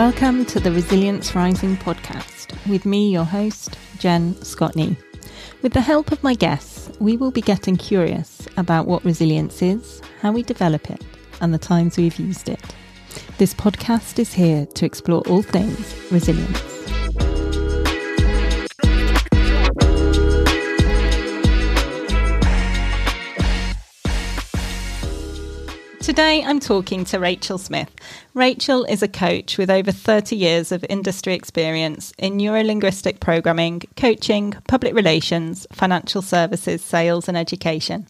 Welcome 0.00 0.46
to 0.46 0.58
the 0.58 0.72
Resilience 0.72 1.34
Rising 1.34 1.76
podcast 1.76 2.56
with 2.66 2.86
me, 2.86 3.10
your 3.12 3.26
host, 3.26 3.76
Jen 3.98 4.32
Scotney. 4.36 4.96
With 5.60 5.74
the 5.74 5.82
help 5.82 6.10
of 6.10 6.22
my 6.22 6.32
guests, 6.32 6.90
we 7.00 7.18
will 7.18 7.30
be 7.30 7.42
getting 7.42 7.76
curious 7.76 8.48
about 8.56 8.86
what 8.86 9.04
resilience 9.04 9.60
is, 9.60 10.00
how 10.22 10.32
we 10.32 10.42
develop 10.42 10.90
it, 10.90 11.04
and 11.42 11.52
the 11.52 11.58
times 11.58 11.98
we've 11.98 12.18
used 12.18 12.48
it. 12.48 12.62
This 13.36 13.52
podcast 13.52 14.18
is 14.18 14.32
here 14.32 14.64
to 14.64 14.86
explore 14.86 15.20
all 15.28 15.42
things 15.42 15.94
resilience. 16.10 16.69
Today, 26.00 26.42
I'm 26.42 26.60
talking 26.60 27.04
to 27.04 27.20
Rachel 27.20 27.58
Smith. 27.58 27.94
Rachel 28.32 28.84
is 28.84 29.02
a 29.02 29.06
coach 29.06 29.58
with 29.58 29.68
over 29.68 29.92
30 29.92 30.34
years 30.34 30.72
of 30.72 30.82
industry 30.88 31.34
experience 31.34 32.14
in 32.16 32.38
neurolinguistic 32.38 33.20
programming, 33.20 33.82
coaching, 33.98 34.54
public 34.66 34.94
relations, 34.94 35.66
financial 35.72 36.22
services, 36.22 36.82
sales, 36.82 37.28
and 37.28 37.36
education. 37.36 38.06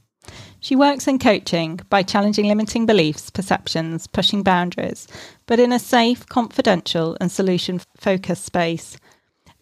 She 0.61 0.77
works 0.77 1.09
in 1.09 1.19
coaching 1.19 1.81
by 1.91 2.05
challenging 2.05 2.47
limiting 2.47 2.87
beliefs, 2.87 3.29
perceptions, 3.29 4.07
pushing 4.07 4.45
boundaries, 4.45 5.09
but 5.47 5.59
in 5.59 5.73
a 5.73 5.81
safe, 5.81 6.25
confidential, 6.27 7.17
and 7.21 7.33
solution 7.33 7.81
focused 7.97 8.45
space 8.45 8.99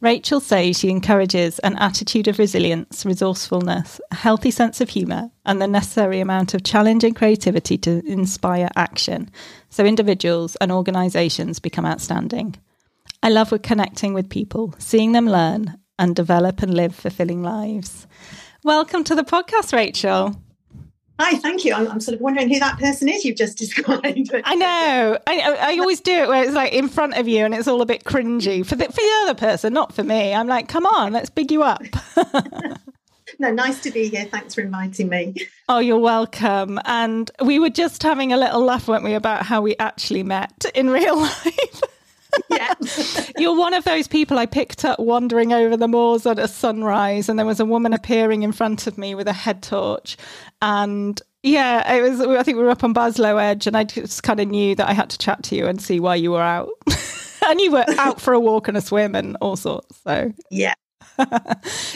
Rachel 0.00 0.38
says 0.38 0.78
she 0.78 0.90
encourages 0.90 1.58
an 1.58 1.74
attitude 1.76 2.28
of 2.28 2.38
resilience, 2.38 3.04
resourcefulness, 3.04 4.00
a 4.12 4.14
healthy 4.14 4.52
sense 4.52 4.80
of 4.80 4.90
humour, 4.90 5.32
and 5.44 5.60
the 5.60 5.66
necessary 5.66 6.20
amount 6.20 6.54
of 6.54 6.62
challenge 6.62 7.02
and 7.02 7.16
creativity 7.16 7.76
to 7.78 8.06
inspire 8.06 8.68
action 8.76 9.28
so 9.70 9.84
individuals 9.84 10.54
and 10.56 10.70
organisations 10.70 11.58
become 11.58 11.84
outstanding. 11.84 12.54
I 13.24 13.30
love 13.30 13.52
connecting 13.64 14.14
with 14.14 14.30
people, 14.30 14.72
seeing 14.78 15.10
them 15.12 15.28
learn 15.28 15.76
and 15.98 16.14
develop 16.14 16.62
and 16.62 16.74
live 16.74 16.94
fulfilling 16.94 17.42
lives. 17.42 18.06
Welcome 18.62 19.02
to 19.02 19.16
the 19.16 19.24
podcast, 19.24 19.72
Rachel. 19.72 20.40
Hi, 21.20 21.36
thank 21.38 21.64
you. 21.64 21.74
I'm, 21.74 21.88
I'm, 21.88 22.00
sort 22.00 22.14
of 22.14 22.20
wondering 22.20 22.48
who 22.48 22.60
that 22.60 22.78
person 22.78 23.08
is 23.08 23.24
you've 23.24 23.36
just 23.36 23.58
described. 23.58 24.30
I 24.44 24.54
know. 24.54 25.18
I, 25.26 25.56
I 25.60 25.78
always 25.78 26.00
do 26.00 26.12
it 26.12 26.28
where 26.28 26.44
it's 26.44 26.52
like 26.52 26.72
in 26.72 26.88
front 26.88 27.16
of 27.16 27.26
you 27.26 27.44
and 27.44 27.54
it's 27.54 27.66
all 27.66 27.82
a 27.82 27.86
bit 27.86 28.04
cringy 28.04 28.64
for 28.64 28.76
the, 28.76 28.84
for 28.84 28.92
the 28.92 29.18
other 29.22 29.34
person, 29.34 29.72
not 29.72 29.92
for 29.92 30.04
me. 30.04 30.32
I'm 30.32 30.46
like, 30.46 30.68
come 30.68 30.86
on, 30.86 31.12
let's 31.12 31.30
big 31.30 31.50
you 31.50 31.62
up. 31.64 31.82
no, 33.38 33.50
nice 33.50 33.80
to 33.82 33.90
be 33.90 34.08
here. 34.08 34.26
Thanks 34.26 34.54
for 34.54 34.60
inviting 34.60 35.08
me. 35.08 35.34
Oh, 35.68 35.80
you're 35.80 35.98
welcome. 35.98 36.78
And 36.84 37.30
we 37.42 37.58
were 37.58 37.70
just 37.70 38.02
having 38.02 38.32
a 38.32 38.36
little 38.36 38.64
laugh, 38.64 38.86
weren't 38.88 39.04
we, 39.04 39.14
about 39.14 39.44
how 39.44 39.60
we 39.60 39.76
actually 39.78 40.22
met 40.22 40.66
in 40.74 40.90
real 40.90 41.16
life. 41.20 41.82
Yeah. 42.50 42.74
You're 43.38 43.56
one 43.56 43.74
of 43.74 43.84
those 43.84 44.08
people 44.08 44.38
I 44.38 44.46
picked 44.46 44.84
up 44.84 44.98
wandering 44.98 45.52
over 45.52 45.76
the 45.76 45.88
moors 45.88 46.26
at 46.26 46.38
a 46.38 46.48
sunrise, 46.48 47.28
and 47.28 47.38
there 47.38 47.46
was 47.46 47.60
a 47.60 47.64
woman 47.64 47.92
appearing 47.92 48.42
in 48.42 48.52
front 48.52 48.86
of 48.86 48.98
me 48.98 49.14
with 49.14 49.28
a 49.28 49.32
head 49.32 49.62
torch. 49.62 50.16
And 50.62 51.20
yeah, 51.42 51.94
it 51.94 52.02
was, 52.02 52.20
I 52.20 52.42
think 52.42 52.58
we 52.58 52.64
were 52.64 52.70
up 52.70 52.84
on 52.84 52.94
Baslow 52.94 53.40
Edge, 53.40 53.66
and 53.66 53.76
I 53.76 53.84
just 53.84 54.22
kind 54.22 54.40
of 54.40 54.48
knew 54.48 54.74
that 54.74 54.88
I 54.88 54.92
had 54.92 55.10
to 55.10 55.18
chat 55.18 55.42
to 55.44 55.56
you 55.56 55.66
and 55.66 55.80
see 55.80 56.00
why 56.00 56.16
you 56.16 56.32
were 56.32 56.42
out. 56.42 56.70
and 57.46 57.60
you 57.60 57.72
were 57.72 57.84
out 57.98 58.20
for 58.20 58.32
a 58.32 58.40
walk 58.40 58.68
and 58.68 58.76
a 58.76 58.80
swim 58.80 59.14
and 59.14 59.36
all 59.40 59.56
sorts. 59.56 59.98
So, 60.02 60.32
yeah. 60.50 60.74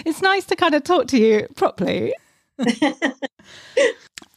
it's 0.05 0.23
nice 0.23 0.45
to 0.47 0.57
kind 0.57 0.75
of 0.75 0.85
talk 0.85 1.07
to 1.09 1.19
you 1.19 1.47
properly. 1.55 2.15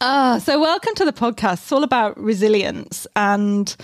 Ah, 0.02 0.40
so 0.44 0.60
welcome 0.60 0.94
to 0.96 1.06
the 1.06 1.14
podcast. 1.14 1.54
It's 1.54 1.72
all 1.72 1.84
about 1.84 2.20
resilience 2.20 3.08
and 3.16 3.76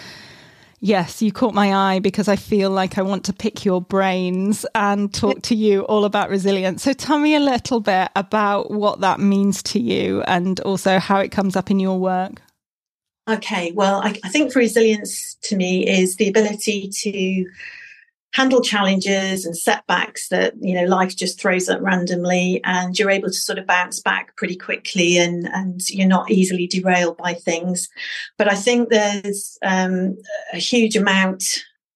Yes, 0.84 1.22
you 1.22 1.32
caught 1.32 1.54
my 1.54 1.76
eye 1.76 2.00
because 2.00 2.28
I 2.28 2.36
feel 2.36 2.72
like 2.72 2.98
I 2.98 3.04
want 3.04 3.26
to 3.26 3.34
pick 3.34 3.64
your 3.64 3.84
brains 3.84 4.66
and 4.74 5.14
talk 5.14 5.44
to 5.44 5.56
you 5.56 5.82
all 5.82 6.06
about 6.06 6.32
resilience. 6.32 6.82
So 6.82 6.92
tell 6.92 7.20
me 7.20 7.36
a 7.36 7.40
little 7.40 7.80
bit 7.80 8.10
about 8.16 8.72
what 8.72 9.00
that 9.02 9.20
means 9.20 9.62
to 9.64 9.80
you 9.80 10.24
and 10.24 10.60
also 10.62 10.98
how 10.98 11.20
it 11.20 11.32
comes 11.32 11.56
up 11.56 11.70
in 11.70 11.80
your 11.80 12.00
work. 12.00 12.42
Okay, 13.30 13.72
well, 13.74 14.02
I, 14.02 14.20
I 14.24 14.30
think 14.30 14.56
resilience 14.56 15.36
to 15.44 15.56
me 15.56 15.88
is 15.88 16.16
the 16.16 16.28
ability 16.28 16.90
to 16.90 17.50
handle 18.34 18.62
challenges 18.62 19.46
and 19.46 19.58
setbacks 19.58 20.30
that 20.30 20.54
you 20.60 20.74
know 20.74 20.86
life 20.86 21.16
just 21.16 21.40
throws 21.40 21.68
up 21.68 21.82
randomly 21.82 22.62
and 22.64 22.98
you're 22.98 23.10
able 23.10 23.28
to 23.28 23.34
sort 23.34 23.60
of 23.60 23.68
bounce 23.68 24.00
back 24.00 24.36
pretty 24.38 24.56
quickly 24.56 25.18
and 25.18 25.48
and 25.54 25.90
you're 25.90 26.08
not 26.08 26.32
easily 26.32 26.68
derailed 26.68 27.18
by 27.18 27.34
things. 27.34 27.90
But 28.38 28.50
i 28.50 28.56
think 28.56 28.90
there's 28.90 29.58
um, 29.62 30.18
a 30.54 30.58
huge 30.58 30.96
amount 30.96 31.44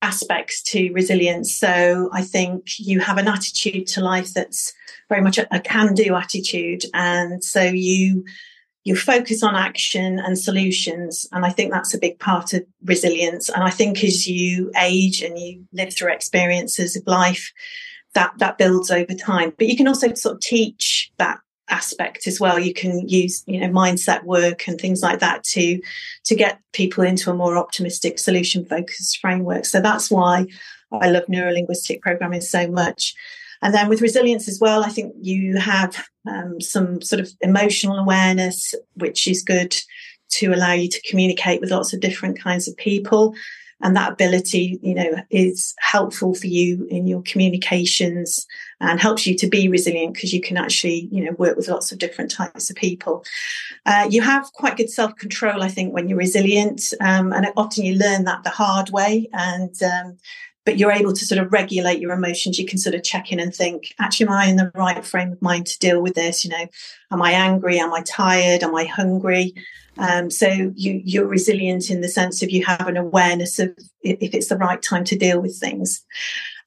aspects 0.01 0.61
to 0.63 0.91
resilience. 0.91 1.55
So 1.55 2.09
i 2.13 2.21
think 2.21 2.79
you 2.79 2.99
have 2.99 3.17
an 3.17 3.27
attitude 3.27 3.87
to 3.87 4.01
life 4.01 4.33
that's 4.33 4.73
very 5.09 5.21
much 5.21 5.37
a, 5.37 5.55
a 5.55 5.59
can 5.59 5.93
do 5.93 6.15
attitude 6.15 6.83
and 6.93 7.43
so 7.43 7.61
you 7.61 8.25
you 8.85 8.95
focus 8.95 9.41
on 9.43 9.55
action 9.55 10.19
and 10.19 10.37
solutions. 10.37 11.27
And 11.31 11.43
I 11.43 11.49
think 11.49 11.71
that's 11.71 11.93
a 11.93 11.99
big 11.99 12.19
part 12.19 12.53
of 12.53 12.63
resilience. 12.83 13.49
And 13.49 13.63
I 13.63 13.71
think 13.71 14.03
as 14.03 14.27
you 14.27 14.71
age 14.79 15.21
and 15.23 15.37
you 15.37 15.65
live 15.73 15.93
through 15.93 16.13
experiences 16.13 16.95
of 16.95 17.03
life, 17.07 17.51
that, 18.13 18.33
that 18.37 18.59
builds 18.59 18.91
over 18.91 19.13
time. 19.13 19.53
But 19.57 19.67
you 19.67 19.75
can 19.75 19.87
also 19.87 20.13
sort 20.13 20.35
of 20.35 20.41
teach 20.41 21.11
that 21.17 21.39
aspect 21.67 22.27
as 22.27 22.39
well. 22.39 22.59
You 22.59 22.75
can 22.75 23.09
use, 23.09 23.43
you 23.47 23.59
know, 23.59 23.69
mindset 23.69 24.23
work 24.23 24.67
and 24.67 24.79
things 24.79 25.01
like 25.01 25.19
that 25.19 25.43
to, 25.45 25.81
to 26.25 26.35
get 26.35 26.59
people 26.71 27.03
into 27.03 27.31
a 27.31 27.35
more 27.35 27.57
optimistic 27.57 28.19
solution 28.19 28.65
focused 28.65 29.17
framework. 29.17 29.65
So 29.65 29.81
that's 29.81 30.11
why 30.11 30.45
I 30.91 31.09
love 31.09 31.25
neurolinguistic 31.25 32.01
programming 32.01 32.41
so 32.41 32.67
much. 32.67 33.15
And 33.65 33.73
then 33.73 33.89
with 33.89 33.99
resilience 33.99 34.47
as 34.47 34.59
well, 34.59 34.83
I 34.83 34.89
think 34.89 35.15
you 35.19 35.57
have 35.57 36.05
um, 36.29 36.61
some 36.61 37.01
sort 37.01 37.19
of 37.19 37.31
emotional 37.41 37.97
awareness, 37.97 38.75
which 38.93 39.27
is 39.27 39.41
good 39.41 39.75
to 40.33 40.53
allow 40.53 40.73
you 40.73 40.87
to 40.87 41.01
communicate 41.09 41.61
with 41.61 41.71
lots 41.71 41.91
of 41.91 41.99
different 41.99 42.39
kinds 42.39 42.67
of 42.67 42.77
people. 42.77 43.33
And 43.81 43.95
that 43.95 44.11
ability, 44.11 44.79
you 44.83 44.93
know, 44.93 45.15
is 45.31 45.73
helpful 45.79 46.35
for 46.35 46.45
you 46.45 46.85
in 46.91 47.07
your 47.07 47.23
communications 47.23 48.45
and 48.81 49.01
helps 49.01 49.25
you 49.25 49.35
to 49.37 49.47
be 49.47 49.67
resilient 49.67 50.13
because 50.13 50.31
you 50.31 50.41
can 50.41 50.57
actually, 50.57 51.09
you 51.11 51.23
know, 51.23 51.31
work 51.39 51.57
with 51.57 51.67
lots 51.67 51.91
of 51.91 51.97
different 51.97 52.29
types 52.29 52.69
of 52.69 52.75
people. 52.75 53.25
Uh, 53.87 54.07
you 54.11 54.21
have 54.21 54.53
quite 54.53 54.77
good 54.77 54.91
self 54.91 55.15
control, 55.15 55.63
I 55.63 55.69
think, 55.69 55.91
when 55.91 56.07
you're 56.07 56.19
resilient. 56.19 56.93
Um, 57.01 57.33
and 57.33 57.47
often 57.57 57.83
you 57.83 57.95
learn 57.95 58.25
that 58.25 58.43
the 58.43 58.51
hard 58.51 58.91
way. 58.91 59.27
And 59.33 59.73
um, 59.81 60.17
but 60.65 60.77
you're 60.77 60.91
able 60.91 61.13
to 61.13 61.25
sort 61.25 61.39
of 61.39 61.53
regulate 61.53 61.99
your 61.99 62.11
emotions. 62.11 62.57
You 62.57 62.65
can 62.65 62.79
sort 62.79 62.95
of 62.95 63.03
check 63.03 63.31
in 63.31 63.39
and 63.39 63.53
think, 63.53 63.93
actually, 63.99 64.27
am 64.27 64.33
I 64.33 64.45
in 64.47 64.55
the 64.55 64.71
right 64.73 65.05
frame 65.05 65.31
of 65.31 65.41
mind 65.41 65.67
to 65.67 65.79
deal 65.79 66.01
with 66.01 66.15
this? 66.15 66.43
You 66.43 66.51
know, 66.51 66.67
am 67.11 67.21
I 67.21 67.31
angry? 67.31 67.79
Am 67.79 67.93
I 67.93 68.01
tired? 68.01 68.63
Am 68.63 68.75
I 68.75 68.85
hungry? 68.85 69.53
Um, 69.97 70.29
so 70.29 70.47
you 70.75 71.01
you're 71.05 71.27
resilient 71.27 71.89
in 71.89 72.01
the 72.01 72.09
sense 72.09 72.41
of 72.41 72.49
you 72.49 72.65
have 72.65 72.87
an 72.87 72.97
awareness 72.97 73.59
of 73.59 73.69
if 74.01 74.33
it's 74.33 74.49
the 74.49 74.57
right 74.57 74.81
time 74.81 75.05
to 75.05 75.15
deal 75.15 75.39
with 75.39 75.57
things. 75.57 76.03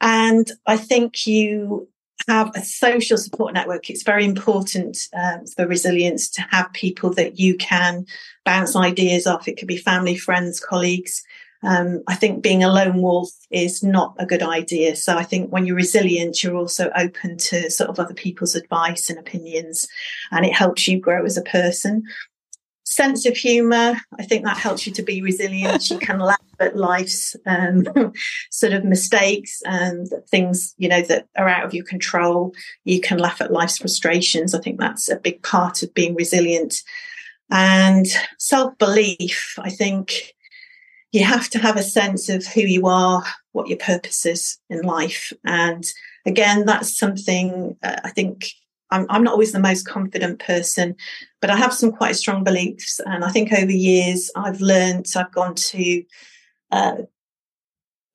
And 0.00 0.50
I 0.66 0.76
think 0.76 1.26
you 1.26 1.88
have 2.28 2.50
a 2.54 2.62
social 2.62 3.18
support 3.18 3.54
network. 3.54 3.90
It's 3.90 4.02
very 4.02 4.24
important 4.24 4.98
um, 5.14 5.46
for 5.46 5.66
resilience 5.66 6.28
to 6.30 6.42
have 6.50 6.72
people 6.72 7.12
that 7.14 7.38
you 7.38 7.56
can 7.56 8.06
bounce 8.44 8.76
ideas 8.76 9.26
off. 9.26 9.48
It 9.48 9.56
could 9.56 9.68
be 9.68 9.76
family, 9.76 10.16
friends, 10.16 10.60
colleagues 10.60 11.22
um, 11.62 12.02
I 12.06 12.14
think 12.14 12.42
being 12.42 12.62
a 12.62 12.72
lone 12.72 13.02
wolf 13.02 13.30
is 13.50 13.82
not 13.82 14.14
a 14.18 14.26
good 14.26 14.42
idea. 14.42 14.94
So 14.94 15.16
I 15.16 15.24
think 15.24 15.50
when 15.50 15.66
you're 15.66 15.76
resilient, 15.76 16.42
you're 16.42 16.56
also 16.56 16.90
open 16.94 17.36
to 17.38 17.70
sort 17.70 17.90
of 17.90 17.98
other 17.98 18.14
people's 18.14 18.54
advice 18.54 19.10
and 19.10 19.18
opinions, 19.18 19.88
and 20.30 20.46
it 20.46 20.54
helps 20.54 20.86
you 20.86 21.00
grow 21.00 21.24
as 21.24 21.36
a 21.36 21.42
person. 21.42 22.04
Sense 22.84 23.26
of 23.26 23.36
humour, 23.36 23.96
I 24.18 24.24
think 24.24 24.44
that 24.44 24.56
helps 24.56 24.86
you 24.86 24.92
to 24.94 25.02
be 25.02 25.20
resilient. 25.20 25.90
you 25.90 25.98
can 25.98 26.20
laugh 26.20 26.38
at 26.58 26.76
life's 26.76 27.36
um, 27.44 27.84
sort 28.50 28.72
of 28.72 28.84
mistakes 28.84 29.60
and 29.66 30.08
things, 30.30 30.74
you 30.78 30.88
know, 30.88 31.02
that 31.02 31.26
are 31.36 31.48
out 31.48 31.64
of 31.64 31.74
your 31.74 31.84
control. 31.84 32.54
You 32.84 33.00
can 33.00 33.18
laugh 33.18 33.40
at 33.40 33.52
life's 33.52 33.78
frustrations. 33.78 34.54
I 34.54 34.60
think 34.60 34.80
that's 34.80 35.10
a 35.10 35.16
big 35.16 35.42
part 35.42 35.82
of 35.82 35.92
being 35.92 36.14
resilient. 36.14 36.76
And 37.50 38.06
self 38.38 38.76
belief, 38.78 39.58
I 39.58 39.70
think 39.70 40.34
you 41.12 41.24
have 41.24 41.48
to 41.50 41.58
have 41.58 41.76
a 41.76 41.82
sense 41.82 42.28
of 42.28 42.46
who 42.46 42.60
you 42.60 42.86
are, 42.86 43.24
what 43.52 43.68
your 43.68 43.78
purpose 43.78 44.26
is 44.26 44.58
in 44.68 44.82
life. 44.82 45.32
And 45.44 45.84
again, 46.26 46.66
that's 46.66 46.96
something 46.96 47.76
uh, 47.82 47.96
I 48.04 48.10
think 48.10 48.50
I'm, 48.90 49.06
I'm, 49.10 49.22
not 49.22 49.32
always 49.32 49.52
the 49.52 49.58
most 49.58 49.86
confident 49.86 50.38
person, 50.38 50.96
but 51.40 51.50
I 51.50 51.56
have 51.56 51.74
some 51.74 51.92
quite 51.92 52.16
strong 52.16 52.44
beliefs. 52.44 53.00
And 53.04 53.24
I 53.24 53.30
think 53.30 53.52
over 53.52 53.70
years 53.70 54.30
I've 54.34 54.60
learned, 54.60 55.06
I've 55.16 55.32
gone 55.32 55.54
to 55.54 56.02
uh, 56.70 56.96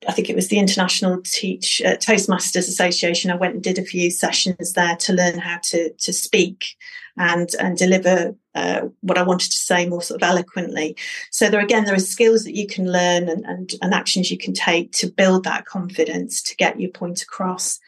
I 0.08 0.12
think 0.12 0.28
it 0.30 0.36
was 0.36 0.48
the 0.48 0.58
International 0.58 1.20
Teach 1.24 1.80
uh, 1.84 1.96
Toastmasters 1.96 2.68
Association. 2.68 3.30
I 3.30 3.36
went 3.36 3.54
and 3.54 3.62
did 3.62 3.78
a 3.78 3.84
few 3.84 4.10
sessions 4.10 4.72
there 4.72 4.96
to 4.96 5.12
learn 5.12 5.38
how 5.38 5.58
to 5.64 5.90
to 5.92 6.12
speak 6.12 6.76
and 7.16 7.48
and 7.58 7.76
deliver 7.76 8.34
uh, 8.54 8.82
what 9.00 9.18
I 9.18 9.22
wanted 9.22 9.50
to 9.50 9.56
say 9.56 9.88
more 9.88 10.02
sort 10.02 10.22
of 10.22 10.28
eloquently. 10.28 10.96
So 11.30 11.48
there 11.48 11.60
again, 11.60 11.84
there 11.84 11.94
are 11.94 11.98
skills 11.98 12.44
that 12.44 12.56
you 12.56 12.66
can 12.66 12.90
learn 12.90 13.28
and, 13.28 13.44
and, 13.44 13.72
and 13.82 13.94
actions 13.94 14.30
you 14.30 14.38
can 14.38 14.54
take 14.54 14.92
to 14.92 15.10
build 15.10 15.44
that 15.44 15.66
confidence 15.66 16.42
to 16.42 16.56
get 16.56 16.80
your 16.80 16.90
point 16.90 17.22
across. 17.22 17.78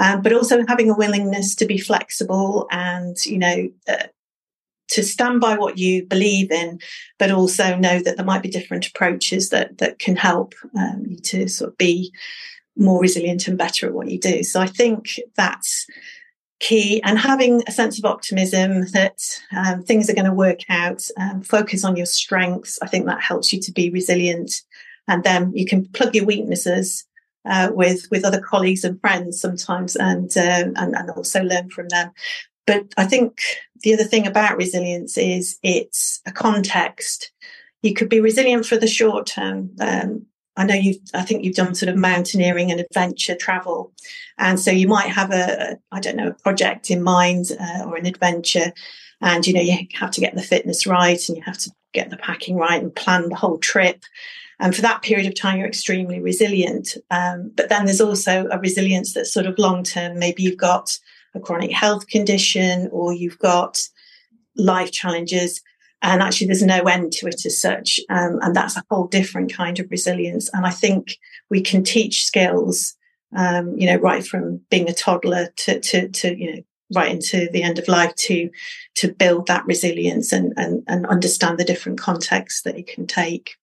Um, 0.00 0.22
but 0.22 0.32
also 0.32 0.64
having 0.66 0.90
a 0.90 0.96
willingness 0.96 1.54
to 1.56 1.66
be 1.66 1.78
flexible 1.78 2.66
and 2.70 3.16
you 3.24 3.38
know 3.38 3.68
uh, 3.88 4.06
to 4.88 5.02
stand 5.02 5.40
by 5.40 5.56
what 5.56 5.78
you 5.78 6.04
believe 6.06 6.50
in, 6.50 6.78
but 7.18 7.30
also 7.30 7.76
know 7.76 8.00
that 8.00 8.16
there 8.16 8.24
might 8.24 8.42
be 8.42 8.48
different 8.48 8.86
approaches 8.86 9.50
that 9.50 9.78
that 9.78 9.98
can 9.98 10.16
help 10.16 10.54
um, 10.78 11.04
you 11.06 11.16
to 11.18 11.48
sort 11.48 11.70
of 11.70 11.78
be 11.78 12.12
more 12.76 13.00
resilient 13.00 13.46
and 13.46 13.56
better 13.56 13.86
at 13.86 13.94
what 13.94 14.10
you 14.10 14.18
do. 14.18 14.42
So 14.42 14.60
I 14.60 14.66
think 14.66 15.20
that's 15.36 15.86
key, 16.60 17.02
and 17.02 17.18
having 17.18 17.62
a 17.66 17.72
sense 17.72 17.98
of 17.98 18.04
optimism 18.04 18.86
that 18.92 19.18
um, 19.56 19.82
things 19.82 20.08
are 20.08 20.14
going 20.14 20.24
to 20.26 20.32
work 20.32 20.60
out. 20.68 21.02
Um, 21.18 21.42
focus 21.42 21.84
on 21.84 21.96
your 21.96 22.06
strengths. 22.06 22.78
I 22.82 22.86
think 22.86 23.06
that 23.06 23.22
helps 23.22 23.52
you 23.52 23.60
to 23.60 23.72
be 23.72 23.90
resilient, 23.90 24.52
and 25.08 25.24
then 25.24 25.52
you 25.54 25.66
can 25.66 25.86
plug 25.86 26.14
your 26.14 26.26
weaknesses. 26.26 27.04
Uh, 27.46 27.68
with 27.74 28.08
with 28.10 28.24
other 28.24 28.40
colleagues 28.40 28.84
and 28.84 28.98
friends 29.02 29.38
sometimes, 29.38 29.96
and, 29.96 30.34
uh, 30.34 30.64
and 30.76 30.96
and 30.96 31.10
also 31.10 31.42
learn 31.42 31.68
from 31.68 31.86
them. 31.88 32.10
But 32.66 32.92
I 32.96 33.04
think 33.04 33.40
the 33.82 33.94
other 33.94 34.04
thing 34.04 34.26
about 34.26 34.56
resilience 34.56 35.18
is 35.18 35.58
it's 35.62 36.20
a 36.26 36.32
context. 36.32 37.30
You 37.82 37.94
could 37.94 38.08
be 38.08 38.20
resilient 38.20 38.66
for 38.66 38.76
the 38.76 38.86
short 38.86 39.26
term. 39.26 39.70
Um, 39.80 40.26
I 40.56 40.64
know 40.64 40.74
you. 40.74 40.94
I 41.12 41.22
think 41.22 41.44
you've 41.44 41.56
done 41.56 41.74
sort 41.74 41.90
of 41.90 41.96
mountaineering 41.96 42.70
and 42.70 42.80
adventure 42.80 43.34
travel, 43.34 43.92
and 44.38 44.58
so 44.58 44.70
you 44.70 44.86
might 44.86 45.08
have 45.08 45.32
a, 45.32 45.78
I 45.90 46.00
don't 46.00 46.16
know, 46.16 46.28
a 46.28 46.42
project 46.42 46.90
in 46.90 47.02
mind 47.02 47.46
uh, 47.60 47.84
or 47.84 47.96
an 47.96 48.06
adventure, 48.06 48.72
and 49.20 49.44
you 49.46 49.52
know 49.52 49.60
you 49.60 49.76
have 49.94 50.12
to 50.12 50.20
get 50.20 50.34
the 50.36 50.42
fitness 50.42 50.86
right 50.86 51.20
and 51.28 51.36
you 51.36 51.42
have 51.42 51.58
to 51.58 51.72
get 51.92 52.10
the 52.10 52.16
packing 52.16 52.56
right 52.56 52.80
and 52.80 52.94
plan 52.94 53.28
the 53.28 53.34
whole 53.34 53.58
trip. 53.58 54.04
And 54.60 54.74
for 54.74 54.82
that 54.82 55.02
period 55.02 55.26
of 55.26 55.34
time, 55.34 55.58
you're 55.58 55.66
extremely 55.66 56.20
resilient. 56.20 56.96
Um, 57.10 57.50
but 57.56 57.68
then 57.68 57.86
there's 57.86 58.00
also 58.00 58.46
a 58.50 58.58
resilience 58.58 59.12
that's 59.12 59.32
sort 59.32 59.46
of 59.46 59.58
long 59.58 59.82
term. 59.82 60.18
Maybe 60.18 60.44
you've 60.44 60.56
got 60.56 60.96
a 61.34 61.40
chronic 61.40 61.72
health 61.72 62.06
condition 62.08 62.88
or 62.92 63.12
you've 63.12 63.38
got 63.38 63.80
life 64.56 64.92
challenges. 64.92 65.60
And 66.02 66.22
actually 66.22 66.48
there's 66.48 66.62
no 66.62 66.80
end 66.82 67.12
to 67.14 67.26
it 67.26 67.46
as 67.46 67.60
such. 67.60 67.98
Um, 68.10 68.38
and 68.42 68.54
that's 68.54 68.76
a 68.76 68.84
whole 68.90 69.06
different 69.06 69.52
kind 69.52 69.78
of 69.80 69.90
resilience. 69.90 70.50
And 70.52 70.66
i 70.66 70.70
think 70.70 71.18
we 71.50 71.60
can 71.60 71.82
teach 71.82 72.24
skills 72.24 72.94
um, 73.36 73.76
you 73.76 73.86
know 73.86 73.96
right 73.96 74.24
from 74.24 74.60
being 74.70 74.88
a 74.88 74.94
toddler 74.94 75.48
to, 75.56 75.80
to, 75.80 76.08
to 76.08 76.38
you 76.38 76.52
know 76.52 76.62
right 76.94 77.10
into 77.10 77.48
the 77.50 77.62
end 77.62 77.78
of 77.78 77.88
life 77.88 78.14
to 78.14 78.50
to 78.94 79.12
build 79.12 79.46
that 79.46 79.64
resilience 79.66 80.32
and 80.32 80.52
and, 80.56 80.82
and 80.86 81.06
understand 81.06 81.58
the 81.58 81.64
different 81.64 81.98
contexts 81.98 82.62
that 82.62 82.78
it 82.78 82.86
can 82.86 83.06
take. 83.06 83.56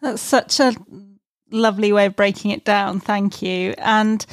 That's 0.00 0.22
such 0.22 0.60
a 0.60 0.74
lovely 1.50 1.92
way 1.92 2.06
of 2.06 2.16
breaking 2.16 2.50
it 2.50 2.64
down. 2.64 3.00
Thank 3.00 3.42
you. 3.42 3.74
And 3.78 4.24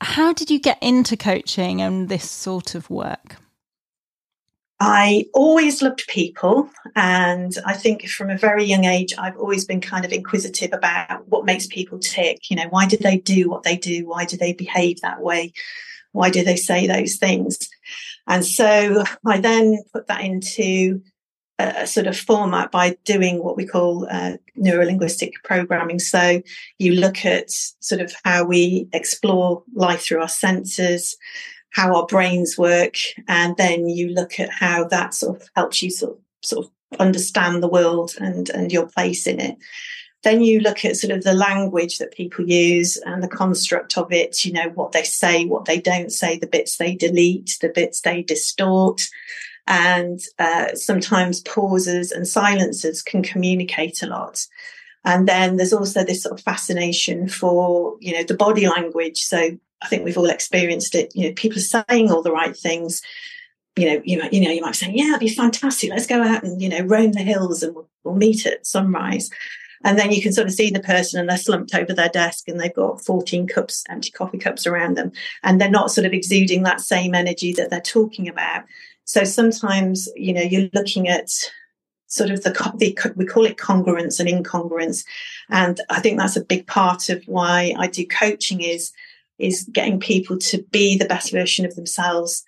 how 0.00 0.32
did 0.32 0.50
you 0.50 0.58
get 0.58 0.78
into 0.82 1.16
coaching 1.16 1.80
and 1.80 2.08
this 2.08 2.28
sort 2.28 2.74
of 2.74 2.88
work? 2.90 3.36
I 4.82 5.26
always 5.34 5.82
loved 5.82 6.06
people. 6.08 6.70
And 6.96 7.56
I 7.66 7.74
think 7.74 8.08
from 8.08 8.30
a 8.30 8.38
very 8.38 8.64
young 8.64 8.86
age, 8.86 9.12
I've 9.18 9.36
always 9.36 9.66
been 9.66 9.82
kind 9.82 10.06
of 10.06 10.12
inquisitive 10.12 10.72
about 10.72 11.28
what 11.28 11.44
makes 11.44 11.66
people 11.66 11.98
tick. 11.98 12.50
You 12.50 12.56
know, 12.56 12.68
why 12.70 12.86
do 12.86 12.96
they 12.96 13.18
do 13.18 13.50
what 13.50 13.62
they 13.62 13.76
do? 13.76 14.06
Why 14.06 14.24
do 14.24 14.38
they 14.38 14.54
behave 14.54 15.02
that 15.02 15.20
way? 15.20 15.52
Why 16.12 16.30
do 16.30 16.42
they 16.42 16.56
say 16.56 16.86
those 16.86 17.16
things? 17.16 17.58
And 18.26 18.44
so 18.44 19.04
I 19.26 19.38
then 19.38 19.82
put 19.92 20.06
that 20.06 20.22
into 20.22 21.02
a, 21.60 21.86
sort 21.86 22.06
of 22.06 22.18
format 22.18 22.70
by 22.70 22.96
doing 23.04 23.42
what 23.42 23.56
we 23.56 23.66
call 23.66 24.06
uh, 24.10 24.36
neurolinguistic 24.58 25.32
programming. 25.44 25.98
So 25.98 26.42
you 26.78 26.92
look 26.92 27.24
at 27.24 27.50
sort 27.50 28.00
of 28.00 28.14
how 28.24 28.44
we 28.44 28.88
explore 28.92 29.62
life 29.74 30.02
through 30.02 30.22
our 30.22 30.28
senses, 30.28 31.16
how 31.70 31.94
our 31.94 32.06
brains 32.06 32.56
work, 32.58 32.96
and 33.28 33.56
then 33.56 33.88
you 33.88 34.08
look 34.08 34.40
at 34.40 34.50
how 34.50 34.84
that 34.88 35.14
sort 35.14 35.40
of 35.40 35.48
helps 35.54 35.82
you 35.82 35.90
sort 35.90 36.12
of, 36.12 36.18
sort 36.42 36.66
of 36.66 37.00
understand 37.00 37.62
the 37.62 37.68
world 37.68 38.12
and 38.18 38.50
and 38.50 38.72
your 38.72 38.86
place 38.86 39.26
in 39.26 39.38
it 39.38 39.56
then 40.22 40.42
you 40.42 40.60
look 40.60 40.84
at 40.84 40.96
sort 40.96 41.16
of 41.16 41.24
the 41.24 41.32
language 41.32 41.98
that 41.98 42.12
people 42.12 42.46
use 42.46 42.96
and 42.98 43.22
the 43.22 43.28
construct 43.28 43.96
of 43.96 44.12
it, 44.12 44.44
you 44.44 44.52
know, 44.52 44.68
what 44.74 44.92
they 44.92 45.02
say, 45.02 45.46
what 45.46 45.64
they 45.64 45.80
don't 45.80 46.12
say, 46.12 46.38
the 46.38 46.46
bits 46.46 46.76
they 46.76 46.94
delete, 46.94 47.56
the 47.60 47.70
bits 47.70 48.02
they 48.02 48.22
distort, 48.22 49.00
and 49.66 50.20
uh, 50.38 50.74
sometimes 50.74 51.40
pauses 51.40 52.12
and 52.12 52.26
silences 52.26 53.02
can 53.02 53.22
communicate 53.22 54.02
a 54.02 54.06
lot. 54.06 54.46
And 55.04 55.26
then 55.26 55.56
there's 55.56 55.72
also 55.72 56.04
this 56.04 56.22
sort 56.22 56.38
of 56.38 56.44
fascination 56.44 57.28
for, 57.28 57.96
you 58.00 58.12
know, 58.12 58.22
the 58.22 58.36
body 58.36 58.68
language. 58.68 59.22
So 59.22 59.56
I 59.82 59.88
think 59.88 60.04
we've 60.04 60.18
all 60.18 60.28
experienced 60.28 60.94
it. 60.94 61.14
You 61.14 61.28
know, 61.28 61.34
people 61.34 61.58
are 61.58 61.84
saying 61.88 62.10
all 62.10 62.22
the 62.22 62.32
right 62.32 62.56
things. 62.56 63.00
You 63.76 63.86
know, 63.86 64.02
you 64.04 64.18
might, 64.18 64.32
you 64.32 64.40
know, 64.42 64.50
you 64.50 64.60
might 64.60 64.74
say, 64.74 64.90
"Yeah, 64.92 65.10
it'd 65.10 65.20
be 65.20 65.28
fantastic. 65.28 65.90
Let's 65.90 66.06
go 66.06 66.22
out 66.22 66.42
and 66.42 66.60
you 66.60 66.68
know, 66.68 66.80
roam 66.80 67.12
the 67.12 67.20
hills, 67.20 67.62
and 67.62 67.74
we'll, 67.74 67.88
we'll 68.04 68.16
meet 68.16 68.44
at 68.44 68.66
sunrise." 68.66 69.30
And 69.82 69.98
then 69.98 70.12
you 70.12 70.20
can 70.20 70.32
sort 70.32 70.46
of 70.46 70.52
see 70.52 70.70
the 70.70 70.80
person 70.80 71.20
and 71.20 71.28
they're 71.28 71.38
slumped 71.38 71.74
over 71.74 71.94
their 71.94 72.10
desk 72.10 72.48
and 72.48 72.60
they've 72.60 72.74
got 72.74 73.02
14 73.02 73.46
cups, 73.46 73.82
empty 73.88 74.10
coffee 74.10 74.36
cups 74.36 74.66
around 74.66 74.96
them. 74.96 75.10
And 75.42 75.58
they're 75.58 75.70
not 75.70 75.90
sort 75.90 76.06
of 76.06 76.12
exuding 76.12 76.64
that 76.64 76.82
same 76.82 77.14
energy 77.14 77.52
that 77.54 77.70
they're 77.70 77.80
talking 77.80 78.28
about. 78.28 78.64
So 79.10 79.24
sometimes, 79.24 80.08
you 80.14 80.32
know, 80.32 80.40
you're 80.40 80.70
looking 80.72 81.08
at 81.08 81.30
sort 82.06 82.30
of 82.30 82.44
the, 82.44 82.50
the, 82.76 83.12
we 83.16 83.26
call 83.26 83.44
it 83.44 83.56
congruence 83.56 84.20
and 84.20 84.28
incongruence. 84.28 85.04
And 85.48 85.80
i 85.90 86.00
think 86.00 86.16
that's 86.16 86.36
a 86.36 86.44
big 86.44 86.66
part 86.66 87.08
of 87.08 87.22
why 87.26 87.74
i 87.76 87.86
do 87.88 88.06
coaching 88.06 88.60
is 88.60 88.92
is 89.38 89.68
getting 89.72 89.98
people 89.98 90.38
to 90.38 90.62
be 90.70 90.96
the 90.96 91.06
best 91.06 91.32
version 91.32 91.64
of 91.64 91.74
themselves 91.74 92.44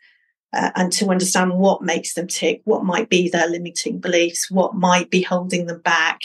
uh, 0.52 0.70
and 0.76 0.92
to 0.92 1.08
understand 1.08 1.54
what 1.54 1.82
makes 1.82 2.14
them 2.14 2.28
tick 2.28 2.60
what 2.64 2.84
might 2.84 3.08
be 3.08 3.28
their 3.28 3.48
limiting 3.48 3.98
beliefs 3.98 4.50
what 4.50 4.74
might 4.74 5.10
be 5.10 5.22
holding 5.22 5.66
them 5.66 5.80
back 5.80 6.20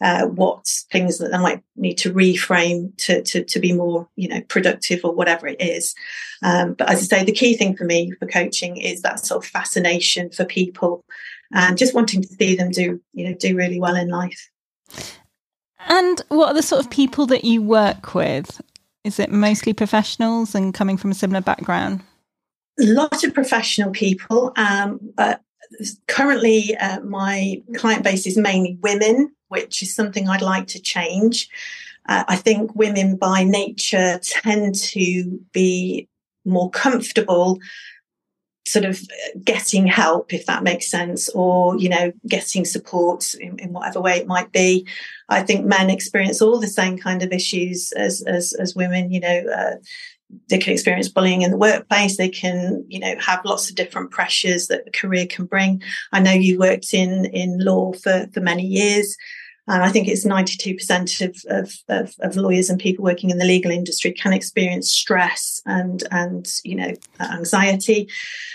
uh, 0.00 0.26
what 0.26 0.66
things 0.90 1.18
that 1.18 1.30
they 1.30 1.38
might 1.38 1.62
need 1.76 1.94
to 1.94 2.12
reframe 2.12 2.96
to, 2.98 3.22
to, 3.22 3.44
to 3.44 3.58
be 3.58 3.72
more, 3.72 4.08
you 4.16 4.28
know, 4.28 4.40
productive 4.42 5.00
or 5.04 5.12
whatever 5.12 5.46
it 5.46 5.60
is. 5.60 5.94
Um, 6.42 6.74
but 6.74 6.88
as 6.88 7.00
I 7.00 7.18
say, 7.18 7.24
the 7.24 7.32
key 7.32 7.56
thing 7.56 7.76
for 7.76 7.84
me 7.84 8.12
for 8.12 8.26
coaching 8.26 8.76
is 8.76 9.02
that 9.02 9.24
sort 9.24 9.44
of 9.44 9.50
fascination 9.50 10.30
for 10.30 10.44
people 10.44 11.04
and 11.52 11.76
just 11.78 11.94
wanting 11.94 12.22
to 12.22 12.28
see 12.28 12.54
them 12.54 12.70
do, 12.70 13.00
you 13.12 13.28
know, 13.28 13.34
do 13.34 13.56
really 13.56 13.80
well 13.80 13.96
in 13.96 14.08
life. 14.08 14.50
And 15.88 16.22
what 16.28 16.48
are 16.48 16.54
the 16.54 16.62
sort 16.62 16.84
of 16.84 16.90
people 16.90 17.26
that 17.26 17.44
you 17.44 17.62
work 17.62 18.14
with? 18.14 18.60
Is 19.04 19.18
it 19.18 19.30
mostly 19.30 19.72
professionals 19.72 20.54
and 20.54 20.74
coming 20.74 20.96
from 20.96 21.10
a 21.10 21.14
similar 21.14 21.40
background? 21.40 22.02
A 22.78 22.84
lot 22.84 23.24
of 23.24 23.34
professional 23.34 23.90
people. 23.90 24.52
Um, 24.56 25.12
currently, 26.06 26.76
uh, 26.76 27.00
my 27.00 27.62
client 27.76 28.04
base 28.04 28.26
is 28.26 28.36
mainly 28.36 28.78
women 28.82 29.32
which 29.48 29.82
is 29.82 29.94
something 29.94 30.28
I'd 30.28 30.42
like 30.42 30.66
to 30.68 30.80
change. 30.80 31.48
Uh, 32.08 32.24
I 32.28 32.36
think 32.36 32.74
women 32.74 33.16
by 33.16 33.44
nature 33.44 34.20
tend 34.22 34.74
to 34.76 35.40
be 35.52 36.08
more 36.44 36.70
comfortable 36.70 37.58
sort 38.66 38.84
of 38.84 39.00
getting 39.42 39.86
help 39.86 40.32
if 40.34 40.44
that 40.44 40.62
makes 40.62 40.90
sense 40.90 41.30
or 41.30 41.78
you 41.78 41.88
know 41.88 42.12
getting 42.26 42.66
support 42.66 43.32
in, 43.40 43.58
in, 43.58 43.72
whatever 43.72 43.98
way 43.98 44.18
it 44.18 44.26
might 44.26 44.52
be 44.52 44.86
i 45.30 45.40
think 45.40 45.64
men 45.64 45.88
experience 45.88 46.42
all 46.42 46.60
the 46.60 46.66
same 46.66 46.98
kind 46.98 47.22
of 47.22 47.32
issues 47.32 47.92
as 47.92 48.22
as, 48.26 48.52
as 48.60 48.74
women 48.74 49.10
you 49.10 49.20
know 49.20 49.42
uh, 49.56 49.76
they 50.48 50.58
can 50.58 50.72
experience 50.72 51.08
bullying 51.08 51.42
in 51.42 51.50
the 51.50 51.56
workplace. 51.56 52.16
They 52.16 52.28
can, 52.28 52.84
you 52.88 53.00
know, 53.00 53.14
have 53.18 53.44
lots 53.44 53.68
of 53.68 53.76
different 53.76 54.10
pressures 54.10 54.66
that 54.66 54.84
a 54.86 54.90
career 54.90 55.26
can 55.26 55.46
bring. 55.46 55.82
I 56.12 56.20
know 56.20 56.32
you 56.32 56.58
worked 56.58 56.92
in 56.92 57.26
in 57.26 57.58
law 57.64 57.92
for 57.92 58.26
for 58.32 58.40
many 58.40 58.64
years. 58.64 59.16
And 59.70 59.82
I 59.82 59.90
think 59.90 60.08
it's 60.08 60.24
92% 60.24 61.20
of, 61.20 61.36
of, 61.50 61.74
of, 61.90 62.14
of, 62.20 62.36
lawyers 62.36 62.70
and 62.70 62.80
people 62.80 63.04
working 63.04 63.28
in 63.28 63.36
the 63.36 63.44
legal 63.44 63.70
industry 63.70 64.12
can 64.12 64.32
experience 64.32 64.90
stress 64.90 65.60
and, 65.66 66.02
and 66.10 66.48
you 66.64 66.74
know, 66.74 66.94
anxiety. 67.20 68.08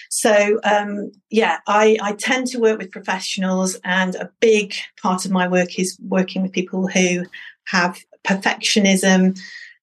So, 0.09 0.59
um, 0.63 1.11
yeah, 1.29 1.59
I, 1.67 1.97
I 2.01 2.13
tend 2.13 2.47
to 2.47 2.59
work 2.59 2.79
with 2.79 2.91
professionals, 2.91 3.79
and 3.83 4.15
a 4.15 4.31
big 4.39 4.73
part 5.01 5.23
of 5.23 5.31
my 5.31 5.47
work 5.47 5.77
is 5.77 5.97
working 6.01 6.41
with 6.41 6.51
people 6.51 6.87
who 6.87 7.25
have 7.65 7.99
perfectionism, 8.23 9.39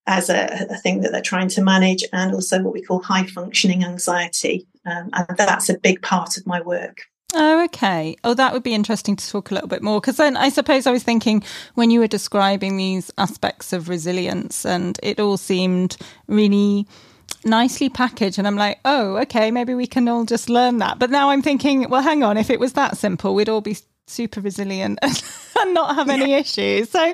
as 0.06 0.30
a, 0.30 0.66
a, 0.70 0.76
thing 0.78 1.00
that 1.02 1.12
they're 1.12 1.22
trying 1.22 1.48
to 1.48 1.62
manage, 1.62 2.04
and 2.12 2.32
also 2.32 2.62
what 2.62 2.72
we 2.72 2.82
call 2.82 3.02
high 3.02 3.26
functioning 3.26 3.84
anxiety. 3.84 4.66
Um, 4.86 5.10
and 5.12 5.26
that's 5.36 5.68
a 5.68 5.78
big 5.78 6.02
part 6.02 6.36
of 6.36 6.46
my 6.46 6.60
work. 6.60 7.02
Oh, 7.34 7.64
okay. 7.64 8.16
Oh, 8.24 8.34
that 8.34 8.52
would 8.52 8.62
be 8.62 8.74
interesting 8.74 9.14
to 9.14 9.28
talk 9.28 9.50
a 9.50 9.54
little 9.54 9.68
bit 9.68 9.82
more 9.82 10.00
because 10.00 10.16
then 10.16 10.36
I 10.36 10.48
suppose 10.48 10.86
I 10.86 10.90
was 10.90 11.04
thinking 11.04 11.44
when 11.74 11.90
you 11.90 12.00
were 12.00 12.08
describing 12.08 12.76
these 12.76 13.12
aspects 13.18 13.72
of 13.72 13.88
resilience 13.88 14.66
and 14.66 14.98
it 15.02 15.20
all 15.20 15.36
seemed 15.36 15.96
really 16.26 16.88
nicely 17.44 17.88
packaged 17.88 18.38
and 18.38 18.48
I'm 18.48 18.56
like, 18.56 18.80
"Oh, 18.84 19.16
okay, 19.18 19.52
maybe 19.52 19.74
we 19.74 19.86
can 19.86 20.08
all 20.08 20.24
just 20.24 20.50
learn 20.50 20.78
that." 20.78 20.98
But 20.98 21.10
now 21.10 21.30
I'm 21.30 21.42
thinking, 21.42 21.88
well, 21.88 22.02
hang 22.02 22.24
on, 22.24 22.36
if 22.36 22.50
it 22.50 22.58
was 22.58 22.72
that 22.72 22.96
simple, 22.96 23.34
we'd 23.34 23.48
all 23.48 23.60
be 23.60 23.76
super 24.10 24.40
resilient 24.40 24.98
and 25.02 25.74
not 25.74 25.94
have 25.94 26.08
any 26.08 26.30
yeah. 26.30 26.38
issues. 26.38 26.90
So, 26.90 27.12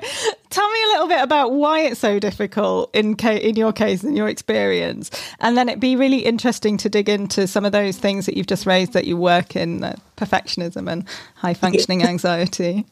tell 0.49 0.69
me 0.69 0.83
a 0.83 0.87
little 0.87 1.07
bit 1.07 1.21
about 1.21 1.51
why 1.51 1.81
it's 1.81 1.99
so 1.99 2.19
difficult 2.19 2.93
in 2.95 3.15
ca- 3.15 3.39
in 3.39 3.55
your 3.55 3.73
case, 3.73 4.03
and 4.03 4.15
your 4.15 4.27
experience, 4.27 5.11
and 5.39 5.57
then 5.57 5.69
it'd 5.69 5.79
be 5.79 5.95
really 5.95 6.19
interesting 6.19 6.77
to 6.77 6.89
dig 6.89 7.09
into 7.09 7.47
some 7.47 7.65
of 7.65 7.71
those 7.71 7.97
things 7.97 8.25
that 8.25 8.35
you've 8.35 8.47
just 8.47 8.65
raised 8.65 8.93
that 8.93 9.05
you 9.05 9.17
work 9.17 9.55
in 9.55 9.83
uh, 9.83 9.95
perfectionism 10.15 10.91
and 10.91 11.07
high 11.35 11.53
functioning 11.53 12.03
anxiety. 12.07 12.85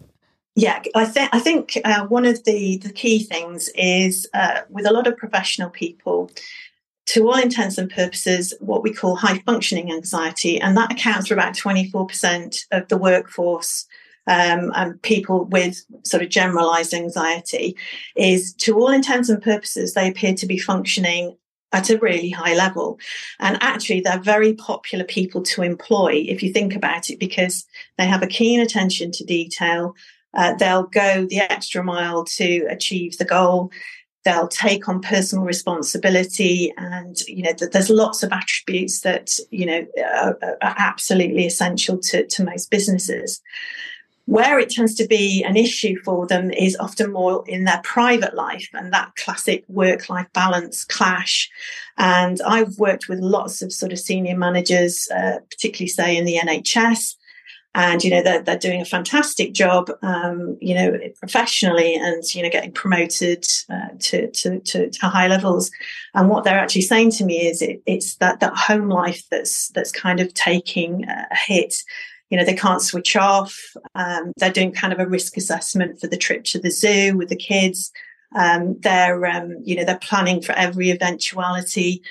Yeah, 0.55 0.81
I 0.95 1.05
think 1.05 1.29
I 1.33 1.39
think 1.39 1.77
uh, 1.83 2.05
one 2.07 2.25
of 2.25 2.43
the 2.45 2.77
the 2.77 2.91
key 2.91 3.19
things 3.19 3.69
is 3.75 4.25
uh, 4.33 4.61
with 4.69 4.85
a 4.85 4.93
lot 4.93 5.05
of 5.05 5.17
professional 5.17 5.69
people 5.69 6.31
to 7.07 7.27
all 7.27 7.37
intents 7.37 7.77
and 7.77 7.89
purposes, 7.89 8.53
what 8.59 8.83
we 8.83 8.93
call 8.93 9.15
high 9.15 9.39
functioning 9.39 9.91
anxiety, 9.91 10.59
and 10.59 10.75
that 10.75 10.91
accounts 10.91 11.27
for 11.27 11.33
about 11.33 11.53
24% 11.53 12.65
of 12.71 12.87
the 12.87 12.97
workforce 12.97 13.85
um, 14.27 14.71
and 14.75 14.99
people 15.03 15.45
with 15.45 15.85
sort 16.03 16.23
of 16.23 16.29
generalized 16.29 16.93
anxiety, 16.93 17.75
is 18.15 18.53
to 18.55 18.77
all 18.79 18.89
intents 18.89 19.29
and 19.29 19.41
purposes, 19.41 19.93
they 19.93 20.09
appear 20.09 20.33
to 20.33 20.47
be 20.47 20.57
functioning 20.57 21.37
at 21.71 21.89
a 21.89 21.97
really 21.99 22.29
high 22.29 22.55
level. 22.55 22.97
And 23.39 23.57
actually, 23.61 23.99
they're 23.99 24.19
very 24.19 24.53
popular 24.53 25.05
people 25.05 25.43
to 25.43 25.61
employ 25.61 26.25
if 26.27 26.41
you 26.41 26.51
think 26.51 26.75
about 26.75 27.09
it, 27.09 27.19
because 27.19 27.65
they 27.97 28.05
have 28.07 28.23
a 28.23 28.27
keen 28.27 28.59
attention 28.59 29.11
to 29.11 29.23
detail. 29.23 29.95
Uh, 30.33 30.53
they'll 30.55 30.83
go 30.83 31.25
the 31.25 31.39
extra 31.39 31.83
mile 31.83 32.23
to 32.25 32.65
achieve 32.69 33.17
the 33.17 33.25
goal 33.25 33.71
they'll 34.25 34.47
take 34.47 34.89
on 34.89 34.99
personal 35.01 35.45
responsibility 35.45 36.73
and 36.77 37.21
you 37.27 37.43
know 37.43 37.53
there's 37.71 37.89
lots 37.89 38.23
of 38.23 38.31
attributes 38.31 39.01
that 39.01 39.37
you 39.51 39.65
know 39.65 39.85
are, 40.03 40.37
are 40.61 40.75
absolutely 40.77 41.45
essential 41.45 41.97
to, 41.99 42.25
to 42.25 42.43
most 42.43 42.69
businesses 42.69 43.41
where 44.25 44.57
it 44.57 44.71
tends 44.71 44.95
to 44.95 45.07
be 45.07 45.43
an 45.43 45.55
issue 45.55 45.95
for 46.03 46.25
them 46.25 46.49
is 46.49 46.75
often 46.77 47.11
more 47.11 47.43
in 47.47 47.63
their 47.63 47.79
private 47.83 48.33
life 48.33 48.67
and 48.73 48.91
that 48.91 49.15
classic 49.15 49.63
work 49.67 50.09
life 50.09 50.25
balance 50.33 50.83
clash. 50.83 51.47
And 51.97 52.41
I've 52.41 52.79
worked 52.79 53.07
with 53.07 53.19
lots 53.19 53.61
of 53.61 53.71
sort 53.71 53.91
of 53.91 53.99
senior 53.99 54.35
managers, 54.35 55.07
uh, 55.15 55.37
particularly 55.51 55.89
say 55.89 56.17
in 56.17 56.25
the 56.25 56.39
NHS, 56.43 57.15
and 57.75 58.03
you 58.03 58.09
know 58.09 58.23
they're, 58.23 58.41
they're 58.41 58.57
doing 58.57 58.81
a 58.81 58.85
fantastic 58.85 59.53
job 59.53 59.91
um, 60.01 60.57
you 60.61 60.73
know 60.73 60.97
professionally 61.19 61.93
and 61.93 62.23
you 62.33 62.41
know 62.41 62.49
getting 62.49 62.71
promoted 62.71 63.45
uh, 63.69 63.89
to, 63.99 64.31
to, 64.31 64.59
to, 64.61 64.89
to, 64.89 65.07
high 65.07 65.27
levels. 65.27 65.69
And 66.13 66.29
what 66.29 66.43
they're 66.45 66.57
actually 66.57 66.83
saying 66.83 67.11
to 67.11 67.25
me 67.25 67.45
is 67.45 67.61
it, 67.61 67.83
it's 67.85 68.15
that 68.15 68.39
that 68.39 68.55
home 68.55 68.89
life 68.89 69.23
that's 69.29 69.69
that's 69.69 69.91
kind 69.91 70.19
of 70.19 70.33
taking 70.33 71.03
a 71.03 71.27
hit. 71.35 71.75
You 72.29 72.37
know 72.37 72.45
they 72.45 72.55
can't 72.55 72.81
switch 72.81 73.15
off. 73.15 73.59
Um, 73.93 74.31
they're 74.37 74.51
doing 74.51 74.71
kind 74.71 74.93
of 74.93 74.99
a 74.99 75.07
risk 75.07 75.37
assessment 75.37 75.99
for 75.99 76.07
the 76.07 76.17
trip 76.17 76.45
to 76.45 76.59
the 76.59 76.71
zoo 76.71 77.15
with 77.17 77.29
the 77.29 77.35
kids. 77.35 77.91
Um, 78.35 78.77
they're 78.79 79.25
um, 79.25 79.57
you 79.63 79.75
know 79.75 79.83
they're 79.83 79.99
planning 79.99 80.41
for 80.41 80.53
every 80.53 80.91
eventuality 80.91 82.01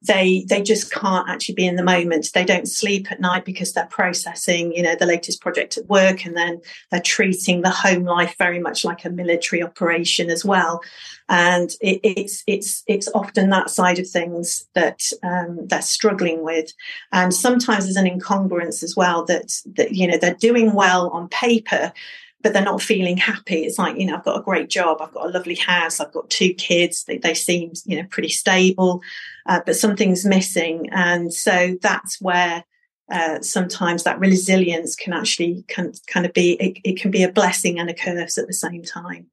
they 0.00 0.44
they 0.48 0.62
just 0.62 0.92
can't 0.92 1.28
actually 1.28 1.56
be 1.56 1.66
in 1.66 1.76
the 1.76 1.82
moment. 1.82 2.30
They 2.32 2.44
don't 2.44 2.68
sleep 2.68 3.10
at 3.10 3.20
night 3.20 3.44
because 3.44 3.72
they're 3.72 3.86
processing 3.86 4.72
you 4.72 4.82
know 4.82 4.94
the 4.94 5.06
latest 5.06 5.40
project 5.40 5.76
at 5.76 5.86
work 5.86 6.24
and 6.24 6.36
then 6.36 6.60
they're 6.90 7.00
treating 7.00 7.62
the 7.62 7.70
home 7.70 8.04
life 8.04 8.36
very 8.38 8.60
much 8.60 8.84
like 8.84 9.04
a 9.04 9.10
military 9.10 9.62
operation 9.62 10.30
as 10.30 10.44
well. 10.44 10.80
And 11.28 11.70
it, 11.80 12.00
it's 12.04 12.44
it's 12.46 12.84
it's 12.86 13.08
often 13.12 13.50
that 13.50 13.70
side 13.70 13.98
of 13.98 14.08
things 14.08 14.66
that 14.74 15.02
um, 15.24 15.66
they're 15.66 15.82
struggling 15.82 16.44
with. 16.44 16.72
And 17.12 17.34
sometimes 17.34 17.84
there's 17.84 17.96
an 17.96 18.06
incongruence 18.06 18.84
as 18.84 18.94
well 18.96 19.24
that 19.24 19.52
that 19.74 19.92
you 19.92 20.06
know 20.06 20.16
they're 20.16 20.34
doing 20.34 20.74
well 20.74 21.08
on 21.10 21.28
paper 21.28 21.92
but 22.42 22.52
they're 22.52 22.62
not 22.62 22.82
feeling 22.82 23.16
happy. 23.16 23.64
It's 23.64 23.78
like, 23.78 23.98
you 23.98 24.06
know, 24.06 24.16
I've 24.16 24.24
got 24.24 24.38
a 24.38 24.42
great 24.42 24.68
job, 24.68 24.98
I've 25.00 25.12
got 25.12 25.26
a 25.26 25.30
lovely 25.30 25.56
house, 25.56 25.98
I've 25.98 26.12
got 26.12 26.30
two 26.30 26.54
kids, 26.54 27.04
they, 27.04 27.18
they 27.18 27.34
seem, 27.34 27.72
you 27.84 28.00
know, 28.00 28.08
pretty 28.08 28.28
stable, 28.28 29.02
uh, 29.48 29.60
but 29.64 29.76
something's 29.76 30.24
missing. 30.24 30.88
And 30.92 31.32
so 31.32 31.76
that's 31.80 32.20
where 32.20 32.64
uh, 33.10 33.40
sometimes 33.40 34.04
that 34.04 34.20
resilience 34.20 34.94
can 34.94 35.14
actually 35.14 35.64
can, 35.68 35.92
kind 36.06 36.26
of 36.26 36.32
be, 36.34 36.52
it, 36.54 36.78
it 36.84 37.00
can 37.00 37.10
be 37.10 37.22
a 37.22 37.32
blessing 37.32 37.78
and 37.78 37.88
a 37.88 37.94
curse 37.94 38.36
at 38.36 38.46
the 38.46 38.52
same 38.52 38.82
time. 38.82 39.26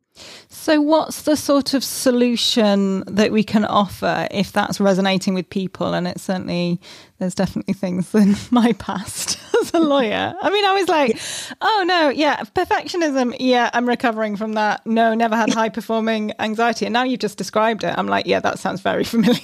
So, 0.47 0.79
what's 0.79 1.23
the 1.23 1.35
sort 1.35 1.73
of 1.73 1.83
solution 1.83 3.03
that 3.07 3.33
we 3.33 3.43
can 3.43 3.65
offer 3.65 4.29
if 4.31 4.53
that's 4.53 4.79
resonating 4.79 5.33
with 5.33 5.49
people? 5.49 5.93
And 5.93 6.07
it's 6.07 6.23
certainly, 6.23 6.79
there's 7.19 7.35
definitely 7.35 7.73
things 7.73 8.15
in 8.15 8.35
my 8.51 8.71
past 8.73 9.37
as 9.61 9.73
a 9.73 9.79
lawyer. 9.79 10.33
I 10.41 10.49
mean, 10.49 10.63
I 10.63 10.73
was 10.73 10.87
like, 10.87 11.19
oh 11.59 11.83
no, 11.85 12.07
yeah, 12.07 12.43
perfectionism. 12.55 13.35
Yeah, 13.39 13.69
I'm 13.73 13.87
recovering 13.87 14.37
from 14.37 14.53
that. 14.53 14.85
No, 14.87 15.13
never 15.13 15.35
had 15.35 15.53
high 15.53 15.69
performing 15.69 16.31
anxiety. 16.39 16.85
And 16.85 16.93
now 16.93 17.03
you've 17.03 17.19
just 17.19 17.37
described 17.37 17.83
it. 17.83 17.93
I'm 17.97 18.07
like, 18.07 18.25
yeah, 18.25 18.39
that 18.39 18.57
sounds 18.57 18.79
very 18.79 19.03
familiar. 19.15 19.41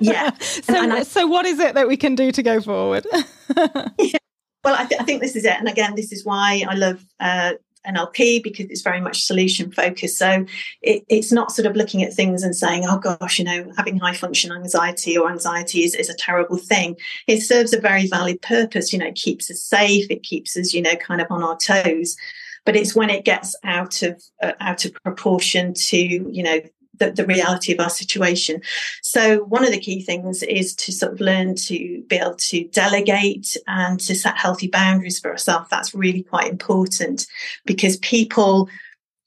Yeah. 0.00 0.30
so, 0.38 0.74
I, 0.74 1.02
so, 1.02 1.26
what 1.26 1.46
is 1.46 1.58
it 1.58 1.74
that 1.74 1.88
we 1.88 1.96
can 1.96 2.14
do 2.14 2.30
to 2.32 2.42
go 2.42 2.60
forward? 2.60 3.06
yeah. 3.98 4.18
Well, 4.64 4.76
I, 4.78 4.86
th- 4.86 5.00
I, 5.00 5.04
think 5.04 5.20
this 5.20 5.36
is 5.36 5.44
it. 5.44 5.58
And 5.58 5.68
again, 5.68 5.94
this 5.94 6.10
is 6.10 6.24
why 6.24 6.64
I 6.66 6.74
love 6.74 7.04
uh, 7.20 7.52
NLP 7.86 8.42
because 8.42 8.66
it's 8.70 8.82
very 8.82 9.00
much 9.00 9.24
solution 9.24 9.70
focused. 9.70 10.18
So 10.18 10.46
it, 10.82 11.04
it's 11.08 11.32
not 11.32 11.52
sort 11.52 11.66
of 11.66 11.76
looking 11.76 12.02
at 12.02 12.12
things 12.12 12.42
and 12.42 12.56
saying, 12.56 12.84
oh 12.86 12.98
gosh, 12.98 13.38
you 13.38 13.44
know, 13.44 13.70
having 13.76 13.98
high 13.98 14.14
function 14.14 14.52
anxiety 14.52 15.16
or 15.16 15.30
anxiety 15.30 15.82
is, 15.82 15.94
is 15.94 16.08
a 16.08 16.16
terrible 16.16 16.56
thing. 16.56 16.96
It 17.26 17.42
serves 17.42 17.72
a 17.72 17.80
very 17.80 18.06
valid 18.06 18.40
purpose. 18.42 18.92
You 18.92 18.98
know, 18.98 19.06
it 19.06 19.16
keeps 19.16 19.50
us 19.50 19.62
safe, 19.62 20.06
it 20.10 20.22
keeps 20.22 20.56
us, 20.56 20.72
you 20.72 20.82
know, 20.82 20.96
kind 20.96 21.20
of 21.20 21.26
on 21.30 21.42
our 21.42 21.56
toes. 21.56 22.16
But 22.64 22.76
it's 22.76 22.94
when 22.94 23.10
it 23.10 23.26
gets 23.26 23.54
out 23.62 24.02
of 24.02 24.22
uh, 24.42 24.52
out 24.58 24.86
of 24.86 24.94
proportion 25.04 25.74
to 25.74 25.98
you 25.98 26.42
know 26.42 26.60
the, 26.98 27.10
the, 27.10 27.26
reality 27.26 27.72
of 27.72 27.80
our 27.80 27.90
situation. 27.90 28.60
So, 29.02 29.44
one 29.44 29.64
of 29.64 29.70
the 29.70 29.80
key 29.80 30.02
things 30.02 30.42
is 30.42 30.74
to 30.76 30.92
sort 30.92 31.12
of 31.12 31.20
learn 31.20 31.54
to 31.56 32.02
be 32.08 32.16
able 32.16 32.36
to 32.36 32.64
delegate 32.68 33.56
and 33.66 33.98
to 34.00 34.14
set 34.14 34.36
healthy 34.36 34.68
boundaries 34.68 35.18
for 35.18 35.30
ourselves. 35.30 35.68
That's 35.70 35.94
really 35.94 36.22
quite 36.22 36.50
important 36.50 37.26
because 37.64 37.96
people, 37.98 38.68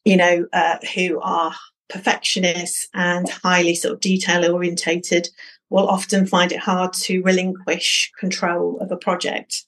you 0.05 0.17
know, 0.17 0.47
uh, 0.53 0.77
who 0.95 1.19
are 1.21 1.53
perfectionists 1.89 2.87
and 2.93 3.29
highly 3.29 3.75
sort 3.75 3.93
of 3.93 3.99
detail 4.01 4.51
orientated 4.53 5.29
will 5.69 5.87
often 5.87 6.25
find 6.25 6.51
it 6.51 6.59
hard 6.59 6.93
to 6.93 7.21
relinquish 7.21 8.11
control 8.17 8.77
of 8.79 8.91
a 8.91 8.97
project. 8.97 9.65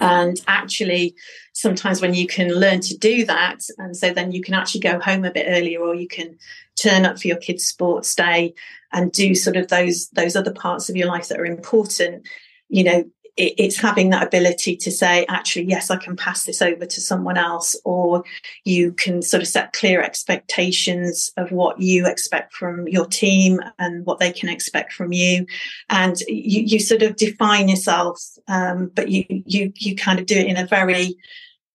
And 0.00 0.40
actually, 0.46 1.16
sometimes 1.52 2.00
when 2.00 2.14
you 2.14 2.26
can 2.26 2.54
learn 2.54 2.80
to 2.82 2.96
do 2.96 3.24
that, 3.26 3.60
and 3.78 3.96
so 3.96 4.12
then 4.12 4.32
you 4.32 4.40
can 4.40 4.54
actually 4.54 4.80
go 4.80 5.00
home 5.00 5.24
a 5.24 5.32
bit 5.32 5.46
earlier, 5.48 5.80
or 5.80 5.94
you 5.94 6.08
can 6.08 6.38
turn 6.80 7.04
up 7.04 7.18
for 7.18 7.28
your 7.28 7.36
kids' 7.36 7.64
sports 7.64 8.14
day 8.14 8.54
and 8.92 9.12
do 9.12 9.34
sort 9.34 9.56
of 9.56 9.68
those 9.68 10.08
those 10.10 10.36
other 10.36 10.52
parts 10.52 10.88
of 10.88 10.96
your 10.96 11.08
life 11.08 11.28
that 11.28 11.40
are 11.40 11.46
important. 11.46 12.26
You 12.68 12.84
know, 12.84 13.04
it, 13.36 13.54
it's 13.56 13.80
having 13.80 14.10
that 14.10 14.26
ability 14.26 14.76
to 14.76 14.90
say, 14.90 15.24
actually, 15.28 15.64
yes, 15.66 15.90
I 15.90 15.96
can 15.96 16.16
pass 16.16 16.44
this 16.44 16.60
over 16.60 16.84
to 16.84 17.00
someone 17.00 17.38
else, 17.38 17.76
or 17.84 18.24
you 18.64 18.92
can 18.92 19.22
sort 19.22 19.42
of 19.42 19.48
set 19.48 19.72
clear 19.72 20.02
expectations 20.02 21.30
of 21.36 21.50
what 21.52 21.80
you 21.80 22.06
expect 22.06 22.52
from 22.54 22.86
your 22.88 23.06
team 23.06 23.60
and 23.78 24.04
what 24.04 24.18
they 24.18 24.32
can 24.32 24.48
expect 24.48 24.92
from 24.92 25.12
you, 25.12 25.46
and 25.88 26.20
you, 26.28 26.62
you 26.62 26.80
sort 26.80 27.02
of 27.02 27.16
define 27.16 27.68
yourself, 27.68 28.20
um, 28.48 28.90
but 28.94 29.08
you 29.08 29.24
you 29.28 29.72
you 29.76 29.96
kind 29.96 30.18
of 30.18 30.26
do 30.26 30.36
it 30.36 30.46
in 30.46 30.56
a 30.56 30.66
very 30.66 31.16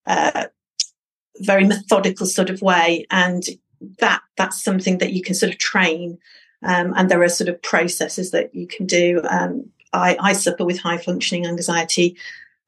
uh, 0.06 0.46
very 1.40 1.64
methodical 1.64 2.26
sort 2.26 2.50
of 2.50 2.62
way, 2.62 3.06
and 3.10 3.42
that 3.98 4.22
that's 4.36 4.62
something 4.62 4.98
that 4.98 5.12
you 5.12 5.22
can 5.22 5.34
sort 5.34 5.52
of 5.52 5.58
train. 5.58 6.18
Um, 6.62 6.94
and 6.96 7.10
there 7.10 7.22
are 7.22 7.28
sort 7.28 7.48
of 7.48 7.60
processes 7.62 8.30
that 8.30 8.54
you 8.54 8.66
can 8.66 8.86
do. 8.86 9.20
Um, 9.28 9.70
I, 9.92 10.16
I 10.20 10.32
suffer 10.32 10.64
with 10.64 10.78
high 10.78 10.98
functioning 10.98 11.46
anxiety. 11.46 12.16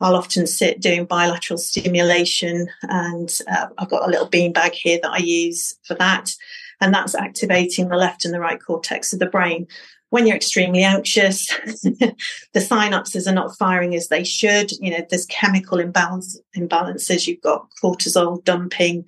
I'll 0.01 0.17
often 0.17 0.47
sit 0.47 0.81
doing 0.81 1.07
bilateral 1.07 1.59
stimulation, 1.59 2.69
and 2.83 3.33
uh, 3.51 3.69
I've 3.79 3.89
got 3.89 4.07
a 4.07 4.11
little 4.11 4.29
beanbag 4.29 4.73
here 4.73 4.99
that 5.03 5.11
I 5.11 5.19
use 5.19 5.77
for 5.85 5.95
that. 5.95 6.35
And 6.81 6.93
that's 6.93 7.15
activating 7.15 7.89
the 7.89 7.97
left 7.97 8.25
and 8.25 8.35
the 8.35 8.41
right 8.41 8.63
cortex 8.63 9.13
of 9.13 9.19
the 9.19 9.27
brain. 9.27 9.67
When 10.11 10.27
you're 10.27 10.37
extremely 10.37 10.85
anxious, 10.85 11.47
the 11.83 12.15
synapses 12.55 13.27
are 13.27 13.35
not 13.35 13.57
firing 13.57 13.95
as 13.95 14.09
they 14.09 14.25
should. 14.25 14.71
You 14.73 14.91
know, 14.91 15.07
there's 15.09 15.27
chemical 15.27 15.79
imbalance, 15.79 16.39
imbalances. 16.55 17.27
You've 17.27 17.41
got 17.41 17.67
cortisol 17.83 18.45
dumping, 18.45 19.07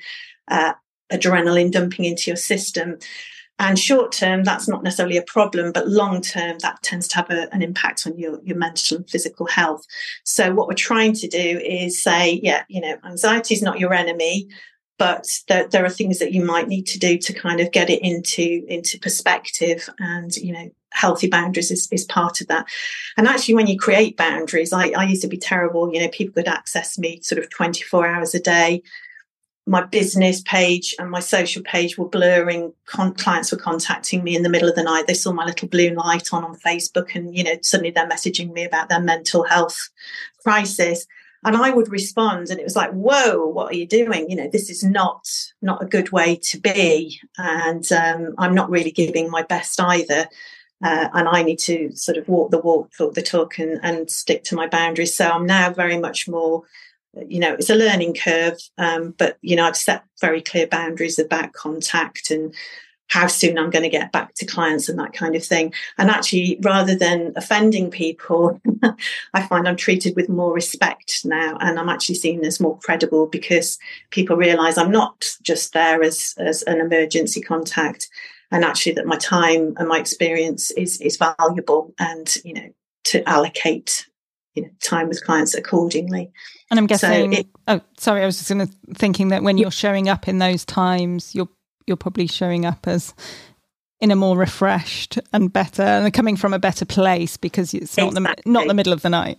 uh, 0.51 0.73
adrenaline 1.13 1.73
dumping 1.73 2.05
into 2.05 2.31
your 2.31 2.37
system. 2.37 2.99
And 3.61 3.77
short 3.77 4.13
term, 4.13 4.45
that's 4.45 4.69
not 4.69 4.85
necessarily 4.85 5.17
a 5.17 5.23
problem, 5.23 5.73
but 5.73 5.89
long 5.89 6.21
term, 6.21 6.59
that 6.61 6.81
tends 6.83 7.09
to 7.09 7.17
have 7.17 7.31
a, 7.31 7.53
an 7.53 7.61
impact 7.61 8.07
on 8.07 8.17
your, 8.17 8.41
your 8.45 8.57
mental 8.57 8.99
and 8.99 9.11
physical 9.11 9.47
health. 9.47 9.85
So, 10.23 10.55
what 10.55 10.69
we're 10.69 10.75
trying 10.75 11.15
to 11.15 11.27
do 11.27 11.61
is 11.65 12.01
say, 12.01 12.41
yeah, 12.41 12.63
you 12.69 12.81
know, 12.81 12.97
anxiety 13.05 13.55
is 13.55 13.63
not 13.63 13.81
your 13.81 13.93
enemy, 13.93 14.49
but 14.99 15.27
there, 15.47 15.67
there 15.69 15.85
are 15.85 15.91
things 15.91 16.19
that 16.19 16.33
you 16.33 16.45
might 16.45 16.69
need 16.69 16.87
to 16.89 16.99
do 16.99 17.17
to 17.19 17.33
kind 17.33 17.61
of 17.61 17.73
get 17.73 17.89
it 17.89 18.03
into 18.03 18.65
into 18.69 18.99
perspective 18.99 19.89
and 19.99 20.37
you 20.37 20.53
know 20.53 20.71
healthy 20.91 21.29
boundaries 21.29 21.71
is, 21.71 21.89
is 21.93 22.05
part 22.05 22.41
of 22.41 22.49
that 22.49 22.67
and 23.17 23.29
actually 23.29 23.55
when 23.55 23.67
you 23.67 23.79
create 23.79 24.17
boundaries 24.17 24.73
I, 24.73 24.89
I 24.89 25.05
used 25.05 25.23
to 25.23 25.29
be 25.29 25.37
terrible 25.37 25.93
you 25.93 26.01
know 26.01 26.09
people 26.09 26.35
could 26.35 26.49
access 26.49 26.99
me 26.99 27.21
sort 27.23 27.39
of 27.39 27.49
24 27.51 28.07
hours 28.07 28.35
a 28.35 28.41
day 28.41 28.83
my 29.69 29.85
business 29.85 30.41
page 30.41 30.95
and 30.99 31.11
my 31.11 31.21
social 31.21 31.63
page 31.63 31.99
were 31.99 32.09
blurring. 32.09 32.73
Con- 32.87 33.15
clients 33.15 33.53
were 33.53 33.59
contacting 33.59 34.25
me 34.25 34.35
in 34.35 34.43
the 34.43 34.49
middle 34.49 34.69
of 34.69 34.75
the 34.75 34.83
night. 34.83 35.07
They 35.07 35.15
saw 35.15 35.31
my 35.31 35.45
little 35.45 35.69
blue 35.69 35.91
light 35.91 36.33
on 36.33 36.43
on 36.43 36.57
Facebook, 36.57 37.15
and 37.15 37.37
you 37.37 37.45
know 37.45 37.57
suddenly 37.63 37.91
they're 37.91 38.09
messaging 38.09 38.53
me 38.53 38.65
about 38.65 38.89
their 38.89 39.01
mental 39.01 39.45
health 39.45 39.91
crisis. 40.43 41.07
And 41.45 41.57
I 41.57 41.71
would 41.71 41.93
respond, 41.93 42.49
and 42.49 42.59
it 42.59 42.65
was 42.65 42.77
like, 42.77 42.91
"Whoa, 42.93 43.47
what 43.47 43.71
are 43.71 43.77
you 43.77 43.87
doing? 43.87 44.31
You 44.31 44.37
know, 44.37 44.49
this 44.51 44.71
is 44.71 44.83
not 44.83 45.29
not 45.61 45.83
a 45.83 45.87
good 45.87 46.13
way 46.13 46.37
to 46.45 46.59
be, 46.59 47.21
and 47.37 47.91
um, 47.93 48.35
I'm 48.39 48.55
not 48.55 48.71
really 48.71 48.91
giving 48.91 49.31
my 49.31 49.43
best 49.43 49.79
either." 49.81 50.29
Uh, 50.83 51.09
and 51.13 51.29
I 51.29 51.43
need 51.43 51.59
to 51.59 51.91
sort 51.97 52.17
of 52.19 52.29
walk 52.29 52.53
the 52.53 52.59
walk, 52.59 52.93
talk 52.97 53.15
the 53.15 53.23
talk, 53.23 53.59
and, 53.59 53.81
and 53.83 54.09
stick 54.11 54.45
to 54.45 54.55
my 54.55 54.69
boundaries. 54.69 55.15
So 55.15 55.29
I'm 55.29 55.45
now 55.45 55.73
very 55.73 55.99
much 55.99 56.29
more 56.29 56.63
you 57.27 57.41
know 57.41 57.55
it's 57.55 57.71
a 57.71 57.75
learning 57.75 58.15
curve 58.15 58.59
um, 58.79 59.15
but 59.19 59.39
you 59.43 59.57
know 59.57 59.65
i've 59.65 59.77
set 59.77 60.05
very 60.21 60.41
clear 60.41 60.67
boundaries 60.67 61.19
about 61.19 61.53
contact 61.53 62.31
and 62.31 62.55
how 63.09 63.27
soon 63.27 63.59
i'm 63.59 63.71
going 63.71 63.83
to 63.83 63.89
get 63.89 64.13
back 64.13 64.35
to 64.35 64.47
clients 64.47 64.89
and 64.89 64.99
that 64.99 65.15
kind 65.15 65.35
of 65.35 65.45
thing. 65.45 65.73
And 65.97 66.11
actually 66.11 66.59
rather 66.63 66.95
than 66.95 67.33
offending 67.37 67.91
people 67.91 68.61
i 69.35 69.43
find 69.47 69.67
i'm 69.67 69.77
treated 69.77 70.15
with 70.15 70.29
more 70.29 70.53
respect 70.53 71.25
now 71.25 71.57
and 71.61 71.79
i'm 71.79 71.89
actually 71.89 72.17
seen 72.17 72.45
as 72.45 72.61
more 72.61 72.79
credible 72.79 73.27
because 73.27 73.79
people 74.11 74.37
realize 74.37 74.77
i'm 74.79 74.93
not 74.93 75.25
just 75.43 75.73
there 75.73 76.03
as 76.03 76.35
as 76.39 76.63
an 76.65 76.81
emergency 76.81 77.41
contact 77.41 78.09
and 78.51 78.65
actually 78.65 78.93
that 78.93 79.07
my 79.07 79.17
time 79.17 79.75
and 79.79 79.89
my 79.89 79.99
experience 79.99 80.71
is 80.73 81.01
is 81.01 81.17
valuable 81.17 81.95
and 81.99 82.37
you 82.45 82.55
know 82.55 82.69
to 83.05 83.27
allocate 83.29 84.07
you 84.59 84.67
know, 84.67 84.71
time 84.83 85.09
with 85.09 85.25
clients 85.25 85.55
accordingly. 85.55 86.31
And 86.71 86.79
I'm 86.79 86.87
guessing. 86.87 87.33
So 87.33 87.41
it, 87.41 87.47
oh, 87.67 87.81
sorry, 87.97 88.23
I 88.23 88.27
was 88.27 88.39
just 88.39 88.51
going 88.51 88.67
to 88.67 88.73
thinking 88.95 89.29
that 89.29 89.43
when 89.43 89.59
you're 89.59 89.71
showing 89.71 90.09
up 90.09 90.29
in 90.29 90.39
those 90.39 90.65
times, 90.65 91.35
you're 91.35 91.49
you're 91.87 91.97
probably 91.97 92.27
showing 92.27 92.67
up 92.67 92.87
as 92.87 93.15
in 94.01 94.11
a 94.11 94.17
more 94.17 94.37
refreshed 94.37 95.19
and 95.33 95.53
better, 95.53 95.83
and 95.83 96.13
coming 96.13 96.37
from 96.37 96.53
a 96.53 96.59
better 96.59 96.85
place 96.85 97.37
because 97.37 97.75
it's 97.75 97.97
not 97.97 98.09
exactly. 98.09 98.43
the 98.45 98.51
not 98.51 98.69
the 98.69 98.75
middle 98.75 98.93
of 98.93 99.03
the 99.03 99.11
night. 99.11 99.39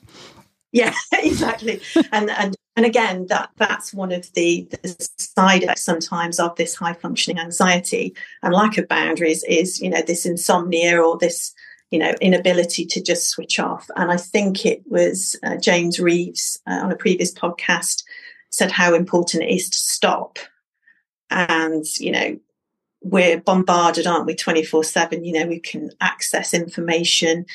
Yeah, 0.72 0.94
exactly. 1.14 1.82
and 2.12 2.30
and 2.30 2.56
and 2.76 2.86
again, 2.86 3.28
that 3.28 3.50
that's 3.58 3.94
one 3.94 4.12
of 4.12 4.32
the, 4.34 4.68
the 4.70 4.96
side 5.18 5.64
effects 5.64 5.84
sometimes 5.84 6.40
of 6.40 6.56
this 6.56 6.76
high 6.76 6.94
functioning 6.94 7.38
anxiety 7.38 8.16
and 8.42 8.54
lack 8.54 8.78
of 8.78 8.88
boundaries 8.88 9.44
is 9.44 9.82
you 9.82 9.90
know 9.90 10.02
this 10.02 10.26
insomnia 10.26 11.02
or 11.02 11.18
this 11.18 11.54
you 11.91 12.00
know, 12.00 12.13
inability 12.22 12.86
to 12.86 13.01
just 13.01 13.29
switch 13.29 13.60
off. 13.60 13.89
And 13.96 14.12
I 14.12 14.17
think 14.17 14.65
it 14.65 14.84
was 14.86 15.36
uh, 15.43 15.58
James 15.58 16.00
Reeves 16.00 16.60
uh, 16.67 16.81
on 16.84 16.91
a 16.91 16.96
previous 16.96 17.34
podcast 17.34 18.03
said 18.51 18.72
how 18.72 18.93
important 18.93 19.43
it 19.43 19.50
is 19.53 19.69
to 19.69 19.77
stop. 19.77 20.39
And, 21.29 21.86
you 22.00 22.12
know, 22.12 22.39
we're 23.01 23.39
bombarded, 23.39 24.08
aren't 24.08 24.25
we, 24.25 24.36
24 24.36 24.84
7? 24.84 25.24
You 25.24 25.34
know, 25.34 25.48
we 25.48 25.60
can 25.60 25.91
access 26.01 26.53
information. 26.53 27.46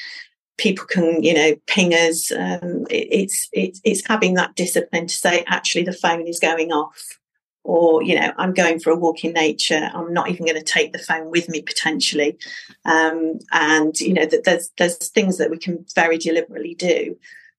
People 0.56 0.86
can, 0.86 1.22
you 1.22 1.34
know, 1.34 1.54
ping 1.66 1.92
us. 1.92 2.30
Um, 2.32 2.86
it, 2.90 3.08
it's, 3.10 3.48
it's, 3.52 3.80
it's 3.84 4.06
having 4.06 4.34
that 4.34 4.54
discipline 4.56 5.08
to 5.08 5.14
say, 5.14 5.44
actually, 5.46 5.84
the 5.84 5.92
phone 5.92 6.26
is 6.26 6.38
going 6.40 6.72
off 6.72 7.18
or 7.64 8.02
you 8.02 8.14
know 8.18 8.32
i'm 8.36 8.52
going 8.52 8.78
for 8.78 8.90
a 8.90 8.96
walk 8.96 9.24
in 9.24 9.32
nature 9.32 9.90
i'm 9.94 10.12
not 10.12 10.30
even 10.30 10.46
going 10.46 10.58
to 10.58 10.62
take 10.62 10.92
the 10.92 10.98
phone 10.98 11.30
with 11.30 11.48
me 11.48 11.62
potentially. 11.62 12.36
Um, 12.84 13.38
and 13.52 13.98
you 14.00 14.12
know 14.12 14.26
that 14.26 14.44
there's 14.44 14.70
there's 14.78 14.96
things 14.96 15.38
that 15.38 15.50
we 15.50 15.58
can 15.58 15.84
very 15.94 16.18
deliberately 16.18 16.74
do 16.74 17.16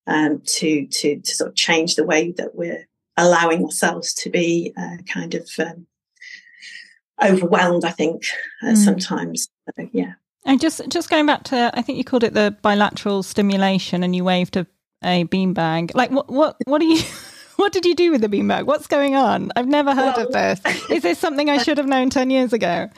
um, 0.08 0.42
to 0.46 0.88
to 0.88 1.20
to 1.20 1.36
sort 1.36 1.50
of 1.50 1.56
change 1.56 1.96
the 1.96 2.06
way 2.06 2.32
that 2.34 2.56
we're 2.56 2.88
allowing 3.18 3.64
ourselves 3.64 4.14
to 4.14 4.30
be 4.30 4.74
uh, 4.78 4.98
kind 5.12 5.36
of 5.36 5.50
um, 5.60 5.88
overwhelmed 7.24 7.86
i 7.86 7.92
think 7.92 8.24
uh, 8.64 8.68
mm. 8.68 8.78
sometimes. 8.78 9.50
So, 9.76 9.90
yeah. 9.92 10.14
And 10.46 10.62
just 10.62 10.88
just 10.90 11.10
going 11.10 11.26
back 11.26 11.44
to 11.46 11.72
i 11.74 11.82
think 11.82 11.98
you 11.98 12.04
called 12.04 12.24
it 12.24 12.34
the 12.34 12.56
bilateral 12.62 13.24
stimulation 13.24 14.04
and 14.04 14.16
you 14.16 14.24
waved 14.24 14.58
a, 14.58 14.68
a 15.04 15.26
beanbag. 15.26 15.96
Like 15.96 16.12
what 16.12 16.30
what 16.30 16.58
what 16.66 16.82
are 16.82 16.86
you 16.86 17.02
what 17.58 17.72
did 17.72 17.86
you 17.86 17.96
do 17.96 18.12
with 18.12 18.22
the 18.22 18.30
beanbag? 18.30 18.66
What's 18.66 18.88
going 18.88 19.16
on? 19.16 19.52
I've 19.56 19.68
never 19.68 19.94
heard 19.94 20.16
well, 20.18 20.28
of 20.28 20.34
this. 20.34 20.62
Is 20.90 21.04
this 21.04 21.20
something 21.20 21.50
I 21.50 21.58
should 21.58 21.78
have 21.78 21.88
known 21.88 22.10
10 22.10 22.30
years 22.30 22.54
ago? 22.54 22.90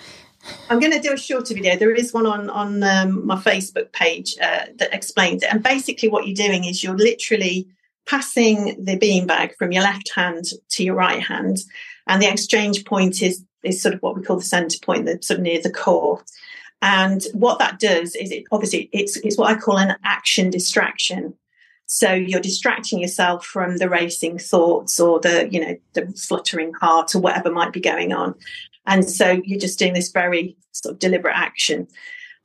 I'm 0.69 0.79
going 0.79 0.93
to 0.93 0.99
do 0.99 1.13
a 1.13 1.17
shorter 1.17 1.53
video. 1.53 1.75
There 1.75 1.93
is 1.93 2.13
one 2.13 2.25
on 2.25 2.49
on 2.49 2.83
um, 2.83 3.25
my 3.25 3.35
Facebook 3.35 3.91
page 3.91 4.35
uh, 4.41 4.67
that 4.77 4.93
explains 4.93 5.43
it. 5.43 5.51
And 5.51 5.61
basically, 5.63 6.09
what 6.09 6.27
you're 6.27 6.35
doing 6.35 6.65
is 6.65 6.83
you're 6.83 6.95
literally 6.95 7.67
passing 8.05 8.83
the 8.83 8.97
beanbag 8.97 9.55
from 9.57 9.71
your 9.71 9.83
left 9.83 10.11
hand 10.15 10.45
to 10.69 10.83
your 10.83 10.95
right 10.95 11.21
hand, 11.21 11.57
and 12.07 12.21
the 12.21 12.31
exchange 12.31 12.85
point 12.85 13.21
is 13.21 13.43
is 13.63 13.81
sort 13.81 13.95
of 13.95 14.01
what 14.01 14.15
we 14.15 14.23
call 14.23 14.37
the 14.37 14.43
center 14.43 14.77
point, 14.81 15.05
the 15.05 15.19
sort 15.21 15.39
of 15.39 15.43
near 15.43 15.61
the 15.61 15.71
core. 15.71 16.23
And 16.81 17.23
what 17.33 17.59
that 17.59 17.79
does 17.79 18.15
is 18.15 18.31
it 18.31 18.45
obviously 18.51 18.89
it's 18.93 19.17
it's 19.17 19.37
what 19.37 19.49
I 19.49 19.59
call 19.59 19.79
an 19.79 19.97
action 20.03 20.49
distraction. 20.49 21.33
So 21.87 22.13
you're 22.13 22.41
distracting 22.41 22.99
yourself 22.99 23.45
from 23.45 23.77
the 23.77 23.89
racing 23.89 24.37
thoughts 24.37 24.99
or 24.99 25.19
the, 25.19 25.47
you 25.49 25.59
know, 25.59 25.77
the 25.93 26.07
fluttering 26.17 26.73
heart 26.73 27.15
or 27.15 27.19
whatever 27.19 27.49
might 27.49 27.71
be 27.71 27.79
going 27.79 28.13
on. 28.13 28.35
And 28.85 29.09
so 29.09 29.41
you're 29.43 29.59
just 29.59 29.79
doing 29.79 29.93
this 29.93 30.11
very 30.11 30.57
sort 30.73 30.93
of 30.93 30.99
deliberate 30.99 31.35
action. 31.35 31.87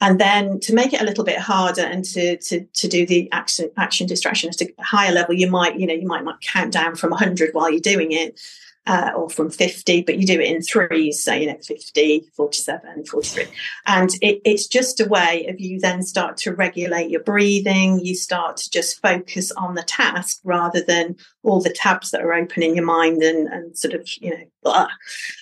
And 0.00 0.20
then 0.20 0.58
to 0.60 0.74
make 0.74 0.92
it 0.92 1.00
a 1.00 1.04
little 1.04 1.24
bit 1.24 1.38
harder 1.38 1.82
and 1.82 2.04
to 2.06 2.36
to 2.36 2.64
to 2.64 2.88
do 2.88 3.06
the 3.06 3.30
action 3.32 3.70
action 3.76 4.06
distraction 4.06 4.48
at 4.48 4.60
a 4.60 4.72
higher 4.80 5.12
level, 5.12 5.34
you 5.34 5.50
might, 5.50 5.78
you 5.78 5.86
know, 5.86 5.94
you 5.94 6.06
might 6.06 6.24
not 6.24 6.40
count 6.40 6.72
down 6.72 6.96
from 6.96 7.10
100 7.10 7.50
while 7.52 7.70
you're 7.70 7.80
doing 7.80 8.12
it 8.12 8.40
uh, 8.86 9.12
or 9.16 9.30
from 9.30 9.50
50, 9.50 10.02
but 10.02 10.18
you 10.18 10.26
do 10.26 10.40
it 10.40 10.50
in 10.50 10.60
threes. 10.60 11.22
So, 11.22 11.32
you 11.32 11.46
know, 11.46 11.58
50, 11.62 12.24
47, 12.34 13.04
43. 13.04 13.44
And 13.86 14.10
it, 14.20 14.40
it's 14.44 14.66
just 14.66 15.00
a 15.00 15.08
way 15.08 15.46
of 15.48 15.60
you 15.60 15.78
then 15.78 16.02
start 16.02 16.36
to 16.38 16.52
regulate 16.52 17.10
your 17.10 17.22
breathing. 17.22 18.00
You 18.00 18.16
start 18.16 18.56
to 18.58 18.70
just 18.70 19.00
focus 19.00 19.52
on 19.52 19.74
the 19.74 19.84
task 19.84 20.40
rather 20.42 20.82
than 20.82 21.16
all 21.44 21.60
the 21.60 21.72
tabs 21.72 22.10
that 22.10 22.22
are 22.22 22.34
open 22.34 22.62
in 22.62 22.74
your 22.74 22.84
mind 22.84 23.22
and, 23.22 23.46
and 23.48 23.78
sort 23.78 23.94
of, 23.94 24.08
you 24.20 24.30
know, 24.30 24.44
blah. 24.62 24.88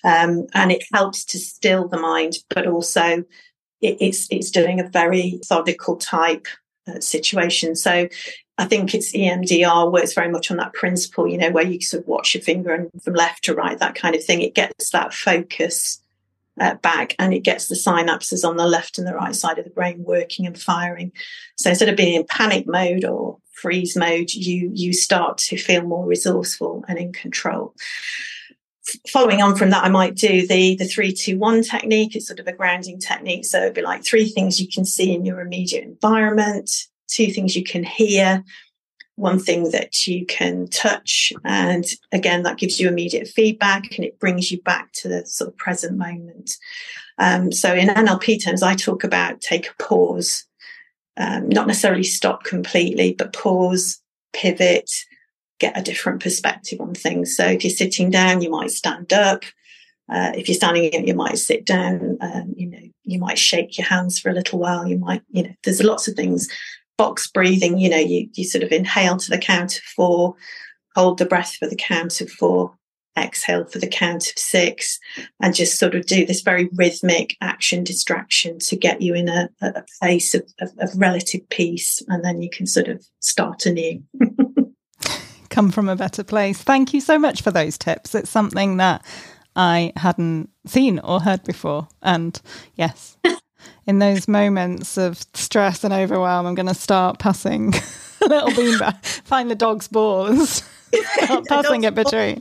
Um, 0.05 0.47
and 0.55 0.71
it 0.71 0.85
helps 0.93 1.25
to 1.27 1.39
still 1.39 1.89
the 1.89 2.01
mind, 2.01 2.35
but 2.51 2.67
also 2.67 3.25
it, 3.81 3.97
it's, 4.01 4.29
it's 4.31 4.51
doing 4.51 4.81
a 4.81 4.89
very 4.89 5.39
methodical 5.39 5.97
type 5.97 6.47
uh, 6.87 7.01
situation. 7.01 7.75
So 7.75 8.09
I 8.61 8.67
think 8.67 8.95
it's 8.95 9.13
EMDR 9.13 9.91
works 9.91 10.13
very 10.13 10.31
much 10.31 10.51
on 10.51 10.59
that 10.59 10.75
principle, 10.75 11.27
you 11.27 11.39
know, 11.39 11.51
where 11.51 11.67
you 11.67 11.81
sort 11.81 12.03
of 12.03 12.09
watch 12.09 12.35
your 12.35 12.43
finger 12.43 12.75
and 12.75 12.91
from 13.03 13.15
left 13.15 13.45
to 13.45 13.55
right, 13.55 13.79
that 13.79 13.95
kind 13.95 14.15
of 14.15 14.23
thing. 14.23 14.43
It 14.43 14.55
gets 14.55 14.91
that 14.91 15.15
focus 15.15 16.03
uh, 16.61 16.75
back 16.75 17.17
and 17.19 17.33
it 17.33 17.41
gets 17.41 17.69
the 17.69 17.75
synapses 17.75 18.47
on 18.47 18.59
the 18.59 18.67
left 18.67 18.99
and 18.99 19.07
the 19.07 19.15
right 19.15 19.35
side 19.35 19.59
of 19.59 19.65
the 19.65 19.71
brain 19.71 20.05
working 20.05 20.47
and 20.47 20.61
firing. 20.61 21.11
So 21.57 21.71
instead 21.71 21.89
of 21.89 21.97
being 21.97 22.15
in 22.15 22.27
panic 22.27 22.67
mode 22.67 23.05
or 23.05 23.39
freeze 23.51 23.97
mode, 23.97 24.31
you 24.33 24.71
you 24.75 24.93
start 24.93 25.39
to 25.39 25.57
feel 25.57 25.83
more 25.83 26.07
resourceful 26.07 26.85
and 26.87 26.99
in 26.99 27.15
control. 27.15 27.75
Following 29.09 29.41
on 29.41 29.57
from 29.57 29.71
that, 29.71 29.85
I 29.85 29.89
might 29.89 30.17
do 30.17 30.47
the 30.47 30.77
the 30.77 30.87
three 30.87 31.15
two 31.15 31.39
one 31.39 31.63
technique. 31.63 32.15
It's 32.15 32.27
sort 32.27 32.41
of 32.41 32.47
a 32.47 32.53
grounding 32.53 32.99
technique. 32.99 33.47
So 33.47 33.63
it'd 33.63 33.75
be 33.75 33.81
like 33.81 34.05
three 34.05 34.29
things 34.29 34.61
you 34.61 34.69
can 34.69 34.85
see 34.85 35.15
in 35.15 35.25
your 35.25 35.41
immediate 35.41 35.85
environment, 35.85 36.89
two 37.11 37.31
things 37.33 37.57
you 37.57 37.65
can 37.65 37.85
hear, 37.85 38.45
one 39.17 39.39
thing 39.39 39.71
that 39.71 40.07
you 40.07 40.25
can 40.27 40.67
touch. 40.69 41.33
And 41.45 41.85
again, 42.11 42.43
that 42.45 42.59
gives 42.59 42.81
you 42.81 42.89
immediate 42.89 43.29
feedback 43.29 43.97
and 43.97 44.05
it 44.05 44.19
brings 44.19 44.51
you 44.51 44.63
back 44.63 44.93
to 44.95 45.09
the 45.09 45.27
sort 45.27 45.49
of 45.49 45.57
present 45.59 45.97
moment. 45.97 46.57
Um, 47.19 47.53
so 47.53 47.75
in 47.75 47.89
NLP 47.89 48.43
terms, 48.43 48.63
I 48.63 48.75
talk 48.75 49.05
about 49.05 49.41
take 49.43 49.69
a 49.69 49.83
pause, 49.83 50.47
um, 51.19 51.49
not 51.51 51.67
necessarily 51.67 52.03
stop 52.03 52.45
completely, 52.45 53.13
but 53.13 53.35
pause, 53.35 54.01
pivot, 54.33 54.91
get 55.59 55.79
a 55.79 55.83
different 55.83 56.23
perspective 56.23 56.81
on 56.81 56.95
things. 56.95 57.37
So 57.37 57.45
if 57.47 57.63
you're 57.63 57.71
sitting 57.71 58.11
down, 58.11 58.41
you 58.41 58.51
might 58.51 58.71
stand 58.71 59.13
up. 59.13 59.45
Uh, 60.11 60.33
if 60.35 60.49
you're 60.49 60.57
standing 60.57 61.07
you 61.07 61.15
might 61.15 61.39
sit 61.39 61.65
down. 61.65 62.17
Um, 62.21 62.53
you 62.57 62.69
know, 62.69 62.81
you 63.05 63.21
might 63.21 63.39
shake 63.39 63.79
your 63.79 63.87
hands 63.87 64.19
for 64.19 64.29
a 64.29 64.35
little 64.35 64.59
while. 64.59 64.89
You 64.89 64.99
might, 64.99 65.23
you 65.29 65.45
know, 65.45 65.55
there's 65.63 65.85
lots 65.85 66.09
of 66.09 66.15
things 66.15 66.49
box 67.01 67.31
breathing, 67.31 67.79
you 67.79 67.89
know, 67.89 67.97
you, 67.97 68.29
you 68.35 68.45
sort 68.45 68.63
of 68.63 68.71
inhale 68.71 69.17
to 69.17 69.31
the 69.31 69.39
count 69.39 69.79
of 69.79 69.83
four, 69.85 70.35
hold 70.95 71.17
the 71.17 71.25
breath 71.25 71.55
for 71.55 71.67
the 71.67 71.75
count 71.75 72.21
of 72.21 72.31
four, 72.31 72.75
exhale 73.19 73.65
for 73.65 73.79
the 73.79 73.89
count 73.89 74.29
of 74.29 74.39
six, 74.39 74.99
and 75.41 75.55
just 75.55 75.79
sort 75.79 75.95
of 75.95 76.05
do 76.05 76.27
this 76.27 76.43
very 76.43 76.69
rhythmic 76.75 77.39
action 77.41 77.85
distraction 77.85 78.59
to 78.59 78.77
get 78.77 79.01
you 79.01 79.15
in 79.15 79.31
a, 79.31 79.49
a 79.63 79.83
place 79.99 80.35
of, 80.35 80.43
of, 80.61 80.73
of 80.79 80.91
relative 80.95 81.41
peace. 81.49 82.03
And 82.09 82.23
then 82.23 82.43
you 82.43 82.51
can 82.51 82.67
sort 82.67 82.89
of 82.89 83.03
start 83.21 83.65
anew. 83.65 84.03
Come 85.49 85.71
from 85.71 85.89
a 85.89 85.97
better 85.97 86.23
place. 86.23 86.63
Thank 86.63 86.93
you 86.93 87.01
so 87.01 87.19
much 87.19 87.41
for 87.41 87.51
those 87.51 87.79
tips. 87.79 88.15
It's 88.15 88.29
something 88.29 88.77
that 88.77 89.03
I 89.57 89.95
hadn't 89.97 90.51
seen 90.67 90.99
or 90.99 91.21
heard 91.21 91.45
before. 91.45 91.89
And 92.03 92.39
yes, 92.75 93.17
in 93.91 93.99
those 93.99 94.29
moments 94.29 94.97
of 94.97 95.19
stress 95.35 95.83
and 95.83 95.93
overwhelm, 95.93 96.47
I'm 96.47 96.55
going 96.55 96.69
to 96.69 96.75
start 96.75 97.19
passing 97.19 97.75
a 98.23 98.27
little 98.29 98.51
beanbag, 98.51 99.05
find 99.25 99.51
the 99.51 99.57
dog's 99.57 99.89
balls, 99.89 100.63
start 100.95 101.47
passing 101.49 101.83
it 101.83 101.97
between. 101.97 102.41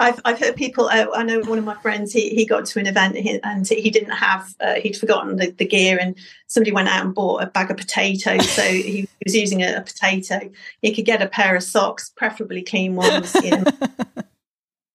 I've, 0.00 0.18
I've 0.24 0.38
heard 0.38 0.56
people. 0.56 0.86
Uh, 0.86 1.06
I 1.14 1.24
know 1.24 1.40
one 1.40 1.58
of 1.58 1.64
my 1.64 1.74
friends. 1.76 2.12
He, 2.12 2.30
he 2.30 2.46
got 2.46 2.64
to 2.66 2.80
an 2.80 2.86
event 2.86 3.16
and 3.44 3.68
he 3.68 3.90
didn't 3.90 4.12
have. 4.12 4.54
Uh, 4.60 4.74
he'd 4.74 4.96
forgotten 4.96 5.36
the, 5.36 5.50
the, 5.50 5.66
gear, 5.66 5.98
and 6.00 6.14
somebody 6.46 6.72
went 6.72 6.88
out 6.88 7.04
and 7.04 7.14
bought 7.14 7.42
a 7.42 7.46
bag 7.46 7.70
of 7.70 7.76
potatoes. 7.76 8.48
So 8.48 8.62
he 8.62 9.08
was 9.24 9.34
using 9.34 9.62
a, 9.62 9.76
a 9.76 9.82
potato. 9.82 10.50
He 10.80 10.94
could 10.94 11.04
get 11.04 11.20
a 11.20 11.26
pair 11.26 11.54
of 11.54 11.62
socks, 11.62 12.10
preferably 12.16 12.62
clean 12.62 12.96
ones. 12.96 13.34
You 13.42 13.50
know. 13.50 13.64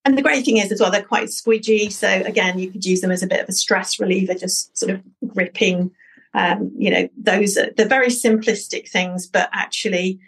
and 0.04 0.18
the 0.18 0.22
great 0.22 0.44
thing 0.44 0.58
is 0.58 0.70
as 0.70 0.80
well, 0.80 0.90
they're 0.90 1.02
quite 1.02 1.28
squidgy. 1.28 1.90
So 1.90 2.08
again, 2.08 2.58
you 2.58 2.70
could 2.70 2.84
use 2.84 3.00
them 3.00 3.10
as 3.10 3.22
a 3.22 3.26
bit 3.26 3.40
of 3.40 3.48
a 3.48 3.52
stress 3.52 3.98
reliever, 3.98 4.34
just 4.34 4.76
sort 4.76 4.92
of 4.92 5.02
gripping. 5.26 5.90
Um, 6.34 6.72
you 6.76 6.90
know, 6.90 7.08
those 7.16 7.56
are 7.56 7.70
they're 7.76 7.88
very 7.88 8.08
simplistic 8.08 8.88
things, 8.88 9.26
but 9.26 9.48
actually 9.52 10.20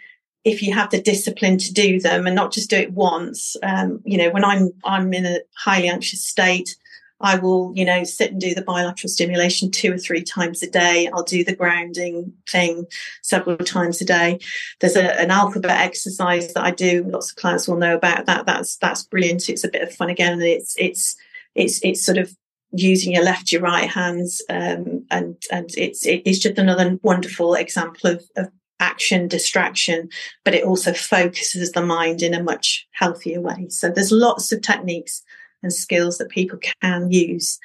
if 0.46 0.62
you 0.62 0.72
have 0.72 0.90
the 0.90 1.02
discipline 1.02 1.58
to 1.58 1.74
do 1.74 1.98
them 1.98 2.24
and 2.24 2.36
not 2.36 2.52
just 2.52 2.70
do 2.70 2.76
it 2.76 2.92
once 2.92 3.56
um, 3.64 4.00
you 4.04 4.16
know 4.16 4.30
when 4.30 4.44
i'm 4.44 4.70
i'm 4.84 5.12
in 5.12 5.26
a 5.26 5.40
highly 5.56 5.88
anxious 5.88 6.24
state 6.24 6.76
i 7.20 7.36
will 7.36 7.72
you 7.74 7.84
know 7.84 8.04
sit 8.04 8.32
and 8.32 8.40
do 8.40 8.54
the 8.54 8.62
bilateral 8.62 9.08
stimulation 9.08 9.70
two 9.70 9.92
or 9.92 9.98
three 9.98 10.22
times 10.22 10.62
a 10.62 10.70
day. 10.70 11.08
I'll 11.12 11.22
do 11.22 11.44
the 11.44 11.54
grounding 11.54 12.32
thing 12.48 12.86
several 13.22 13.56
times 13.56 14.00
a 14.00 14.04
day. 14.04 14.40
There's 14.80 14.96
a, 14.96 15.20
an 15.20 15.30
alphabet 15.30 15.80
exercise 15.80 16.52
that 16.54 16.64
i 16.64 16.70
do. 16.70 17.04
Lots 17.04 17.30
of 17.30 17.36
clients 17.36 17.68
will 17.68 17.76
know 17.76 17.94
about 17.94 18.26
that. 18.26 18.46
That's 18.46 18.76
that's 18.76 19.02
brilliant. 19.04 19.48
It's 19.48 19.64
a 19.64 19.70
bit 19.70 19.82
of 19.82 19.94
fun 19.94 20.10
again 20.10 20.34
and 20.34 20.42
it's 20.42 20.74
it's 20.78 21.16
it's 21.54 21.80
it's 21.82 22.04
sort 22.04 22.18
of 22.18 22.34
using 22.72 23.12
your 23.12 23.24
left 23.24 23.52
your 23.52 23.62
right 23.62 23.88
hands 23.88 24.42
um, 24.50 25.06
and 25.10 25.36
and 25.50 25.70
it's 25.76 26.04
it's 26.04 26.38
just 26.38 26.58
another 26.58 26.98
wonderful 27.02 27.54
example 27.54 28.10
of, 28.10 28.24
of 28.36 28.50
action 28.80 29.28
distraction, 29.28 30.08
but 30.44 30.54
it 30.54 30.64
also 30.64 30.92
focuses 30.92 31.72
the 31.72 31.84
mind 31.84 32.22
in 32.22 32.34
a 32.34 32.42
much 32.42 32.86
healthier 32.92 33.40
way. 33.40 33.66
So 33.70 33.88
there's 33.88 34.12
lots 34.12 34.52
of 34.52 34.60
techniques 34.60 35.22
and 35.62 35.72
skills 35.72 36.18
that 36.18 36.28
people 36.28 36.58
can 36.82 37.10
use 37.10 37.58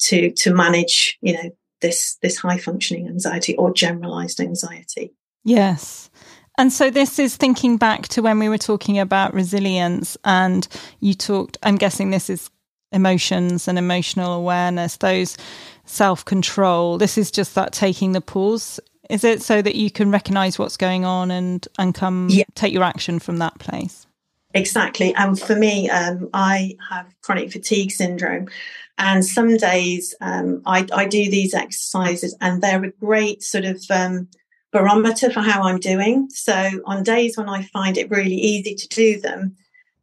to 0.00 0.30
to 0.32 0.54
manage, 0.54 1.18
you 1.20 1.34
know, 1.34 1.50
this 1.80 2.16
this 2.22 2.38
high 2.38 2.58
functioning 2.58 3.08
anxiety 3.08 3.56
or 3.56 3.72
generalized 3.72 4.40
anxiety. 4.40 5.12
Yes. 5.44 6.10
And 6.56 6.72
so 6.72 6.90
this 6.90 7.20
is 7.20 7.36
thinking 7.36 7.76
back 7.76 8.08
to 8.08 8.22
when 8.22 8.40
we 8.40 8.48
were 8.48 8.58
talking 8.58 8.98
about 8.98 9.32
resilience 9.32 10.16
and 10.24 10.66
you 11.00 11.14
talked 11.14 11.56
I'm 11.62 11.76
guessing 11.76 12.10
this 12.10 12.28
is 12.28 12.50
emotions 12.90 13.68
and 13.68 13.78
emotional 13.78 14.32
awareness, 14.32 14.96
those 14.96 15.36
self 15.84 16.24
control. 16.24 16.98
This 16.98 17.16
is 17.16 17.30
just 17.30 17.54
that 17.54 17.72
taking 17.72 18.12
the 18.12 18.20
pause 18.20 18.80
is 19.08 19.24
it 19.24 19.42
so 19.42 19.62
that 19.62 19.74
you 19.74 19.90
can 19.90 20.10
recognize 20.10 20.58
what's 20.58 20.76
going 20.76 21.04
on 21.04 21.30
and 21.30 21.66
and 21.78 21.94
come 21.94 22.28
yeah. 22.30 22.44
take 22.54 22.72
your 22.72 22.82
action 22.82 23.18
from 23.18 23.38
that 23.38 23.58
place? 23.58 24.06
Exactly. 24.54 25.14
And 25.14 25.38
for 25.38 25.54
me, 25.54 25.90
um, 25.90 26.30
I 26.32 26.74
have 26.88 27.14
chronic 27.22 27.52
fatigue 27.52 27.90
syndrome. 27.90 28.48
And 28.96 29.24
some 29.24 29.56
days 29.56 30.14
um, 30.20 30.62
I, 30.66 30.86
I, 30.92 31.06
do 31.06 31.30
these 31.30 31.54
exercises, 31.54 32.36
and 32.40 32.60
they're 32.60 32.82
a 32.82 32.90
great 32.90 33.44
sort 33.44 33.64
of 33.64 33.80
um, 33.90 34.28
barometer 34.72 35.30
for 35.30 35.40
how 35.40 35.62
I'm 35.62 35.78
doing. 35.78 36.28
So 36.30 36.70
on 36.84 37.04
days 37.04 37.36
when 37.36 37.48
I 37.48 37.62
find 37.62 37.96
it 37.96 38.10
really 38.10 38.34
easy 38.34 38.74
to 38.74 38.88
do 38.88 39.20
them, 39.20 39.54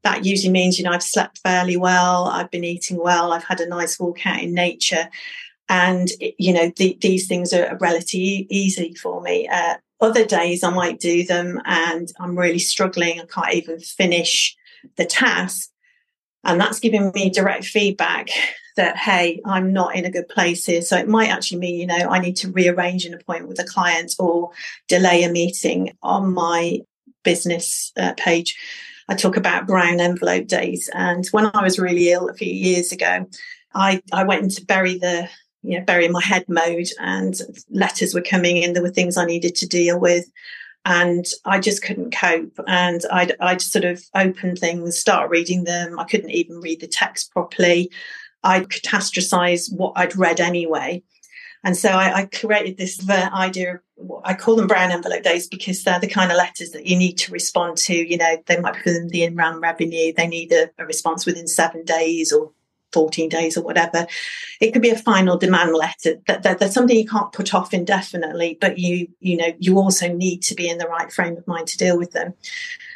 that 0.04 0.24
usually 0.24 0.52
means, 0.52 0.78
you 0.78 0.86
know, 0.86 0.92
I've 0.92 1.04
slept 1.04 1.40
fairly 1.40 1.76
well, 1.76 2.26
I've 2.26 2.52
been 2.52 2.64
eating 2.64 2.98
well, 2.98 3.34
I've 3.34 3.44
had 3.44 3.60
a 3.60 3.68
nice 3.68 4.00
walk 4.00 4.26
out 4.26 4.42
in 4.42 4.54
nature 4.54 5.10
and 5.70 6.10
you 6.20 6.54
know 6.54 6.72
the, 6.78 6.98
these 7.02 7.28
things 7.28 7.54
are 7.54 7.78
relatively 7.80 8.46
easy 8.50 8.94
for 8.94 9.22
me 9.22 9.48
uh, 9.48 9.76
other 10.06 10.26
days 10.26 10.64
i 10.64 10.70
might 10.70 11.00
do 11.00 11.24
them 11.24 11.60
and 11.66 12.12
i'm 12.20 12.38
really 12.38 12.60
struggling 12.60 13.20
i 13.20 13.26
can't 13.26 13.54
even 13.54 13.80
finish 13.80 14.56
the 14.98 15.06
task. 15.06 15.72
And 16.44 16.62
that's 16.62 16.80
giving 16.80 17.12
me 17.14 17.30
direct 17.30 17.66
feedback 17.66 18.30
that 18.78 18.98
hey 18.98 19.42
i'm 19.46 19.74
not 19.74 19.96
in 19.96 20.06
a 20.06 20.12
good 20.12 20.28
place 20.28 20.66
here. 20.66 20.82
So 20.82 20.98
it 20.98 21.08
might 21.08 21.30
actually 21.30 21.60
mean 21.60 21.80
you 21.80 21.88
know 21.88 22.10
i 22.10 22.20
need 22.20 22.36
to 22.38 22.52
rearrange 22.52 23.06
an 23.06 23.14
appointment 23.14 23.50
with 23.50 23.60
a 23.60 23.68
client 23.68 24.14
or 24.20 24.52
delay 24.88 25.24
a 25.24 25.32
meeting 25.32 25.98
on 26.04 26.34
my 26.34 26.82
business 27.24 27.92
uh, 27.98 28.14
page. 28.18 28.56
I 29.08 29.16
talk 29.16 29.38
about 29.38 29.68
brown 29.68 30.00
envelope 30.00 30.48
days. 30.48 30.90
And 30.94 31.26
when 31.28 31.50
i 31.54 31.64
was 31.64 31.80
really 31.80 32.12
ill 32.12 32.30
a 32.30 32.34
few 32.34 32.54
years 32.54 32.92
ago 32.92 33.26
I, 33.78 34.02
I 34.14 34.24
went 34.24 34.44
into 34.44 34.66
bury 34.66 34.98
the 34.98 35.28
you 35.66 35.80
know, 35.80 35.86
bury 35.86 36.08
my 36.08 36.24
head 36.24 36.46
mode 36.48 36.88
and 37.00 37.36
letters 37.70 38.14
were 38.14 38.22
coming 38.22 38.58
in. 38.58 38.74
There 38.74 38.84
were 38.84 38.90
things 38.90 39.18
I 39.18 39.26
needed 39.26 39.56
to 39.56 39.68
deal 39.68 40.00
with. 40.00 40.26
And 40.86 41.26
I 41.46 41.60
just 41.60 41.82
couldn't 41.82 42.16
cope. 42.16 42.60
And 42.68 43.02
I'd, 43.12 43.36
I'd 43.40 43.62
sort 43.62 43.86
of 43.86 44.04
open 44.14 44.56
things, 44.56 45.00
start 45.00 45.32
reading 45.32 45.64
them. 45.64 46.00
I 46.00 46.04
couldn't 46.04 46.30
even 46.30 46.62
read 46.62 46.80
the 46.80 46.88
text 46.88 47.32
properly. 47.32 47.92
I'd 48.44 48.70
catastrophize 48.70 49.74
what 49.76 49.94
I'd 49.96 50.16
read 50.16 50.40
anyway. 50.40 51.02
And 51.64 51.76
so 51.76 51.90
I, 51.90 52.16
I 52.16 52.26
created 52.26 52.78
this 52.78 53.10
idea 53.10 53.76
of 53.76 53.80
what 53.96 54.22
I 54.24 54.36
call 54.36 54.56
them 54.56 54.68
brown 54.68 54.92
envelope 54.92 55.24
days 55.24 55.48
because 55.48 55.84
they're 55.84 56.00
the 56.00 56.08
kind 56.08 56.32
of 56.32 56.38
letters 56.38 56.70
that 56.72 56.86
you 56.86 56.96
need 56.96 57.14
to 57.14 57.32
respond 57.32 57.78
to. 57.78 57.96
You 57.96 58.18
know, 58.18 58.38
they 58.46 58.60
might 58.60 58.84
be 58.86 59.00
the 59.10 59.24
Inland 59.24 59.62
Revenue, 59.62 60.14
they 60.16 60.28
need 60.28 60.52
a, 60.52 60.70
a 60.78 60.86
response 60.86 61.26
within 61.26 61.48
seven 61.48 61.84
days 61.84 62.32
or 62.32 62.52
14 62.94 63.30
days 63.30 63.58
or 63.58 63.64
whatever. 63.64 64.08
It 64.62 64.72
could 64.72 64.82
be 64.82 64.90
a 64.90 64.98
final 64.98 65.38
demand 65.38 65.74
letter 65.74 66.16
that, 66.28 66.44
that, 66.44 66.60
that's 66.60 66.74
something 66.74 66.98
you 66.98 67.08
can't 67.08 67.32
put 67.32 67.54
off 67.54 67.74
indefinitely, 67.74 68.58
but 68.60 68.78
you, 68.78 69.08
you 69.20 69.38
know, 69.38 69.54
you 69.60 69.78
also 69.78 70.12
need 70.12 70.42
to 70.44 70.56
be 70.56 70.70
in 70.70 70.78
the 70.78 70.88
right 70.88 71.12
frame 71.12 71.38
of 71.38 71.48
mind 71.48 71.68
to 71.68 71.78
deal 71.78 71.98
with 71.98 72.12
them. 72.12 72.34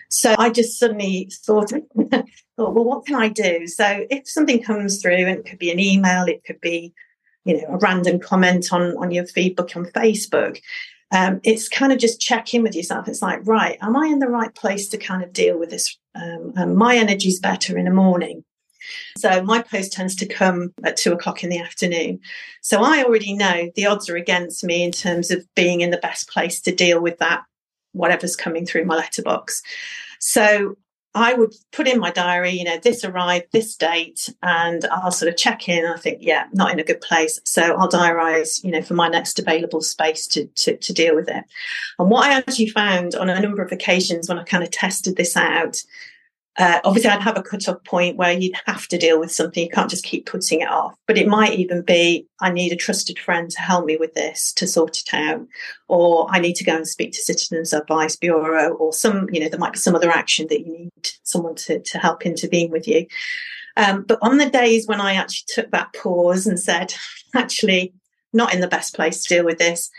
So 0.09 0.35
I 0.37 0.49
just 0.49 0.79
suddenly 0.79 1.29
thought, 1.45 1.69
thought, 2.09 2.23
well, 2.57 2.83
what 2.83 3.05
can 3.05 3.15
I 3.15 3.29
do? 3.29 3.67
So 3.67 4.05
if 4.09 4.27
something 4.27 4.61
comes 4.61 5.01
through, 5.01 5.15
and 5.15 5.29
it 5.29 5.45
could 5.45 5.59
be 5.59 5.71
an 5.71 5.79
email, 5.79 6.25
it 6.25 6.43
could 6.43 6.59
be, 6.61 6.93
you 7.45 7.61
know, 7.61 7.67
a 7.69 7.77
random 7.77 8.19
comment 8.19 8.73
on 8.73 8.97
on 8.97 9.11
your 9.11 9.25
feedback 9.25 9.75
on 9.75 9.85
Facebook. 9.85 10.59
Um, 11.11 11.39
it's 11.43 11.67
kind 11.67 11.91
of 11.91 11.97
just 11.97 12.21
check 12.21 12.53
in 12.53 12.63
with 12.63 12.75
yourself. 12.75 13.07
It's 13.07 13.21
like, 13.21 13.39
right, 13.45 13.77
am 13.81 13.95
I 13.95 14.07
in 14.07 14.19
the 14.19 14.27
right 14.27 14.53
place 14.53 14.87
to 14.89 14.97
kind 14.97 15.23
of 15.23 15.33
deal 15.33 15.57
with 15.57 15.71
this? 15.71 15.97
Um, 16.15 16.53
and 16.55 16.75
my 16.75 16.97
energy's 16.97 17.39
better 17.39 17.77
in 17.77 17.85
the 17.85 17.91
morning. 17.91 18.43
So 19.17 19.43
my 19.43 19.61
post 19.61 19.93
tends 19.93 20.15
to 20.15 20.25
come 20.25 20.73
at 20.83 20.97
two 20.97 21.13
o'clock 21.13 21.43
in 21.43 21.49
the 21.49 21.59
afternoon. 21.59 22.19
So 22.61 22.81
I 22.81 23.03
already 23.03 23.33
know 23.33 23.71
the 23.75 23.85
odds 23.85 24.09
are 24.09 24.15
against 24.15 24.63
me 24.63 24.83
in 24.83 24.91
terms 24.91 25.31
of 25.31 25.45
being 25.55 25.81
in 25.81 25.91
the 25.91 25.97
best 25.97 26.29
place 26.29 26.59
to 26.61 26.75
deal 26.75 27.01
with 27.01 27.17
that, 27.19 27.43
whatever's 27.93 28.35
coming 28.35 28.65
through 28.65 28.85
my 28.85 28.95
letterbox. 28.95 29.61
So 30.19 30.77
I 31.15 31.33
would 31.33 31.55
put 31.71 31.87
in 31.87 31.99
my 31.99 32.11
diary, 32.11 32.51
you 32.51 32.63
know, 32.63 32.77
this 32.77 33.03
arrived, 33.03 33.47
this 33.51 33.75
date, 33.75 34.29
and 34.43 34.85
I'll 34.85 35.11
sort 35.11 35.29
of 35.29 35.37
check 35.37 35.67
in. 35.67 35.85
I 35.85 35.97
think, 35.97 36.19
yeah, 36.21 36.45
not 36.53 36.71
in 36.71 36.79
a 36.79 36.83
good 36.83 37.01
place. 37.01 37.39
So 37.45 37.61
I'll 37.61 37.89
diarise, 37.89 38.63
you 38.63 38.71
know, 38.71 38.83
for 38.83 38.93
my 38.93 39.07
next 39.07 39.39
available 39.39 39.81
space 39.81 40.27
to, 40.27 40.45
to, 40.45 40.77
to 40.77 40.93
deal 40.93 41.15
with 41.15 41.27
it. 41.27 41.43
And 41.97 42.11
what 42.11 42.29
I 42.29 42.35
actually 42.35 42.69
found 42.69 43.15
on 43.15 43.29
a 43.29 43.41
number 43.41 43.63
of 43.63 43.71
occasions 43.71 44.29
when 44.29 44.37
I 44.37 44.43
kind 44.43 44.63
of 44.63 44.69
tested 44.69 45.15
this 45.15 45.35
out 45.35 45.81
uh, 46.59 46.81
obviously, 46.83 47.09
I'd 47.09 47.21
have 47.21 47.37
a 47.37 47.41
cut-off 47.41 47.81
point 47.85 48.17
where 48.17 48.33
you'd 48.33 48.55
have 48.65 48.85
to 48.89 48.97
deal 48.97 49.17
with 49.17 49.31
something. 49.31 49.63
You 49.63 49.69
can't 49.69 49.89
just 49.89 50.03
keep 50.03 50.25
putting 50.25 50.59
it 50.59 50.67
off. 50.67 50.93
But 51.07 51.17
it 51.17 51.25
might 51.25 51.57
even 51.57 51.83
be, 51.83 52.27
I 52.41 52.51
need 52.51 52.73
a 52.73 52.75
trusted 52.75 53.17
friend 53.17 53.49
to 53.49 53.61
help 53.61 53.85
me 53.85 53.95
with 53.95 54.13
this, 54.13 54.51
to 54.53 54.67
sort 54.67 54.97
it 54.97 55.13
out, 55.13 55.47
or 55.87 56.27
I 56.29 56.39
need 56.39 56.57
to 56.57 56.65
go 56.65 56.75
and 56.75 56.85
speak 56.85 57.13
to 57.13 57.21
Citizens 57.21 57.71
Advice 57.71 58.17
Bureau, 58.17 58.73
or 58.73 58.91
some, 58.91 59.29
you 59.31 59.39
know, 59.39 59.47
there 59.47 59.57
might 59.57 59.71
be 59.71 59.79
some 59.79 59.95
other 59.95 60.11
action 60.11 60.47
that 60.49 60.65
you 60.65 60.77
need 60.79 61.09
someone 61.23 61.55
to, 61.55 61.79
to 61.79 61.97
help 61.97 62.25
intervene 62.25 62.71
with 62.71 62.89
you. 62.89 63.07
Um, 63.77 64.03
but 64.03 64.19
on 64.21 64.37
the 64.37 64.49
days 64.49 64.85
when 64.85 64.99
I 64.99 65.13
actually 65.13 65.45
took 65.47 65.71
that 65.71 65.93
pause 65.93 66.45
and 66.45 66.59
said, 66.59 66.93
actually, 67.33 67.93
not 68.33 68.53
in 68.53 68.59
the 68.59 68.67
best 68.67 68.93
place 68.93 69.23
to 69.23 69.35
deal 69.35 69.45
with 69.45 69.59
this, 69.59 69.89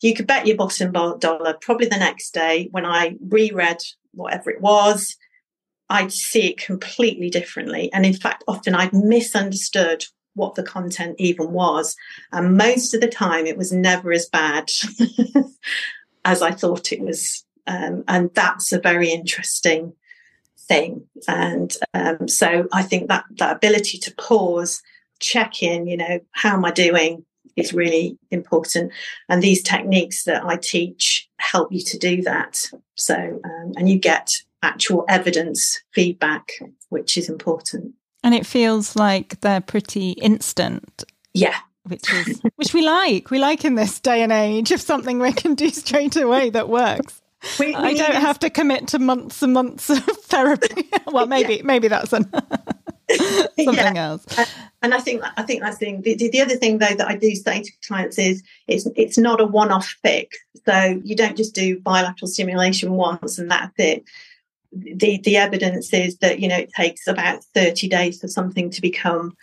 you 0.00 0.14
could 0.14 0.26
bet 0.26 0.46
your 0.46 0.56
bottom 0.56 0.92
dollar 0.92 1.58
probably 1.60 1.88
the 1.88 1.98
next 1.98 2.32
day 2.32 2.68
when 2.70 2.86
I 2.86 3.16
reread 3.20 3.82
whatever 4.12 4.48
it 4.50 4.62
was 4.62 5.14
I'd 5.88 6.12
see 6.12 6.50
it 6.50 6.58
completely 6.58 7.30
differently. 7.30 7.92
And 7.92 8.04
in 8.04 8.14
fact, 8.14 8.44
often 8.48 8.74
I'd 8.74 8.92
misunderstood 8.92 10.04
what 10.34 10.54
the 10.54 10.62
content 10.62 11.16
even 11.18 11.52
was. 11.52 11.96
And 12.32 12.56
most 12.56 12.94
of 12.94 13.00
the 13.00 13.08
time, 13.08 13.46
it 13.46 13.56
was 13.56 13.72
never 13.72 14.12
as 14.12 14.26
bad 14.26 14.70
as 16.24 16.42
I 16.42 16.50
thought 16.50 16.92
it 16.92 17.00
was. 17.00 17.44
Um, 17.66 18.04
and 18.06 18.30
that's 18.34 18.72
a 18.72 18.80
very 18.80 19.10
interesting 19.10 19.94
thing. 20.58 21.06
And 21.26 21.74
um, 21.94 22.28
so 22.28 22.68
I 22.72 22.82
think 22.82 23.08
that 23.08 23.24
that 23.38 23.56
ability 23.56 23.98
to 23.98 24.14
pause, 24.14 24.82
check 25.20 25.62
in, 25.62 25.86
you 25.86 25.96
know, 25.96 26.20
how 26.32 26.54
am 26.54 26.64
I 26.64 26.70
doing? 26.70 27.24
is 27.56 27.72
really 27.72 28.18
important. 28.30 28.92
And 29.28 29.42
these 29.42 29.62
techniques 29.62 30.24
that 30.24 30.44
I 30.44 30.56
teach 30.56 31.28
help 31.38 31.72
you 31.72 31.80
to 31.80 31.98
do 31.98 32.22
that. 32.22 32.70
So, 32.94 33.14
um, 33.14 33.72
and 33.76 33.88
you 33.88 33.98
get 33.98 34.34
actual 34.66 35.04
evidence 35.08 35.80
feedback, 35.92 36.52
which 36.88 37.16
is 37.16 37.28
important. 37.28 37.94
And 38.22 38.34
it 38.34 38.44
feels 38.44 38.96
like 38.96 39.40
they're 39.40 39.60
pretty 39.60 40.10
instant. 40.12 41.04
Yeah. 41.32 41.56
Which 41.84 42.12
is 42.12 42.40
which 42.56 42.74
we 42.74 42.84
like. 42.84 43.30
We 43.30 43.38
like 43.38 43.64
in 43.64 43.76
this 43.76 44.00
day 44.00 44.22
and 44.22 44.32
age 44.32 44.72
of 44.72 44.80
something 44.80 45.20
we 45.20 45.32
can 45.32 45.54
do 45.54 45.70
straight 45.70 46.16
away 46.16 46.50
that 46.50 46.68
works. 46.68 47.22
We, 47.60 47.68
we 47.68 47.74
I 47.74 47.94
don't 47.94 48.16
have 48.16 48.40
to 48.40 48.50
commit 48.50 48.88
to 48.88 48.98
months 48.98 49.42
and 49.42 49.52
months 49.52 49.88
of 49.90 50.02
therapy. 50.24 50.90
well, 51.06 51.26
maybe 51.26 51.56
yeah. 51.56 51.62
maybe 51.64 51.86
that's 51.86 52.12
an 52.12 52.28
something 53.10 53.74
yeah. 53.74 53.92
else. 53.94 54.26
Uh, 54.36 54.44
and 54.82 54.94
I 54.94 54.98
think 54.98 55.22
I 55.36 55.42
think 55.42 55.62
that's 55.62 55.78
the 55.78 55.86
thing. 55.86 56.02
The, 56.02 56.16
the, 56.16 56.40
other 56.40 56.56
thing 56.56 56.78
though 56.78 56.94
that 56.94 57.06
I 57.06 57.16
do 57.16 57.34
say 57.34 57.62
to 57.62 57.72
clients 57.86 58.18
is 58.18 58.42
it's 58.66 58.88
it's 58.96 59.18
not 59.18 59.40
a 59.40 59.44
one-off 59.44 59.86
fix. 60.02 60.36
So 60.64 61.00
you 61.04 61.14
don't 61.14 61.36
just 61.36 61.54
do 61.54 61.78
bilateral 61.78 62.28
stimulation 62.28 62.92
once 62.92 63.38
and 63.38 63.50
that's 63.50 63.74
it. 63.78 64.04
The 64.76 65.20
the 65.22 65.36
evidence 65.36 65.92
is 65.92 66.18
that 66.18 66.40
you 66.40 66.48
know 66.48 66.58
it 66.58 66.72
takes 66.76 67.06
about 67.06 67.44
30 67.54 67.88
days 67.88 68.20
for 68.20 68.28
something 68.28 68.70
to 68.70 68.80
become 68.80 69.34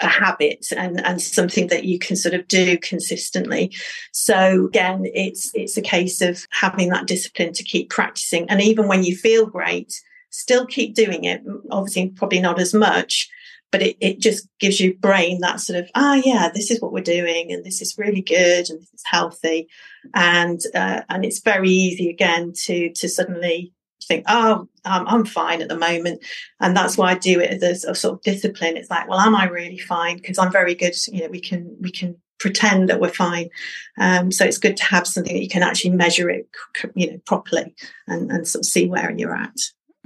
a 0.00 0.06
habit 0.06 0.66
and 0.76 1.04
and 1.04 1.20
something 1.20 1.68
that 1.68 1.84
you 1.84 1.98
can 1.98 2.16
sort 2.16 2.34
of 2.34 2.46
do 2.48 2.78
consistently. 2.78 3.72
So 4.12 4.66
again 4.66 5.04
it's 5.14 5.50
it's 5.54 5.76
a 5.76 5.82
case 5.82 6.20
of 6.20 6.46
having 6.50 6.90
that 6.90 7.06
discipline 7.06 7.52
to 7.54 7.64
keep 7.64 7.90
practicing. 7.90 8.48
And 8.48 8.60
even 8.60 8.88
when 8.88 9.04
you 9.04 9.16
feel 9.16 9.46
great 9.46 9.92
still 10.30 10.66
keep 10.66 10.94
doing 10.94 11.24
it 11.24 11.42
obviously 11.70 12.10
probably 12.10 12.38
not 12.38 12.60
as 12.60 12.74
much 12.74 13.30
but 13.70 13.82
it, 13.82 13.96
it 14.00 14.20
just 14.20 14.46
gives 14.60 14.80
your 14.80 14.94
brain 14.94 15.40
that 15.40 15.60
sort 15.60 15.78
of 15.78 15.90
ah 15.94 16.20
yeah 16.24 16.50
this 16.54 16.70
is 16.70 16.80
what 16.80 16.92
we're 16.92 17.02
doing 17.02 17.50
and 17.52 17.64
this 17.64 17.80
is 17.82 17.96
really 17.98 18.22
good 18.22 18.68
and 18.68 18.80
this 18.80 18.92
is 18.94 19.02
healthy. 19.04 19.68
And 20.14 20.60
uh, 20.74 21.02
and 21.08 21.24
it's 21.24 21.40
very 21.40 21.70
easy 21.70 22.08
again 22.08 22.52
to 22.64 22.92
to 22.92 23.08
suddenly 23.08 23.72
think, 24.08 24.24
oh, 24.28 24.68
um, 24.84 25.06
I'm 25.06 25.24
fine 25.24 25.62
at 25.62 25.68
the 25.68 25.78
moment. 25.78 26.24
And 26.60 26.76
that's 26.76 26.98
why 26.98 27.12
I 27.12 27.14
do 27.14 27.40
it 27.40 27.62
as 27.62 27.84
a, 27.84 27.94
sort 27.94 28.14
of 28.14 28.22
discipline. 28.22 28.76
It's 28.76 28.90
like, 28.90 29.08
well, 29.08 29.20
am 29.20 29.36
I 29.36 29.46
really 29.46 29.78
fine? 29.78 30.16
Because 30.16 30.38
I'm 30.38 30.50
very 30.50 30.74
good. 30.74 30.94
You 31.08 31.22
know, 31.22 31.28
we 31.28 31.40
can, 31.40 31.76
we 31.80 31.90
can 31.90 32.16
pretend 32.40 32.88
that 32.88 33.00
we're 33.00 33.10
fine. 33.10 33.50
Um, 33.98 34.32
so 34.32 34.44
it's 34.44 34.58
good 34.58 34.76
to 34.78 34.84
have 34.84 35.06
something 35.06 35.32
that 35.32 35.42
you 35.42 35.48
can 35.48 35.62
actually 35.62 35.90
measure 35.90 36.30
it, 36.30 36.48
you 36.94 37.12
know, 37.12 37.18
properly 37.26 37.74
and, 38.06 38.30
and 38.30 38.48
sort 38.48 38.62
of 38.64 38.66
see 38.66 38.88
where 38.88 39.12
you're 39.16 39.36
at. 39.36 39.56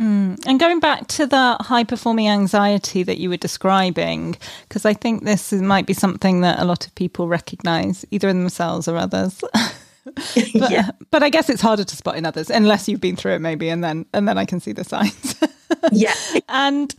Mm. 0.01 0.43
And 0.47 0.59
going 0.59 0.81
back 0.81 1.07
to 1.09 1.27
the 1.27 1.57
high 1.61 1.85
performing 1.85 2.29
anxiety 2.29 3.03
that 3.03 3.19
you 3.19 3.29
were 3.29 3.37
describing, 3.37 4.37
because 4.69 4.85
I 4.85 4.95
think 4.95 5.25
this 5.25 5.53
might 5.53 5.87
be 5.87 5.93
something 5.93 6.41
that 6.41 6.59
a 6.59 6.65
lot 6.65 6.87
of 6.87 6.95
people 6.95 7.29
recognize, 7.29 8.05
either 8.11 8.29
in 8.29 8.41
themselves 8.41 8.89
or 8.89 8.97
others. 8.97 9.41
but, 10.15 10.71
yeah. 10.71 10.91
but 11.11 11.23
I 11.23 11.29
guess 11.29 11.49
it's 11.49 11.63
harder 11.63 11.85
to 11.85 11.97
spot 11.97 12.17
in 12.17 12.27
others 12.27 12.51
unless 12.51 12.89
you've 12.89 13.01
been 13.01 13.17
through 13.17 13.35
it 13.35 13.39
maybe 13.41 13.69
and 13.69 13.85
then 13.85 14.07
and 14.13 14.27
then 14.27 14.39
I 14.39 14.45
can 14.45 14.61
see 14.61 14.73
the 14.73 14.85
signs. 14.85 15.37
yeah. 15.93 16.15
And 16.49 16.95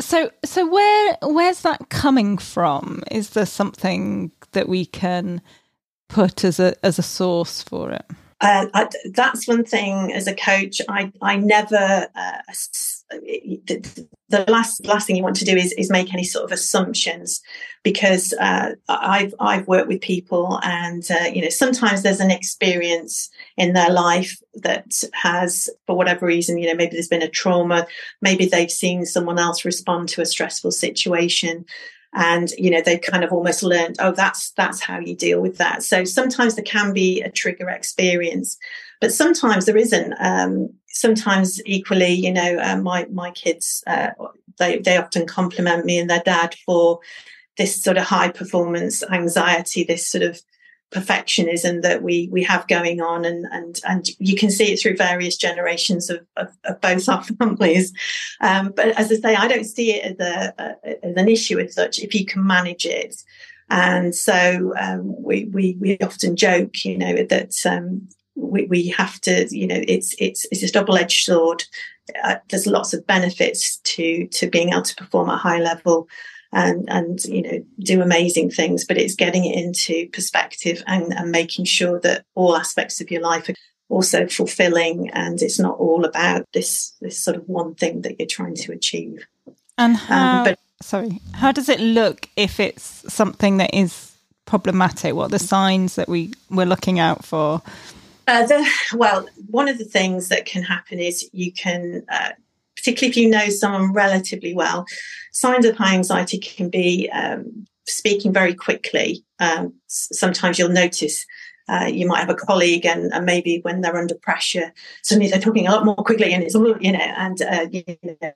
so 0.00 0.30
so 0.44 0.66
where 0.66 1.18
where's 1.22 1.62
that 1.62 1.90
coming 1.90 2.38
from? 2.38 3.02
Is 3.10 3.30
there 3.30 3.46
something 3.46 4.32
that 4.52 4.68
we 4.68 4.86
can 4.86 5.42
put 6.08 6.44
as 6.44 6.58
a 6.58 6.74
as 6.84 6.98
a 6.98 7.02
source 7.02 7.62
for 7.62 7.90
it? 7.92 8.06
Uh, 8.40 8.66
I, 8.72 8.88
that's 9.12 9.48
one 9.48 9.64
thing 9.64 10.12
as 10.12 10.26
a 10.26 10.34
coach. 10.34 10.80
I 10.88 11.12
I 11.20 11.36
never 11.36 12.08
uh, 12.14 12.38
the, 13.10 14.06
the, 14.28 14.44
last 14.48 14.84
last 14.84 15.06
thing 15.06 15.16
you 15.16 15.22
want 15.22 15.36
to 15.36 15.44
do 15.44 15.56
is 15.56 15.72
is 15.72 15.90
make 15.90 16.12
any 16.12 16.24
sort 16.24 16.44
of 16.44 16.52
assumptions 16.52 17.40
because 17.82 18.34
uh, 18.34 18.72
I've 18.88 19.34
I've 19.40 19.66
worked 19.66 19.88
with 19.88 20.00
people 20.00 20.60
and 20.62 21.08
uh, 21.10 21.28
you 21.32 21.42
know 21.42 21.48
sometimes 21.48 22.02
there's 22.02 22.20
an 22.20 22.30
experience 22.30 23.30
in 23.56 23.72
their 23.72 23.90
life 23.90 24.38
that 24.54 25.02
has 25.14 25.70
for 25.86 25.96
whatever 25.96 26.26
reason 26.26 26.58
you 26.58 26.68
know 26.68 26.74
maybe 26.74 26.92
there's 26.92 27.08
been 27.08 27.22
a 27.22 27.28
trauma 27.28 27.86
maybe 28.20 28.46
they've 28.46 28.70
seen 28.70 29.06
someone 29.06 29.38
else 29.38 29.64
respond 29.64 30.08
to 30.10 30.20
a 30.20 30.26
stressful 30.26 30.70
situation 30.70 31.64
and 32.14 32.50
you 32.52 32.70
know 32.70 32.82
they've 32.82 33.00
kind 33.00 33.24
of 33.24 33.32
almost 33.32 33.62
learned 33.62 33.96
oh 34.00 34.12
that's 34.12 34.50
that's 34.52 34.80
how 34.80 34.98
you 34.98 35.14
deal 35.14 35.40
with 35.40 35.58
that. 35.58 35.82
So 35.82 36.04
sometimes 36.04 36.54
there 36.54 36.64
can 36.64 36.92
be 36.92 37.22
a 37.22 37.30
trigger 37.30 37.68
experience 37.68 38.58
but 39.00 39.12
sometimes 39.12 39.66
there 39.66 39.76
isn't 39.76 40.14
um, 40.20 40.70
sometimes 40.88 41.60
equally 41.66 42.12
you 42.12 42.32
know 42.32 42.58
uh, 42.58 42.76
my 42.76 43.06
my 43.06 43.30
kids 43.30 43.82
uh, 43.86 44.10
they 44.58 44.78
they 44.78 44.96
often 44.96 45.26
compliment 45.26 45.84
me 45.84 45.98
and 45.98 46.10
their 46.10 46.22
dad 46.24 46.54
for 46.66 47.00
this 47.56 47.82
sort 47.82 47.96
of 47.96 48.04
high 48.04 48.30
performance 48.30 49.02
anxiety 49.10 49.84
this 49.84 50.08
sort 50.08 50.22
of 50.22 50.40
perfectionism 50.90 51.82
that 51.82 52.02
we 52.02 52.28
we 52.32 52.42
have 52.42 52.66
going 52.68 53.00
on. 53.00 53.24
And 53.24 53.46
and 53.50 53.80
and 53.86 54.08
you 54.18 54.36
can 54.36 54.50
see 54.50 54.72
it 54.72 54.80
through 54.80 54.96
various 54.96 55.36
generations 55.36 56.08
of, 56.10 56.20
of, 56.36 56.48
of 56.64 56.80
both 56.80 57.08
our 57.08 57.22
families. 57.38 57.92
Um, 58.40 58.72
but 58.74 58.88
as 58.98 59.12
i 59.12 59.16
say 59.16 59.34
i 59.34 59.48
don't 59.48 59.64
see 59.64 59.92
it 59.92 60.12
as 60.12 60.26
a, 60.26 60.54
a, 60.58 61.06
as 61.06 61.16
an 61.16 61.28
issue 61.28 61.58
as 61.58 61.74
such 61.74 61.98
if 61.98 62.14
you 62.14 62.24
can 62.24 62.46
manage 62.46 62.86
it. 62.86 63.16
And 63.70 64.14
so 64.14 64.72
um, 64.80 65.14
we, 65.22 65.44
we 65.52 65.76
we 65.78 65.98
often 65.98 66.36
joke 66.36 66.84
you 66.84 66.96
know 66.96 67.22
that 67.24 67.54
um, 67.66 68.08
we, 68.38 68.66
we 68.66 68.88
have 68.88 69.20
to 69.22 69.46
you 69.50 69.66
know 69.66 69.82
it's 69.86 70.14
it's 70.18 70.46
it's 70.50 70.62
a 70.62 70.72
double-edged 70.72 71.24
sword. 71.24 71.64
Uh, 72.24 72.36
there's 72.48 72.66
lots 72.66 72.94
of 72.94 73.06
benefits 73.06 73.78
to 73.78 74.26
to 74.28 74.48
being 74.48 74.70
able 74.70 74.82
to 74.82 74.96
perform 74.96 75.28
at 75.28 75.34
a 75.34 75.38
high 75.38 75.60
level 75.60 76.08
and 76.52 76.88
and 76.88 77.24
you 77.24 77.42
know 77.42 77.64
do 77.80 78.00
amazing 78.00 78.50
things 78.50 78.84
but 78.84 78.96
it's 78.96 79.14
getting 79.14 79.44
it 79.44 79.56
into 79.56 80.08
perspective 80.12 80.82
and, 80.86 81.12
and 81.12 81.30
making 81.30 81.64
sure 81.64 82.00
that 82.00 82.24
all 82.34 82.56
aspects 82.56 83.00
of 83.00 83.10
your 83.10 83.20
life 83.20 83.48
are 83.48 83.54
also 83.90 84.26
fulfilling 84.26 85.10
and 85.10 85.42
it's 85.42 85.58
not 85.58 85.78
all 85.78 86.04
about 86.04 86.46
this 86.52 86.94
this 87.00 87.18
sort 87.18 87.36
of 87.36 87.46
one 87.48 87.74
thing 87.74 88.02
that 88.02 88.18
you're 88.18 88.26
trying 88.26 88.54
to 88.54 88.72
achieve. 88.72 89.26
And 89.76 89.94
um, 89.94 89.98
how 89.98 90.38
um, 90.38 90.44
but, 90.44 90.58
sorry 90.80 91.20
how 91.34 91.52
does 91.52 91.68
it 91.68 91.80
look 91.80 92.28
if 92.36 92.60
it's 92.60 93.12
something 93.12 93.58
that 93.58 93.74
is 93.74 94.16
problematic? 94.46 95.14
What 95.14 95.26
are 95.26 95.28
the 95.28 95.38
signs 95.38 95.96
that 95.96 96.08
we 96.08 96.32
we're 96.50 96.66
looking 96.66 96.98
out 96.98 97.24
for 97.24 97.62
uh, 98.28 98.46
the, 98.46 98.70
well, 98.94 99.28
one 99.48 99.68
of 99.68 99.78
the 99.78 99.84
things 99.84 100.28
that 100.28 100.44
can 100.44 100.62
happen 100.62 101.00
is 101.00 101.28
you 101.32 101.52
can 101.52 102.04
uh, 102.08 102.30
particularly 102.78 103.10
if 103.10 103.16
you 103.16 103.28
know 103.28 103.48
someone 103.50 103.92
relatively 103.92 104.54
well, 104.54 104.86
signs 105.32 105.64
of 105.64 105.76
high 105.76 105.94
anxiety 105.94 106.38
can 106.38 106.70
be 106.70 107.10
um, 107.10 107.66
speaking 107.86 108.32
very 108.32 108.54
quickly. 108.54 109.24
Um, 109.40 109.74
sometimes 109.86 110.58
you'll 110.58 110.68
notice 110.68 111.26
uh, 111.68 111.84
you 111.84 112.06
might 112.06 112.20
have 112.20 112.30
a 112.30 112.34
colleague, 112.34 112.86
and, 112.86 113.12
and, 113.12 113.26
maybe 113.26 113.58
when 113.60 113.82
they're 113.82 113.98
under 113.98 114.14
pressure, 114.14 114.72
suddenly 115.02 115.28
they're 115.28 115.38
talking 115.38 115.66
a 115.66 115.70
lot 115.70 115.84
more 115.84 115.96
quickly, 115.96 116.32
and 116.32 116.42
it's 116.42 116.54
all 116.54 116.74
you 116.80 116.92
know. 116.92 116.98
And 116.98 117.42
uh, 117.42 117.66
you 117.70 117.84
know, 118.02 118.32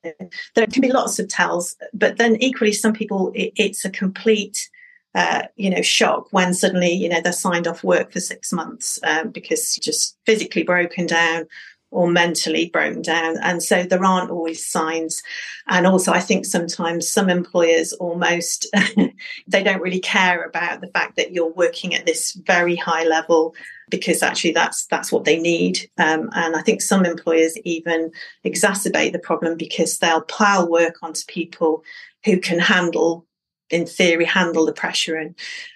there 0.55 0.67
can 0.67 0.83
be 0.83 0.93
lots 0.93 1.19
of 1.19 1.29
tells, 1.29 1.75
but 1.95 2.19
then 2.19 2.37
equally, 2.43 2.73
some 2.73 2.93
people 2.93 3.33
it, 3.35 3.53
it's 3.57 3.85
a 3.85 3.91
complete. 3.91 4.69
Uh, 5.15 5.43
you 5.57 5.69
know, 5.69 5.83
shock 5.83 6.27
when 6.31 6.55
suddenly, 6.55 6.91
you 6.91 7.09
know, 7.09 7.21
they're 7.21 7.33
signed 7.33 7.67
off 7.67 7.85
work 7.85 8.11
for 8.13 8.21
six 8.21 8.51
months 8.53 8.99
um, 9.05 9.29
because 9.29 9.77
just 9.77 10.17
physically 10.25 10.63
broken 10.63 11.07
down 11.07 11.47
or 11.93 12.11
mentally 12.11 12.71
broken 12.71 13.03
down. 13.03 13.37
And 13.43 13.63
so 13.63 13.85
there 13.85 14.05
aren't 14.05 14.31
always 14.31 14.67
signs. 14.67 15.23
And 15.69 15.87
also, 15.87 16.11
I 16.11 16.21
think 16.21 16.47
sometimes 16.47 17.13
some 17.13 17.29
employers 17.29 17.93
almost 17.93 18.67
they 19.47 19.63
don't 19.63 19.83
really 19.83 20.01
care 20.01 20.43
about 20.43 20.81
the 20.81 20.89
fact 20.89 21.17
that 21.17 21.33
you're 21.33 21.53
working 21.53 21.95
at 21.95 22.07
this 22.07 22.33
very 22.47 22.75
high 22.75 23.05
level 23.05 23.55
because 23.91 24.23
actually 24.23 24.53
that's 24.53 24.87
that's 24.87 25.13
what 25.13 25.25
they 25.25 25.39
need. 25.39 25.91
Um, 25.99 26.31
and 26.33 26.57
I 26.57 26.63
think 26.63 26.81
some 26.81 27.05
employers 27.05 27.57
even 27.59 28.11
exacerbate 28.45 29.13
the 29.13 29.19
problem 29.19 29.57
because 29.57 29.99
they'll 29.99 30.23
pile 30.23 30.69
work 30.69 30.97
onto 31.03 31.21
people 31.29 31.85
who 32.25 32.41
can 32.41 32.59
handle 32.59 33.27
in 33.73 33.87
theory 33.87 34.25
handle 34.25 34.67
the 34.67 34.73
pressure 34.73 35.17
and 35.17 35.35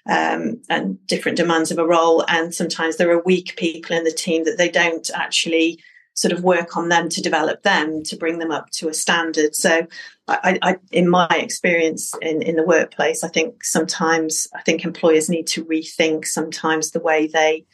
um, 0.08 0.62
and 0.68 1.04
different 1.06 1.36
demands 1.36 1.70
of 1.70 1.78
a 1.78 1.86
role 1.86 2.24
and 2.28 2.54
sometimes 2.54 2.96
there 2.96 3.10
are 3.10 3.22
weak 3.24 3.56
people 3.56 3.96
in 3.96 4.04
the 4.04 4.12
team 4.12 4.44
that 4.44 4.58
they 4.58 4.68
don't 4.68 5.10
actually 5.14 5.80
sort 6.16 6.32
of 6.32 6.42
work 6.42 6.76
on 6.76 6.88
them 6.88 7.08
to 7.10 7.20
develop 7.20 7.62
them 7.62 8.02
to 8.02 8.16
bring 8.16 8.38
them 8.38 8.50
up 8.50 8.70
to 8.70 8.88
a 8.88 8.94
standard. 8.94 9.54
So, 9.54 9.86
I, 10.28 10.58
I, 10.62 10.76
in 10.90 11.08
my 11.08 11.28
experience 11.30 12.12
in, 12.20 12.42
in 12.42 12.56
the 12.56 12.64
workplace, 12.64 13.22
I 13.22 13.28
think 13.28 13.62
sometimes 13.62 14.48
I 14.54 14.62
think 14.62 14.84
employers 14.84 15.28
need 15.28 15.46
to 15.48 15.64
rethink 15.64 16.24
sometimes 16.24 16.90
the 16.90 17.00
way 17.00 17.28
they 17.28 17.64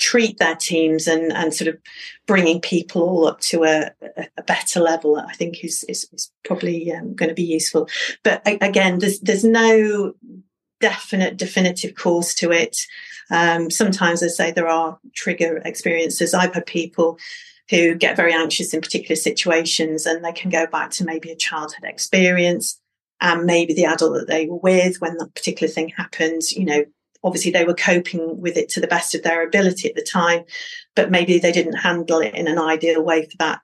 treat 0.00 0.38
their 0.38 0.56
teams 0.56 1.06
and, 1.06 1.32
and 1.32 1.54
sort 1.54 1.68
of 1.68 1.78
bringing 2.26 2.60
people 2.60 3.02
all 3.02 3.26
up 3.26 3.40
to 3.40 3.64
a, 3.64 3.90
a 4.36 4.42
better 4.42 4.80
level. 4.80 5.16
I 5.16 5.34
think 5.34 5.62
is 5.64 5.84
is, 5.88 6.08
is 6.12 6.32
probably 6.44 6.92
um, 6.92 7.14
going 7.14 7.28
to 7.28 7.34
be 7.34 7.44
useful. 7.44 7.88
But 8.24 8.42
again, 8.44 8.98
there's 8.98 9.20
there's 9.20 9.44
no 9.44 10.14
definite 10.80 11.36
definitive 11.36 11.94
cause 11.94 12.34
to 12.34 12.50
it. 12.50 12.78
Um, 13.30 13.70
sometimes 13.70 14.22
I 14.22 14.28
say 14.28 14.50
there 14.50 14.68
are 14.68 14.98
trigger 15.14 15.58
experiences. 15.64 16.34
I've 16.34 16.54
had 16.54 16.66
people 16.66 17.18
who 17.68 17.94
get 17.94 18.16
very 18.16 18.32
anxious 18.32 18.74
in 18.74 18.80
particular 18.80 19.14
situations 19.14 20.04
and 20.04 20.24
they 20.24 20.32
can 20.32 20.50
go 20.50 20.66
back 20.66 20.90
to 20.90 21.04
maybe 21.04 21.30
a 21.30 21.36
childhood 21.36 21.84
experience 21.84 22.80
and 23.20 23.44
maybe 23.44 23.72
the 23.72 23.84
adult 23.84 24.14
that 24.14 24.26
they 24.26 24.46
were 24.46 24.58
with 24.58 25.00
when 25.00 25.16
that 25.18 25.34
particular 25.34 25.72
thing 25.72 25.90
happened, 25.90 26.42
you 26.50 26.64
know, 26.64 26.84
obviously 27.22 27.50
they 27.50 27.64
were 27.64 27.74
coping 27.74 28.40
with 28.40 28.56
it 28.56 28.68
to 28.70 28.80
the 28.80 28.86
best 28.86 29.14
of 29.14 29.22
their 29.22 29.46
ability 29.46 29.88
at 29.88 29.94
the 29.94 30.02
time, 30.02 30.44
but 30.94 31.10
maybe 31.10 31.38
they 31.38 31.52
didn't 31.52 31.74
handle 31.74 32.20
it 32.20 32.34
in 32.34 32.48
an 32.48 32.58
ideal 32.58 33.02
way 33.02 33.22
for 33.26 33.36
that 33.38 33.60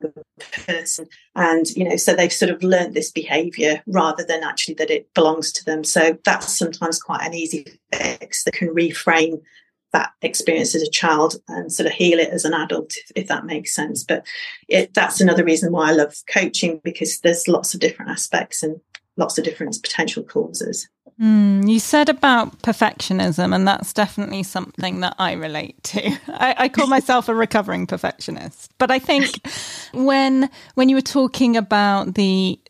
person. 0.67 1.07
And, 1.35 1.67
you 1.71 1.85
know, 1.85 1.97
so 1.97 2.15
they've 2.15 2.33
sort 2.33 2.51
of 2.51 2.63
learned 2.63 2.95
this 2.95 3.11
behavior 3.11 3.83
rather 3.87 4.25
than 4.25 4.45
actually 4.45 4.75
that 4.75 4.91
it 4.91 5.13
belongs 5.15 5.53
to 5.53 5.65
them. 5.65 5.85
So 5.85 6.19
that's 6.25 6.57
sometimes 6.57 7.01
quite 7.01 7.27
an 7.27 7.35
easy 7.35 7.67
fix 7.93 8.45
that 8.45 8.55
can 8.55 8.69
reframe 8.69 9.41
that 9.93 10.13
experience 10.21 10.75
as 10.75 10.83
a 10.83 10.91
child 10.91 11.37
and 11.49 11.73
sort 11.73 11.87
of 11.87 11.93
heal 11.93 12.19
it 12.19 12.29
as 12.29 12.45
an 12.45 12.53
adult, 12.53 12.93
if, 12.97 13.13
if 13.17 13.29
that 13.29 13.47
makes 13.47 13.75
sense. 13.75 14.05
But 14.05 14.27
it, 14.69 14.93
that's 14.93 15.21
another 15.21 15.45
reason 15.45 15.73
why 15.73 15.89
I 15.89 15.93
love 15.93 16.15
coaching 16.31 16.81
because 16.85 17.21
there's 17.21 17.49
lots 17.49 17.73
of 17.73 17.81
different 17.81 18.11
aspects 18.11 18.63
and 18.63 18.81
lots 19.17 19.39
of 19.39 19.45
different 19.45 19.79
potential 19.83 20.23
causes. 20.23 20.89
Mm, 21.21 21.71
you 21.71 21.81
said 21.81 22.11
about 22.11 22.61
perfectionism, 22.63 23.55
and 23.55 23.67
that's 23.67 23.95
definitely 23.95 24.43
something 24.43 25.01
that 25.01 25.15
I 25.19 25.33
relate 25.33 25.83
to. 25.85 26.11
I, 26.29 26.55
I 26.59 26.69
call 26.69 26.87
myself 26.87 27.29
a 27.29 27.35
recovering 27.35 27.87
perfectionist, 27.87 28.73
but 28.79 28.91
I 28.91 28.99
think 28.99 29.41
when 29.95 30.51
when 30.75 30.89
you 30.89 30.97
were 30.97 31.03
talking 31.03 31.57
about 31.57 32.15
the 32.15 32.61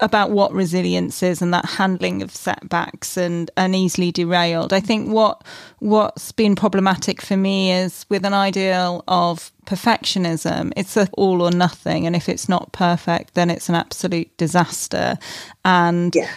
about 0.00 0.30
what 0.30 0.52
resilience 0.52 1.22
is 1.22 1.42
and 1.42 1.52
that 1.52 1.64
handling 1.64 2.22
of 2.22 2.34
setbacks 2.34 3.16
and, 3.16 3.50
and 3.56 3.74
easily 3.74 4.10
derailed. 4.10 4.72
I 4.72 4.80
think 4.80 5.10
what 5.10 5.44
what's 5.78 6.32
been 6.32 6.56
problematic 6.56 7.20
for 7.20 7.36
me 7.36 7.72
is 7.72 8.06
with 8.08 8.24
an 8.24 8.34
ideal 8.34 9.04
of 9.08 9.52
perfectionism, 9.66 10.72
it's 10.76 10.96
a 10.96 11.08
all 11.12 11.42
or 11.42 11.50
nothing, 11.50 12.06
and 12.06 12.16
if 12.16 12.28
it's 12.28 12.48
not 12.48 12.72
perfect, 12.72 13.34
then 13.34 13.50
it's 13.50 13.68
an 13.68 13.74
absolute 13.74 14.34
disaster. 14.36 15.18
And 15.64 16.14
yeah 16.14 16.30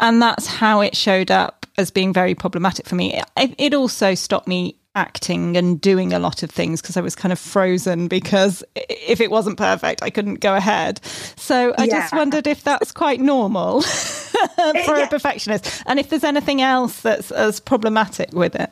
and 0.00 0.22
that's 0.22 0.46
how 0.46 0.80
it 0.80 0.96
showed 0.96 1.30
up 1.30 1.66
as 1.76 1.90
being 1.90 2.12
very 2.12 2.34
problematic 2.34 2.86
for 2.86 2.94
me. 2.94 3.20
It, 3.36 3.54
it 3.58 3.74
also 3.74 4.14
stopped 4.14 4.46
me 4.46 4.76
acting 4.94 5.56
and 5.56 5.80
doing 5.80 6.12
a 6.12 6.18
lot 6.18 6.42
of 6.42 6.50
things 6.50 6.80
because 6.80 6.96
I 6.96 7.00
was 7.00 7.14
kind 7.14 7.32
of 7.32 7.38
frozen 7.38 8.08
because 8.08 8.62
if 8.74 9.20
it 9.20 9.30
wasn't 9.30 9.58
perfect, 9.58 10.02
I 10.02 10.10
couldn't 10.10 10.36
go 10.36 10.54
ahead. 10.54 11.04
So 11.36 11.74
I 11.76 11.84
yeah. 11.84 12.00
just 12.00 12.14
wondered 12.14 12.46
if 12.46 12.62
that's 12.62 12.92
quite 12.92 13.20
normal 13.20 13.80
for 14.54 14.72
yeah. 14.74 15.04
a 15.04 15.08
perfectionist, 15.08 15.82
and 15.86 15.98
if 15.98 16.08
there's 16.08 16.24
anything 16.24 16.60
else 16.60 17.00
that's 17.00 17.30
as 17.30 17.60
problematic 17.60 18.32
with 18.32 18.54
it. 18.54 18.70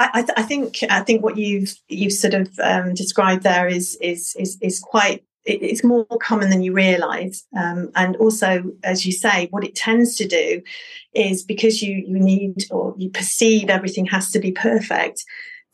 I, 0.00 0.24
I, 0.36 0.42
think 0.42 0.78
I 0.88 1.00
think 1.00 1.24
what 1.24 1.36
you've 1.36 1.74
you've 1.88 2.12
sort 2.12 2.34
of 2.34 2.56
um, 2.62 2.94
described 2.94 3.42
there 3.42 3.66
is 3.66 3.96
is 4.00 4.36
is 4.38 4.56
is 4.60 4.78
quite 4.78 5.24
it's 5.48 5.84
more 5.84 6.06
common 6.22 6.50
than 6.50 6.62
you 6.62 6.72
realize. 6.72 7.46
Um, 7.56 7.90
and 7.94 8.16
also, 8.16 8.64
as 8.84 9.06
you 9.06 9.12
say, 9.12 9.48
what 9.50 9.64
it 9.64 9.74
tends 9.74 10.16
to 10.16 10.26
do 10.26 10.62
is 11.14 11.42
because 11.42 11.82
you, 11.82 12.04
you 12.06 12.18
need 12.18 12.64
or 12.70 12.94
you 12.96 13.10
perceive 13.10 13.70
everything 13.70 14.06
has 14.06 14.30
to 14.32 14.38
be 14.38 14.52
perfect, 14.52 15.24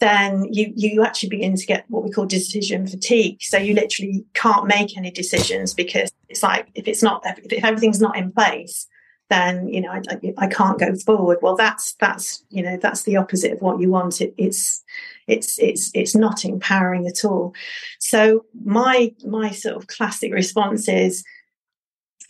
then 0.00 0.46
you, 0.50 0.72
you 0.76 1.04
actually 1.04 1.28
begin 1.28 1.56
to 1.56 1.66
get 1.66 1.84
what 1.88 2.04
we 2.04 2.10
call 2.10 2.26
decision 2.26 2.86
fatigue. 2.86 3.38
So 3.42 3.58
you 3.58 3.74
literally 3.74 4.24
can't 4.34 4.66
make 4.66 4.96
any 4.96 5.10
decisions 5.10 5.74
because 5.74 6.10
it's 6.28 6.42
like, 6.42 6.68
if 6.74 6.86
it's 6.86 7.02
not, 7.02 7.22
if 7.24 7.64
everything's 7.64 8.00
not 8.00 8.16
in 8.16 8.32
place, 8.32 8.86
then 9.30 9.68
you 9.68 9.80
know 9.80 9.90
I, 9.90 10.34
I, 10.36 10.46
can't 10.46 10.78
go 10.78 10.94
forward 10.96 11.38
well 11.40 11.56
that's 11.56 11.94
that's 11.94 12.44
you 12.50 12.62
know 12.62 12.76
that's 12.76 13.04
the 13.04 13.16
opposite 13.16 13.52
of 13.52 13.62
what 13.62 13.80
you 13.80 13.90
want 13.90 14.20
it, 14.20 14.34
it's 14.36 14.84
it's 15.26 15.58
it's 15.58 15.90
it's 15.94 16.14
not 16.14 16.44
empowering 16.44 17.06
at 17.06 17.24
all. 17.24 17.54
So 17.98 18.44
my 18.64 19.14
my 19.24 19.50
sort 19.50 19.76
of 19.76 19.86
classic 19.86 20.32
response 20.32 20.88
is 20.88 21.24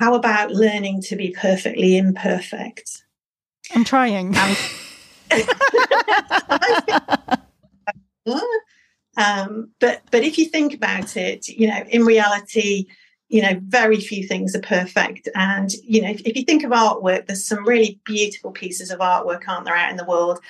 how 0.00 0.14
about 0.14 0.52
learning 0.52 1.02
to 1.02 1.16
be 1.16 1.30
perfectly 1.30 1.96
imperfect? 1.96 3.02
I'm 3.74 3.84
trying. 3.84 4.34
Um, 9.16 9.70
but 9.78 10.02
but 10.10 10.24
if 10.24 10.38
you 10.38 10.46
think 10.46 10.74
about 10.74 11.16
it 11.16 11.46
you 11.46 11.68
know 11.68 11.84
in 11.88 12.04
reality 12.04 12.86
you 13.28 13.42
know, 13.42 13.58
very 13.66 14.00
few 14.00 14.26
things 14.26 14.54
are 14.54 14.60
perfect. 14.60 15.28
And, 15.34 15.72
you 15.82 16.02
know, 16.02 16.10
if, 16.10 16.20
if, 16.22 16.36
you 16.36 16.44
think 16.44 16.62
of 16.62 16.70
artwork, 16.70 17.26
there's 17.26 17.46
some 17.46 17.66
really 17.66 17.98
beautiful 18.04 18.52
pieces 18.52 18.90
of 18.90 19.00
artwork, 19.00 19.48
aren't 19.48 19.64
there, 19.64 19.74
out 19.74 19.90
in 19.90 19.96
the 19.96 20.04
world? 20.04 20.40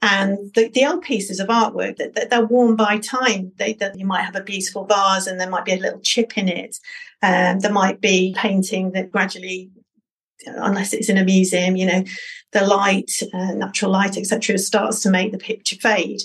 And 0.00 0.38
the, 0.54 0.68
the 0.68 0.86
old 0.86 1.02
pieces 1.02 1.40
of 1.40 1.48
artwork 1.48 1.96
that, 1.96 2.14
that 2.14 2.30
they're 2.30 2.46
worn 2.46 2.76
by 2.76 2.98
time. 2.98 3.52
They, 3.56 3.74
that 3.74 3.98
you 3.98 4.06
might 4.06 4.22
have 4.22 4.36
a 4.36 4.42
beautiful 4.42 4.84
vase 4.84 5.26
and 5.26 5.40
there 5.40 5.50
might 5.50 5.64
be 5.64 5.72
a 5.72 5.80
little 5.80 6.00
chip 6.00 6.38
in 6.38 6.48
it. 6.48 6.76
Um, 7.22 7.60
there 7.60 7.72
might 7.72 8.00
be 8.00 8.34
painting 8.36 8.92
that 8.92 9.10
gradually 9.10 9.70
unless 10.46 10.92
it's 10.92 11.08
in 11.08 11.18
a 11.18 11.24
museum, 11.24 11.76
you 11.76 11.86
know, 11.86 12.04
the 12.52 12.66
light, 12.66 13.10
uh, 13.32 13.52
natural 13.52 13.90
light, 13.90 14.16
etc., 14.16 14.58
starts 14.58 15.00
to 15.00 15.10
make 15.10 15.32
the 15.32 15.38
picture 15.38 15.76
fade 15.76 16.20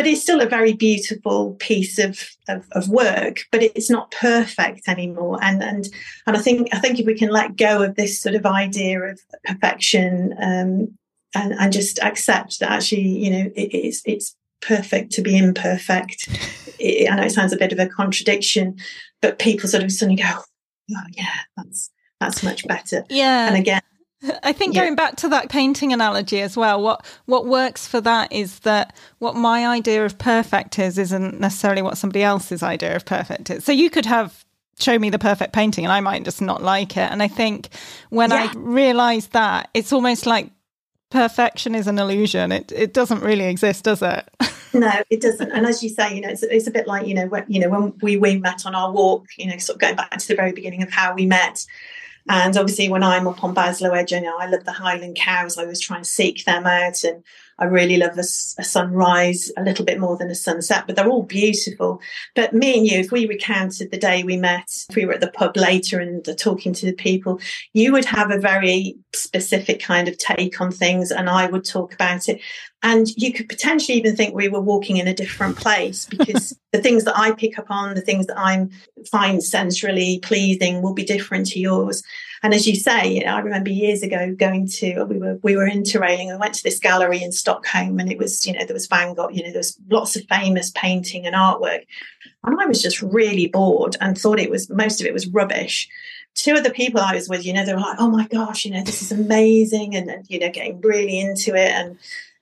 but 0.00 0.06
it's 0.06 0.22
still 0.22 0.40
a 0.40 0.46
very 0.46 0.72
beautiful 0.72 1.56
piece 1.56 1.98
of, 1.98 2.30
of, 2.48 2.66
of, 2.72 2.88
work 2.88 3.40
but 3.52 3.62
it's 3.62 3.90
not 3.90 4.10
perfect 4.12 4.88
anymore. 4.88 5.38
And 5.42 5.62
and 5.62 5.88
and 6.26 6.36
i 6.38 6.40
think 6.40 6.68
i 6.72 6.78
think 6.78 6.98
if 6.98 7.04
we 7.04 7.14
can 7.14 7.28
let 7.28 7.56
go 7.56 7.82
of 7.82 7.96
this 7.96 8.18
sort 8.18 8.34
of 8.34 8.46
idea 8.46 8.98
of 9.02 9.20
perfection 9.44 10.34
um, 10.40 10.96
and 11.34 11.52
and 11.52 11.70
just 11.70 11.98
accept 11.98 12.60
that 12.60 12.70
actually 12.70 13.02
you 13.02 13.30
know 13.30 13.50
it, 13.54 13.74
it's 13.74 14.00
it's 14.06 14.34
perfect 14.62 15.12
to 15.12 15.20
be 15.20 15.36
imperfect 15.36 16.28
it, 16.78 17.10
i 17.10 17.16
know 17.16 17.24
it 17.24 17.30
sounds 17.32 17.52
a 17.52 17.58
bit 17.58 17.72
of 17.72 17.78
a 17.78 17.86
contradiction 17.86 18.78
but 19.20 19.38
people 19.38 19.68
sort 19.68 19.84
of 19.84 19.92
suddenly 19.92 20.22
go 20.22 20.28
oh 20.96 21.04
yeah 21.12 21.40
that's 21.58 21.90
that's 22.20 22.42
much 22.42 22.66
better. 22.66 23.04
Yeah. 23.08 23.48
And 23.48 23.56
again 23.56 23.80
I 24.42 24.52
think 24.52 24.74
yeah. 24.74 24.82
going 24.82 24.96
back 24.96 25.16
to 25.16 25.28
that 25.28 25.48
painting 25.48 25.92
analogy 25.92 26.40
as 26.40 26.56
well, 26.56 26.82
what 26.82 27.04
what 27.26 27.46
works 27.46 27.86
for 27.86 28.00
that 28.02 28.32
is 28.32 28.60
that 28.60 28.94
what 29.18 29.34
my 29.34 29.66
idea 29.66 30.04
of 30.04 30.18
perfect 30.18 30.78
is 30.78 30.98
isn't 30.98 31.40
necessarily 31.40 31.82
what 31.82 31.98
somebody 31.98 32.22
else's 32.22 32.62
idea 32.62 32.94
of 32.96 33.04
perfect 33.04 33.50
is. 33.50 33.64
So 33.64 33.72
you 33.72 33.90
could 33.90 34.06
have 34.06 34.44
show 34.78 34.98
me 34.98 35.10
the 35.10 35.18
perfect 35.18 35.52
painting 35.52 35.84
and 35.84 35.92
I 35.92 36.00
might 36.00 36.24
just 36.24 36.40
not 36.40 36.62
like 36.62 36.96
it. 36.96 37.10
And 37.10 37.22
I 37.22 37.28
think 37.28 37.68
when 38.08 38.30
yeah. 38.30 38.50
I 38.50 38.58
realized 38.58 39.32
that, 39.32 39.68
it's 39.74 39.92
almost 39.92 40.26
like 40.26 40.50
perfection 41.10 41.74
is 41.74 41.86
an 41.86 41.98
illusion. 41.98 42.52
It 42.52 42.72
it 42.72 42.92
doesn't 42.94 43.22
really 43.22 43.46
exist, 43.46 43.84
does 43.84 44.02
it? 44.02 44.28
no, 44.72 44.90
it 45.10 45.20
doesn't. 45.20 45.50
And 45.50 45.66
as 45.66 45.82
you 45.82 45.88
say, 45.88 46.14
you 46.14 46.20
know, 46.20 46.28
it's, 46.28 46.42
it's 46.42 46.66
a 46.66 46.70
bit 46.70 46.86
like 46.86 47.06
you 47.06 47.14
know 47.14 47.26
when 47.26 47.44
you 47.48 47.60
know 47.60 47.68
when 47.68 47.94
we 48.02 48.16
we 48.16 48.38
met 48.38 48.66
on 48.66 48.74
our 48.74 48.90
walk. 48.92 49.26
You 49.36 49.46
know, 49.46 49.58
sort 49.58 49.76
of 49.76 49.80
going 49.80 49.96
back 49.96 50.16
to 50.18 50.28
the 50.28 50.36
very 50.36 50.52
beginning 50.52 50.82
of 50.82 50.90
how 50.90 51.14
we 51.14 51.26
met. 51.26 51.64
And 52.28 52.56
obviously, 52.56 52.88
when 52.88 53.02
I'm 53.02 53.26
up 53.26 53.42
on 53.42 53.54
Baslow 53.54 53.96
Edge, 53.96 54.12
you 54.12 54.20
know, 54.20 54.36
I 54.38 54.46
love 54.46 54.64
the 54.64 54.72
Highland 54.72 55.16
cows. 55.16 55.56
I 55.56 55.62
always 55.62 55.80
try 55.80 55.96
and 55.96 56.06
seek 56.06 56.44
them 56.44 56.66
out. 56.66 57.02
And 57.02 57.24
I 57.60 57.66
really 57.66 57.98
love 57.98 58.16
a, 58.16 58.20
a, 58.58 58.64
sunrise 58.64 59.52
a 59.56 59.62
little 59.62 59.84
bit 59.84 60.00
more 60.00 60.16
than 60.16 60.30
a 60.30 60.34
sunset, 60.34 60.84
but 60.86 60.96
they're 60.96 61.08
all 61.08 61.22
beautiful. 61.22 62.00
But 62.34 62.54
me 62.54 62.78
and 62.78 62.86
you, 62.86 62.98
if 62.98 63.12
we 63.12 63.26
recounted 63.26 63.90
the 63.90 63.98
day 63.98 64.22
we 64.22 64.38
met, 64.38 64.70
if 64.88 64.96
we 64.96 65.04
were 65.04 65.12
at 65.12 65.20
the 65.20 65.30
pub 65.30 65.56
later 65.56 66.00
and 66.00 66.26
talking 66.38 66.72
to 66.72 66.86
the 66.86 66.94
people, 66.94 67.38
you 67.74 67.92
would 67.92 68.06
have 68.06 68.30
a 68.30 68.38
very 68.38 68.96
specific 69.12 69.80
kind 69.80 70.08
of 70.08 70.16
take 70.16 70.58
on 70.60 70.72
things, 70.72 71.10
and 71.10 71.28
I 71.28 71.46
would 71.48 71.64
talk 71.64 71.92
about 71.92 72.28
it. 72.28 72.40
And 72.82 73.08
you 73.16 73.32
could 73.32 73.48
potentially 73.48 73.98
even 73.98 74.16
think 74.16 74.34
we 74.34 74.48
were 74.48 74.60
walking 74.60 74.96
in 74.96 75.06
a 75.06 75.14
different 75.14 75.56
place 75.56 76.06
because 76.06 76.58
the 76.72 76.80
things 76.80 77.04
that 77.04 77.18
I 77.18 77.32
pick 77.32 77.58
up 77.58 77.66
on, 77.68 77.94
the 77.94 78.00
things 78.00 78.26
that 78.26 78.38
I 78.38 78.66
find 79.10 79.42
sensually 79.42 80.18
pleasing 80.20 80.80
will 80.80 80.94
be 80.94 81.04
different 81.04 81.46
to 81.48 81.60
yours. 81.60 82.02
And 82.42 82.54
as 82.54 82.66
you 82.66 82.74
say, 82.74 83.12
you 83.12 83.24
know, 83.24 83.34
I 83.34 83.40
remember 83.40 83.70
years 83.70 84.02
ago 84.02 84.34
going 84.34 84.66
to 84.68 85.04
we 85.04 85.18
were 85.18 85.38
we 85.42 85.56
were 85.56 85.68
interrailing 85.68 86.30
and 86.30 86.40
went 86.40 86.54
to 86.54 86.62
this 86.62 86.78
gallery 86.78 87.22
in 87.22 87.32
Stockholm 87.32 88.00
and 88.00 88.10
it 88.10 88.18
was, 88.18 88.46
you 88.46 88.52
know, 88.52 88.64
there 88.64 88.74
was 88.74 88.86
Van 88.86 89.14
Gogh, 89.14 89.28
you 89.28 89.42
know, 89.42 89.50
there 89.50 89.58
was 89.58 89.78
lots 89.90 90.16
of 90.16 90.24
famous 90.24 90.70
painting 90.74 91.26
and 91.26 91.36
artwork. 91.36 91.84
And 92.44 92.58
I 92.58 92.66
was 92.66 92.80
just 92.80 93.02
really 93.02 93.48
bored 93.48 93.96
and 94.00 94.16
thought 94.16 94.38
it 94.38 94.50
was 94.50 94.70
most 94.70 95.00
of 95.00 95.06
it 95.06 95.12
was 95.12 95.26
rubbish 95.26 95.88
two 96.34 96.54
of 96.54 96.64
the 96.64 96.70
people 96.70 97.00
I 97.00 97.14
was 97.14 97.28
with, 97.28 97.44
you 97.44 97.52
know, 97.52 97.64
they 97.64 97.74
were 97.74 97.80
like, 97.80 97.98
oh 97.98 98.10
my 98.10 98.26
gosh, 98.28 98.64
you 98.64 98.70
know, 98.70 98.82
this 98.82 99.02
is 99.02 99.12
amazing. 99.12 99.96
And, 99.96 100.08
and, 100.10 100.24
you 100.28 100.38
know, 100.38 100.50
getting 100.50 100.80
really 100.80 101.18
into 101.18 101.54
it. 101.54 101.70
And 101.70 101.98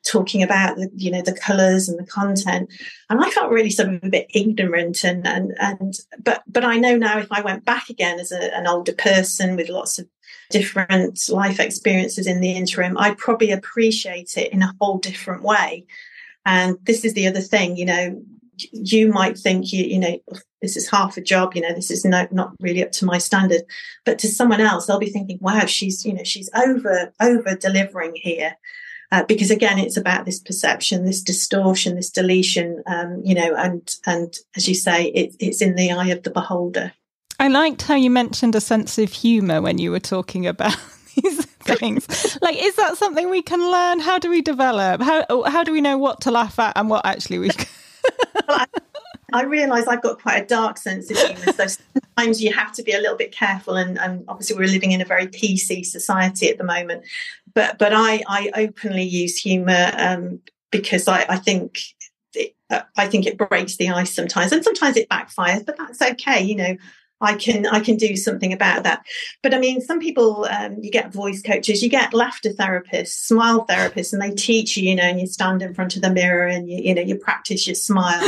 talking 0.08 0.42
about 0.42 0.76
the 0.76 0.90
you 0.94 1.10
know 1.10 1.22
the 1.22 1.34
colors 1.34 1.88
and 1.88 1.98
the 1.98 2.10
content. 2.10 2.72
And 3.10 3.22
i 3.22 3.30
felt 3.30 3.50
really 3.50 3.70
sort 3.70 3.88
of 3.88 4.02
a 4.02 4.08
bit 4.08 4.26
ignorant 4.34 5.04
and 5.04 5.26
and 5.26 5.54
and 5.60 5.94
but 6.22 6.42
but 6.46 6.64
i 6.64 6.76
know 6.76 6.96
now 6.96 7.18
if 7.18 7.30
i 7.30 7.40
went 7.40 7.64
back 7.64 7.88
again 7.90 8.18
as 8.18 8.32
a, 8.32 8.56
an 8.56 8.66
older 8.66 8.92
person 8.92 9.56
with 9.56 9.68
lots 9.68 9.98
of 9.98 10.06
different 10.50 11.28
life 11.28 11.60
experiences 11.60 12.26
in 12.26 12.40
the 12.40 12.52
interim 12.52 12.96
i'd 12.98 13.18
probably 13.18 13.50
appreciate 13.50 14.36
it 14.36 14.52
in 14.52 14.62
a 14.62 14.74
whole 14.80 14.98
different 14.98 15.42
way. 15.42 15.84
And 16.46 16.78
this 16.84 17.04
is 17.04 17.12
the 17.12 17.26
other 17.26 17.40
thing 17.40 17.76
you 17.76 17.84
know 17.84 18.22
you 18.72 19.12
might 19.12 19.38
think 19.38 19.72
you 19.72 19.84
you 19.84 19.98
know 19.98 20.18
oh, 20.32 20.38
this 20.62 20.76
is 20.76 20.90
half 20.90 21.16
a 21.16 21.20
job 21.20 21.54
you 21.54 21.60
know 21.60 21.72
this 21.72 21.90
is 21.90 22.04
no, 22.04 22.26
not 22.32 22.52
really 22.60 22.82
up 22.82 22.92
to 22.92 23.04
my 23.04 23.18
standard. 23.18 23.62
But 24.04 24.18
to 24.20 24.28
someone 24.28 24.60
else 24.60 24.86
they'll 24.86 24.98
be 24.98 25.10
thinking 25.10 25.38
wow 25.40 25.66
she's 25.66 26.04
you 26.04 26.14
know 26.14 26.24
she's 26.24 26.50
over 26.54 27.12
over 27.20 27.54
delivering 27.54 28.14
here 28.14 28.56
uh, 29.10 29.22
because 29.24 29.50
again, 29.50 29.78
it's 29.78 29.96
about 29.96 30.26
this 30.26 30.38
perception, 30.38 31.04
this 31.04 31.22
distortion, 31.22 31.96
this 31.96 32.10
deletion, 32.10 32.82
um, 32.86 33.22
you 33.24 33.34
know, 33.34 33.54
and 33.54 33.94
and 34.06 34.36
as 34.56 34.68
you 34.68 34.74
say, 34.74 35.06
it, 35.06 35.34
it's 35.38 35.62
in 35.62 35.76
the 35.76 35.90
eye 35.90 36.08
of 36.08 36.22
the 36.22 36.30
beholder. 36.30 36.92
I 37.40 37.48
liked 37.48 37.82
how 37.82 37.94
you 37.94 38.10
mentioned 38.10 38.54
a 38.54 38.60
sense 38.60 38.98
of 38.98 39.12
humour 39.12 39.62
when 39.62 39.78
you 39.78 39.90
were 39.92 40.00
talking 40.00 40.46
about 40.46 40.76
these 41.14 41.46
things. 41.46 42.38
like, 42.42 42.56
is 42.62 42.76
that 42.76 42.96
something 42.96 43.30
we 43.30 43.42
can 43.42 43.60
learn? 43.70 44.00
How 44.00 44.18
do 44.18 44.28
we 44.28 44.42
develop? 44.42 45.00
How 45.00 45.24
how 45.44 45.64
do 45.64 45.72
we 45.72 45.80
know 45.80 45.96
what 45.96 46.20
to 46.22 46.30
laugh 46.30 46.58
at 46.58 46.76
and 46.76 46.90
what 46.90 47.06
actually 47.06 47.38
we? 47.38 47.50
well, 48.46 48.60
I, 48.60 48.66
I 49.32 49.42
realise 49.44 49.86
I've 49.86 50.02
got 50.02 50.20
quite 50.20 50.42
a 50.42 50.46
dark 50.46 50.78
sense 50.78 51.10
of 51.10 51.18
humour, 51.18 51.52
so 51.52 51.66
sometimes 51.66 52.42
you 52.42 52.52
have 52.52 52.72
to 52.72 52.82
be 52.82 52.92
a 52.92 52.98
little 52.98 53.16
bit 53.16 53.30
careful. 53.30 53.76
And, 53.76 53.98
and 53.98 54.24
obviously, 54.26 54.56
we're 54.56 54.68
living 54.68 54.92
in 54.92 55.00
a 55.00 55.04
very 55.04 55.26
PC 55.26 55.84
society 55.84 56.48
at 56.48 56.58
the 56.58 56.64
moment. 56.64 57.04
But 57.58 57.76
but 57.76 57.92
I 57.92 58.22
I 58.28 58.52
openly 58.54 59.02
use 59.02 59.36
humour 59.36 59.90
um, 59.98 60.40
because 60.70 61.08
I, 61.08 61.26
I 61.28 61.38
think 61.38 61.80
it, 62.32 62.54
uh, 62.70 62.82
I 62.96 63.08
think 63.08 63.26
it 63.26 63.36
breaks 63.36 63.78
the 63.78 63.88
ice 63.88 64.14
sometimes, 64.14 64.52
and 64.52 64.62
sometimes 64.62 64.96
it 64.96 65.08
backfires. 65.08 65.66
But 65.66 65.76
that's 65.76 66.00
okay, 66.00 66.40
you 66.40 66.54
know. 66.54 66.76
I 67.20 67.34
can 67.34 67.66
I 67.66 67.80
can 67.80 67.96
do 67.96 68.14
something 68.14 68.52
about 68.52 68.84
that. 68.84 69.04
But 69.42 69.54
I 69.54 69.58
mean, 69.58 69.80
some 69.80 69.98
people 69.98 70.46
um, 70.48 70.76
you 70.80 70.92
get 70.92 71.12
voice 71.12 71.42
coaches, 71.42 71.82
you 71.82 71.88
get 71.88 72.14
laughter 72.14 72.50
therapists, 72.50 73.08
smile 73.08 73.66
therapists, 73.66 74.12
and 74.12 74.22
they 74.22 74.30
teach 74.30 74.76
you, 74.76 74.90
you 74.90 74.94
know, 74.94 75.02
and 75.02 75.20
you 75.20 75.26
stand 75.26 75.60
in 75.60 75.74
front 75.74 75.96
of 75.96 76.02
the 76.02 76.10
mirror 76.10 76.46
and 76.46 76.70
you 76.70 76.78
you 76.78 76.94
know 76.94 77.02
you 77.02 77.16
practice 77.16 77.66
your 77.66 77.74
smile. 77.74 78.24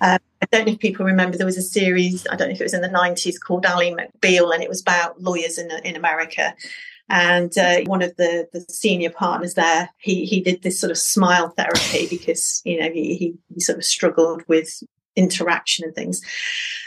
Um, 0.00 0.18
I 0.42 0.46
don't 0.50 0.66
know 0.66 0.72
if 0.72 0.80
people 0.80 1.06
remember 1.06 1.36
there 1.36 1.46
was 1.46 1.56
a 1.56 1.62
series. 1.62 2.26
I 2.28 2.34
don't 2.34 2.48
know 2.48 2.54
if 2.54 2.60
it 2.60 2.64
was 2.64 2.74
in 2.74 2.80
the 2.80 2.88
nineties 2.88 3.38
called 3.38 3.64
Ally 3.64 3.92
McBeal, 3.92 4.52
and 4.52 4.60
it 4.60 4.68
was 4.68 4.80
about 4.80 5.22
lawyers 5.22 5.56
in 5.56 5.70
in 5.84 5.94
America. 5.94 6.56
And 7.08 7.56
uh, 7.58 7.80
one 7.86 8.02
of 8.02 8.16
the, 8.16 8.48
the 8.52 8.60
senior 8.60 9.10
partners 9.10 9.54
there, 9.54 9.90
he 9.98 10.24
he 10.24 10.40
did 10.40 10.62
this 10.62 10.80
sort 10.80 10.90
of 10.90 10.98
smile 10.98 11.50
therapy 11.50 12.06
because 12.08 12.62
you 12.64 12.80
know 12.80 12.90
he, 12.90 13.34
he 13.54 13.60
sort 13.60 13.78
of 13.78 13.84
struggled 13.84 14.42
with 14.48 14.82
interaction 15.16 15.84
and 15.84 15.94
things. 15.94 16.22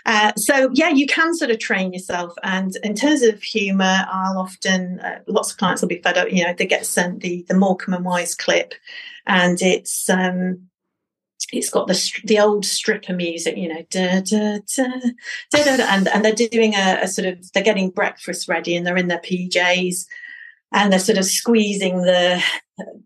Uh, 0.05 0.31
so 0.35 0.69
yeah, 0.73 0.89
you 0.89 1.05
can 1.05 1.35
sort 1.35 1.51
of 1.51 1.59
train 1.59 1.93
yourself. 1.93 2.33
And 2.43 2.75
in 2.83 2.95
terms 2.95 3.21
of 3.21 3.41
humour, 3.41 4.05
I'll 4.09 4.39
often 4.39 4.99
uh, 4.99 5.19
lots 5.27 5.51
of 5.51 5.57
clients 5.57 5.81
will 5.81 5.89
be 5.89 6.01
fed 6.01 6.17
up. 6.17 6.31
You 6.31 6.45
know, 6.45 6.53
they 6.53 6.65
get 6.65 6.85
sent 6.85 7.21
the 7.21 7.45
the 7.47 7.55
Morecambe 7.55 7.95
and 7.95 8.05
Wise 8.05 8.35
clip, 8.35 8.73
and 9.25 9.61
it's 9.61 10.09
um, 10.09 10.67
it's 11.51 11.69
got 11.69 11.87
the 11.87 12.21
the 12.23 12.39
old 12.39 12.65
stripper 12.65 13.13
music, 13.13 13.57
you 13.57 13.67
know, 13.67 13.85
da, 13.89 14.21
da, 14.21 14.59
da, 14.75 14.87
da, 15.51 15.63
da, 15.63 15.77
da 15.77 15.83
and 15.89 16.07
and 16.07 16.25
they're 16.25 16.33
doing 16.33 16.73
a, 16.73 16.99
a, 17.03 17.07
sort 17.07 17.27
of 17.27 17.51
they're 17.53 17.63
getting 17.63 17.89
breakfast 17.89 18.47
ready 18.47 18.75
and 18.75 18.85
they're 18.85 18.97
in 18.97 19.07
their 19.07 19.19
PJs 19.19 20.05
and 20.71 20.91
they're 20.91 20.99
sort 20.99 21.17
of 21.17 21.25
squeezing 21.25 22.01
the 22.01 22.41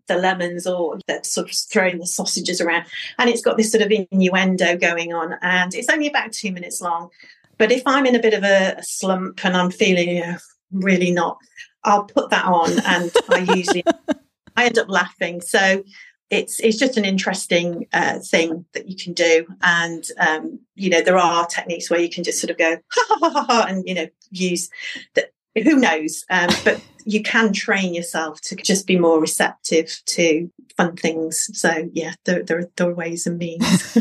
the 0.08 0.16
lemons 0.16 0.66
or 0.66 0.98
they're 1.06 1.22
sort 1.22 1.48
of 1.48 1.56
throwing 1.56 1.98
the 1.98 2.06
sausages 2.06 2.60
around. 2.60 2.86
And 3.18 3.30
it's 3.30 3.42
got 3.42 3.56
this 3.56 3.70
sort 3.70 3.82
of 3.82 3.92
innuendo 4.10 4.76
going 4.76 5.12
on 5.12 5.36
and 5.42 5.74
it's 5.74 5.88
only 5.88 6.08
about 6.08 6.32
two 6.32 6.52
minutes 6.52 6.80
long. 6.80 7.10
But 7.58 7.72
if 7.72 7.82
i'm 7.86 8.06
in 8.06 8.16
a 8.16 8.22
bit 8.22 8.34
of 8.34 8.42
a, 8.42 8.76
a 8.78 8.82
slump 8.82 9.44
and 9.44 9.54
i'm 9.54 9.70
feeling 9.70 10.08
you 10.08 10.20
know, 10.22 10.36
really 10.72 11.10
not 11.10 11.36
i'll 11.84 12.04
put 12.04 12.30
that 12.30 12.46
on 12.46 12.70
and 12.86 13.12
i 13.28 13.38
usually 13.54 13.84
i 14.56 14.64
end 14.64 14.78
up 14.78 14.88
laughing. 14.88 15.40
So 15.40 15.84
it's 16.30 16.60
it's 16.60 16.78
just 16.78 16.96
an 16.96 17.04
interesting 17.04 17.86
uh, 17.92 18.20
thing 18.20 18.64
that 18.72 18.88
you 18.88 18.96
can 18.96 19.12
do, 19.12 19.46
and 19.62 20.04
um, 20.18 20.60
you 20.74 20.88
know 20.88 21.02
there 21.02 21.18
are 21.18 21.46
techniques 21.46 21.90
where 21.90 22.00
you 22.00 22.08
can 22.08 22.24
just 22.24 22.40
sort 22.40 22.50
of 22.50 22.58
go 22.58 22.76
ha 22.92 23.06
ha 23.08 23.30
ha 23.30 23.44
ha, 23.48 23.66
and 23.68 23.84
you 23.86 23.94
know 23.94 24.06
use 24.30 24.70
that 25.14 25.32
who 25.56 25.76
knows? 25.76 26.24
Um, 26.30 26.48
but 26.64 26.80
you 27.04 27.22
can 27.22 27.52
train 27.52 27.94
yourself 27.94 28.40
to 28.42 28.56
just 28.56 28.86
be 28.86 28.98
more 28.98 29.20
receptive 29.20 30.00
to 30.06 30.50
fun 30.76 30.96
things. 30.96 31.50
So 31.58 31.88
yeah, 31.92 32.14
there, 32.24 32.42
there, 32.42 32.68
there 32.76 32.90
are 32.90 32.94
ways 32.94 33.26
and 33.26 33.38
means. 33.38 33.98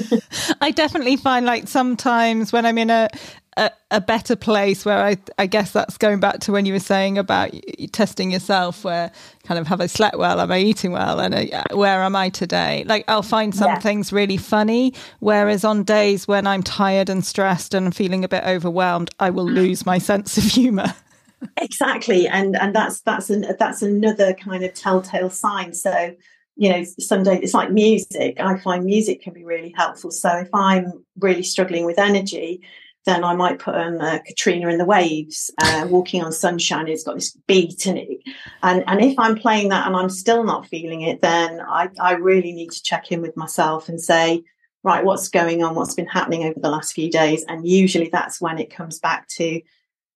I 0.61 0.71
definitely 0.71 1.15
find 1.15 1.45
like 1.45 1.67
sometimes 1.67 2.53
when 2.53 2.65
I'm 2.65 2.77
in 2.77 2.89
a, 2.89 3.09
a, 3.57 3.71
a 3.91 4.01
better 4.01 4.35
place 4.35 4.85
where 4.85 5.03
I, 5.03 5.17
I 5.37 5.45
guess 5.45 5.71
that's 5.71 5.97
going 5.97 6.19
back 6.19 6.39
to 6.41 6.51
when 6.51 6.65
you 6.65 6.73
were 6.73 6.79
saying 6.79 7.17
about 7.17 7.53
testing 7.91 8.31
yourself 8.31 8.83
where 8.83 9.11
kind 9.43 9.59
of 9.59 9.67
have 9.67 9.81
I 9.81 9.87
slept 9.87 10.17
well? 10.17 10.39
Am 10.39 10.51
I 10.51 10.59
eating 10.59 10.91
well? 10.91 11.19
And 11.19 11.33
uh, 11.33 11.63
where 11.73 12.03
am 12.03 12.15
I 12.15 12.29
today? 12.29 12.83
Like 12.85 13.05
I'll 13.07 13.23
find 13.23 13.53
some 13.53 13.67
yeah. 13.67 13.79
things 13.79 14.13
really 14.13 14.37
funny 14.37 14.93
whereas 15.19 15.63
on 15.63 15.83
days 15.83 16.27
when 16.27 16.47
I'm 16.47 16.63
tired 16.63 17.09
and 17.09 17.25
stressed 17.25 17.73
and 17.73 17.95
feeling 17.95 18.23
a 18.23 18.29
bit 18.29 18.43
overwhelmed 18.45 19.09
I 19.19 19.29
will 19.29 19.49
lose 19.49 19.85
my 19.85 19.97
sense 20.09 20.37
of 20.37 20.43
humor. 20.43 20.93
Exactly 21.57 22.27
and 22.27 22.55
and 22.57 22.75
that's 22.75 23.01
that's 23.01 23.29
an 23.29 23.45
that's 23.57 23.81
another 23.81 24.33
kind 24.33 24.63
of 24.63 24.73
telltale 24.73 25.29
sign. 25.29 25.73
So 25.73 26.15
you 26.55 26.69
know 26.69 26.83
some 26.99 27.23
days 27.23 27.39
it's 27.41 27.53
like 27.53 27.71
music. 27.71 28.39
I 28.39 28.57
find 28.59 28.85
music 28.85 29.21
can 29.21 29.33
be 29.33 29.43
really 29.43 29.73
helpful. 29.75 30.11
So 30.11 30.29
if 30.37 30.49
i'm 30.53 31.03
really 31.17 31.43
struggling 31.43 31.85
with 31.85 31.97
energy 31.97 32.61
then 33.09 33.23
i 33.23 33.33
might 33.33 33.59
put 33.59 33.75
on 33.75 33.99
uh, 34.01 34.19
katrina 34.25 34.67
and 34.67 34.79
the 34.79 34.85
waves 34.85 35.51
uh, 35.63 35.87
walking 35.89 36.23
on 36.23 36.31
sunshine. 36.31 36.87
It's 36.87 37.03
got 37.03 37.15
this 37.15 37.35
beat 37.47 37.85
in 37.87 37.97
it. 37.97 38.19
And 38.63 38.83
and 38.87 39.01
if 39.01 39.17
i'm 39.19 39.35
playing 39.35 39.69
that 39.69 39.87
and 39.87 39.95
i'm 39.95 40.09
still 40.09 40.43
not 40.43 40.67
feeling 40.67 41.01
it 41.01 41.21
then 41.21 41.61
i 41.61 41.89
i 41.99 42.13
really 42.13 42.53
need 42.53 42.71
to 42.71 42.83
check 42.83 43.11
in 43.11 43.21
with 43.21 43.35
myself 43.35 43.89
and 43.89 43.99
say 43.99 44.43
right 44.83 45.03
what's 45.03 45.27
going 45.29 45.63
on? 45.63 45.75
What's 45.75 45.95
been 45.95 46.07
happening 46.07 46.43
over 46.43 46.59
the 46.59 46.69
last 46.69 46.93
few 46.93 47.09
days? 47.09 47.43
And 47.47 47.67
usually 47.67 48.09
that's 48.11 48.39
when 48.39 48.59
it 48.59 48.73
comes 48.73 48.99
back 48.99 49.27
to 49.29 49.61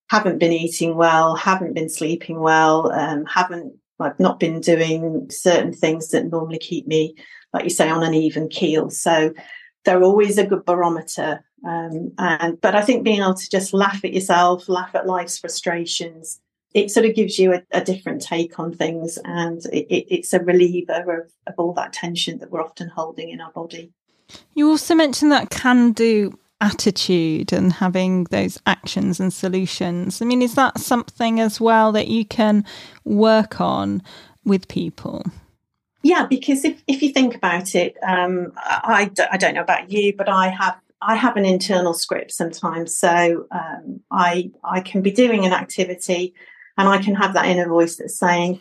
haven't 0.09 0.39
been 0.39 0.51
eating 0.51 0.95
well, 0.95 1.35
haven't 1.35 1.73
been 1.73 1.89
sleeping 1.89 2.39
well, 2.39 2.91
um, 2.91 3.25
haven't 3.25 3.73
I've 3.99 4.19
not 4.19 4.39
been 4.39 4.59
doing 4.59 5.27
certain 5.29 5.71
things 5.71 6.09
that 6.09 6.25
normally 6.25 6.57
keep 6.59 6.87
me, 6.87 7.15
like 7.53 7.63
you 7.63 7.69
say, 7.69 7.89
on 7.89 8.03
an 8.03 8.13
even 8.13 8.49
keel. 8.49 8.89
So 8.89 9.33
they're 9.83 10.03
always 10.03 10.37
a 10.37 10.45
good 10.45 10.65
barometer. 10.65 11.43
Um, 11.65 12.11
and 12.17 12.59
but 12.59 12.75
I 12.75 12.81
think 12.81 13.03
being 13.03 13.21
able 13.21 13.35
to 13.35 13.49
just 13.49 13.73
laugh 13.73 14.03
at 14.03 14.13
yourself, 14.13 14.67
laugh 14.67 14.93
at 14.95 15.07
life's 15.07 15.37
frustrations, 15.37 16.41
it 16.73 16.91
sort 16.91 17.05
of 17.05 17.15
gives 17.15 17.39
you 17.39 17.53
a, 17.53 17.63
a 17.71 17.83
different 17.83 18.21
take 18.21 18.59
on 18.59 18.73
things, 18.73 19.17
and 19.23 19.65
it, 19.67 19.85
it, 19.89 20.13
it's 20.13 20.33
a 20.33 20.43
reliever 20.43 21.21
of, 21.21 21.31
of 21.47 21.53
all 21.57 21.73
that 21.73 21.93
tension 21.93 22.39
that 22.39 22.51
we're 22.51 22.63
often 22.63 22.89
holding 22.89 23.29
in 23.29 23.39
our 23.39 23.51
body. 23.51 23.91
You 24.55 24.69
also 24.69 24.95
mentioned 24.95 25.31
that 25.31 25.49
can 25.49 25.91
do 25.91 26.37
attitude 26.59 27.51
and 27.51 27.73
having 27.73 28.23
those 28.25 28.59
actions 28.65 29.19
and 29.19 29.33
solutions. 29.33 30.21
I 30.21 30.25
mean, 30.25 30.41
is 30.41 30.55
that 30.55 30.79
something 30.79 31.39
as 31.39 31.59
well 31.59 31.91
that 31.91 32.07
you 32.07 32.25
can 32.25 32.65
work 33.03 33.59
on 33.59 34.01
with 34.45 34.67
people? 34.67 35.23
Yeah, 36.03 36.27
because 36.29 36.65
if, 36.65 36.83
if 36.85 37.01
you 37.01 37.13
think 37.13 37.33
about 37.33 37.75
it, 37.75 37.95
um, 38.05 38.51
I, 38.57 39.09
I 39.31 39.37
don't 39.37 39.55
know 39.55 39.61
about 39.61 39.89
you, 39.89 40.13
but 40.15 40.29
I 40.29 40.49
have 40.49 40.77
I 41.01 41.15
have 41.15 41.35
an 41.35 41.45
internal 41.45 41.93
script 41.93 42.31
sometimes. 42.31 42.95
So 42.95 43.47
um, 43.51 44.01
I 44.11 44.51
I 44.63 44.81
can 44.81 45.01
be 45.01 45.11
doing 45.11 45.45
an 45.45 45.53
activity, 45.53 46.33
and 46.77 46.89
I 46.89 47.01
can 47.01 47.15
have 47.15 47.33
that 47.33 47.45
inner 47.45 47.67
voice 47.67 47.95
that's 47.95 48.19
saying, 48.19 48.59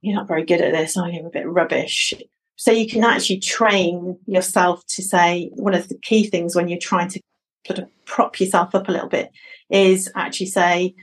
"You're 0.00 0.16
not 0.16 0.28
very 0.28 0.44
good 0.44 0.62
at 0.62 0.72
this. 0.72 0.96
I 0.96 1.10
am 1.10 1.26
a 1.26 1.30
bit 1.30 1.46
rubbish." 1.46 2.14
So 2.56 2.72
you 2.72 2.88
can 2.88 3.04
actually 3.04 3.38
train 3.38 4.18
yourself 4.26 4.84
to 4.88 5.02
say 5.02 5.50
one 5.54 5.74
of 5.74 5.88
the 5.88 5.98
key 5.98 6.26
things 6.26 6.56
when 6.56 6.68
you're 6.68 6.78
trying 6.78 7.08
to 7.10 7.20
sort 7.66 7.78
of 7.78 7.88
prop 8.04 8.40
yourself 8.40 8.74
up 8.74 8.88
a 8.88 8.92
little 8.92 9.08
bit 9.08 9.30
is 9.70 10.10
actually 10.16 10.46
say, 10.46 10.94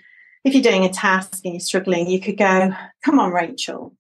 if 0.43 0.53
you're 0.53 0.63
doing 0.63 0.83
a 0.83 0.89
task 0.89 1.41
and 1.45 1.53
you're 1.53 1.61
struggling, 1.61 2.09
you 2.09 2.19
could 2.19 2.37
go, 2.37 2.73
come 3.03 3.19
on, 3.19 3.31
Rachel, 3.31 3.95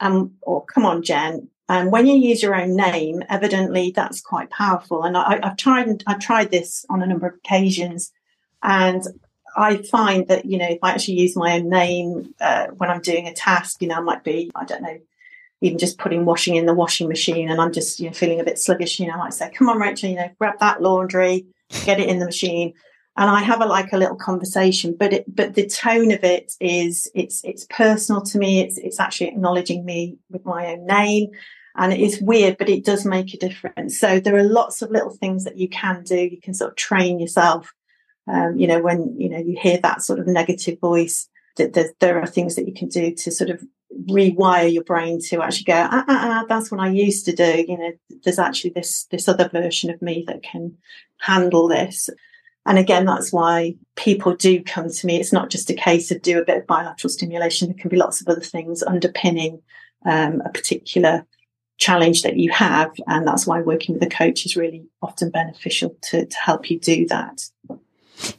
um, 0.00 0.34
or 0.42 0.64
come 0.64 0.86
on, 0.86 1.02
Jen. 1.02 1.48
And 1.68 1.92
when 1.92 2.06
you 2.06 2.14
use 2.14 2.42
your 2.42 2.54
own 2.54 2.76
name, 2.76 3.22
evidently 3.28 3.92
that's 3.94 4.22
quite 4.22 4.48
powerful. 4.50 5.02
And 5.04 5.16
I, 5.16 5.38
I've 5.42 5.56
tried 6.18 6.50
this 6.50 6.86
on 6.88 7.02
a 7.02 7.06
number 7.06 7.26
of 7.26 7.34
occasions, 7.34 8.10
and 8.62 9.02
I 9.56 9.76
find 9.76 10.28
that 10.28 10.46
you 10.46 10.58
know 10.58 10.68
if 10.68 10.78
I 10.82 10.92
actually 10.92 11.20
use 11.20 11.36
my 11.36 11.56
own 11.58 11.68
name 11.68 12.34
uh, 12.40 12.68
when 12.68 12.90
I'm 12.90 13.02
doing 13.02 13.28
a 13.28 13.34
task, 13.34 13.82
you 13.82 13.88
know, 13.88 13.96
I 13.96 14.00
might 14.00 14.24
be 14.24 14.50
I 14.54 14.64
don't 14.64 14.82
know 14.82 14.98
even 15.60 15.78
just 15.78 15.98
putting 15.98 16.24
washing 16.24 16.56
in 16.56 16.66
the 16.66 16.74
washing 16.74 17.08
machine 17.08 17.50
and 17.50 17.60
I'm 17.60 17.72
just, 17.72 17.98
you 17.98 18.06
know, 18.06 18.12
feeling 18.12 18.40
a 18.40 18.44
bit 18.44 18.58
sluggish, 18.58 19.00
you 19.00 19.06
know, 19.06 19.14
I 19.14 19.18
might 19.18 19.34
say, 19.34 19.50
come 19.50 19.68
on, 19.68 19.80
Rachel, 19.80 20.10
you 20.10 20.16
know, 20.16 20.30
grab 20.38 20.58
that 20.60 20.80
laundry, 20.80 21.46
get 21.84 22.00
it 22.00 22.08
in 22.08 22.18
the 22.18 22.26
machine. 22.26 22.74
And 23.18 23.28
I 23.28 23.40
have 23.40 23.60
a 23.60 23.66
like 23.66 23.92
a 23.92 23.98
little 23.98 24.16
conversation, 24.16 24.94
but 24.96 25.12
it, 25.12 25.24
but 25.26 25.56
the 25.56 25.66
tone 25.66 26.12
of 26.12 26.22
it 26.22 26.52
is 26.60 27.10
it's 27.16 27.40
it's 27.42 27.66
personal 27.68 28.22
to 28.22 28.38
me. 28.38 28.60
It's 28.60 28.78
it's 28.78 29.00
actually 29.00 29.26
acknowledging 29.26 29.84
me 29.84 30.18
with 30.30 30.44
my 30.44 30.68
own 30.68 30.86
name. 30.86 31.30
And 31.74 31.92
it 31.92 31.98
is 31.98 32.22
weird, 32.22 32.58
but 32.58 32.68
it 32.68 32.84
does 32.84 33.04
make 33.04 33.34
a 33.34 33.38
difference. 33.38 33.98
So 33.98 34.20
there 34.20 34.36
are 34.36 34.44
lots 34.44 34.82
of 34.82 34.92
little 34.92 35.10
things 35.10 35.42
that 35.44 35.58
you 35.58 35.68
can 35.68 36.04
do. 36.04 36.16
You 36.16 36.40
can 36.40 36.54
sort 36.54 36.70
of 36.70 36.76
train 36.76 37.18
yourself. 37.18 37.72
Um, 38.28 38.56
you 38.56 38.68
know, 38.68 38.80
when 38.80 39.16
you 39.18 39.28
know 39.28 39.38
you 39.38 39.58
hear 39.60 39.78
that 39.78 40.02
sort 40.02 40.20
of 40.20 40.28
negative 40.28 40.78
voice, 40.78 41.28
that 41.56 41.72
there, 41.72 41.90
there 41.98 42.20
are 42.20 42.26
things 42.26 42.54
that 42.54 42.68
you 42.68 42.72
can 42.72 42.88
do 42.88 43.12
to 43.16 43.32
sort 43.32 43.50
of 43.50 43.64
rewire 44.08 44.72
your 44.72 44.84
brain 44.84 45.18
to 45.28 45.42
actually 45.42 45.64
go, 45.64 45.88
ah, 45.90 46.04
ah, 46.06 46.06
ah, 46.08 46.44
that's 46.48 46.70
what 46.70 46.80
I 46.80 46.88
used 46.88 47.24
to 47.24 47.32
do. 47.32 47.64
You 47.66 47.78
know, 47.78 47.92
there's 48.22 48.38
actually 48.38 48.70
this 48.76 49.06
this 49.10 49.26
other 49.26 49.48
version 49.48 49.90
of 49.90 50.00
me 50.00 50.24
that 50.28 50.44
can 50.44 50.76
handle 51.18 51.66
this. 51.66 52.08
And 52.68 52.78
again, 52.78 53.06
that's 53.06 53.32
why 53.32 53.76
people 53.96 54.36
do 54.36 54.62
come 54.62 54.90
to 54.90 55.06
me. 55.06 55.18
It's 55.18 55.32
not 55.32 55.48
just 55.48 55.70
a 55.70 55.74
case 55.74 56.10
of 56.10 56.20
do 56.20 56.38
a 56.38 56.44
bit 56.44 56.58
of 56.58 56.66
bilateral 56.66 57.10
stimulation. 57.10 57.68
There 57.68 57.78
can 57.78 57.88
be 57.88 57.96
lots 57.96 58.20
of 58.20 58.28
other 58.28 58.42
things 58.42 58.82
underpinning 58.82 59.62
um, 60.04 60.42
a 60.44 60.50
particular 60.50 61.26
challenge 61.78 62.22
that 62.22 62.36
you 62.36 62.52
have. 62.52 62.92
And 63.06 63.26
that's 63.26 63.46
why 63.46 63.62
working 63.62 63.94
with 63.94 64.02
a 64.02 64.10
coach 64.10 64.44
is 64.44 64.54
really 64.54 64.84
often 65.00 65.30
beneficial 65.30 65.96
to, 66.10 66.26
to 66.26 66.36
help 66.36 66.70
you 66.70 66.78
do 66.78 67.06
that. 67.06 67.42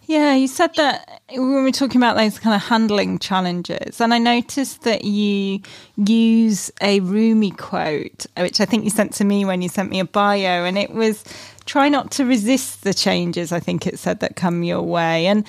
Yeah, 0.05 0.36
you 0.36 0.47
said 0.47 0.75
that 0.75 1.21
when 1.30 1.49
we 1.49 1.61
were 1.61 1.71
talking 1.71 1.99
about 1.99 2.17
those 2.17 2.38
kind 2.38 2.55
of 2.55 2.61
handling 2.61 3.17
challenges, 3.17 4.01
and 4.01 4.13
I 4.13 4.17
noticed 4.17 4.82
that 4.82 5.05
you 5.05 5.61
use 5.95 6.69
a 6.82 6.99
Rumi 6.99 7.51
quote, 7.51 8.25
which 8.38 8.59
I 8.59 8.65
think 8.65 8.84
you 8.84 8.89
sent 8.89 9.13
to 9.13 9.23
me 9.23 9.45
when 9.45 9.61
you 9.61 9.69
sent 9.69 9.89
me 9.89 10.01
a 10.01 10.05
bio, 10.05 10.65
and 10.65 10.77
it 10.77 10.91
was 10.91 11.23
try 11.70 11.88
not 11.88 12.09
to 12.11 12.26
resist 12.26 12.84
the 12.84 12.93
changes, 12.93 13.51
I 13.51 13.59
think 13.59 13.86
it 13.86 13.99
said, 13.99 14.22
that 14.22 14.36
come 14.36 14.63
your 14.63 14.82
way. 14.82 15.28
And 15.28 15.45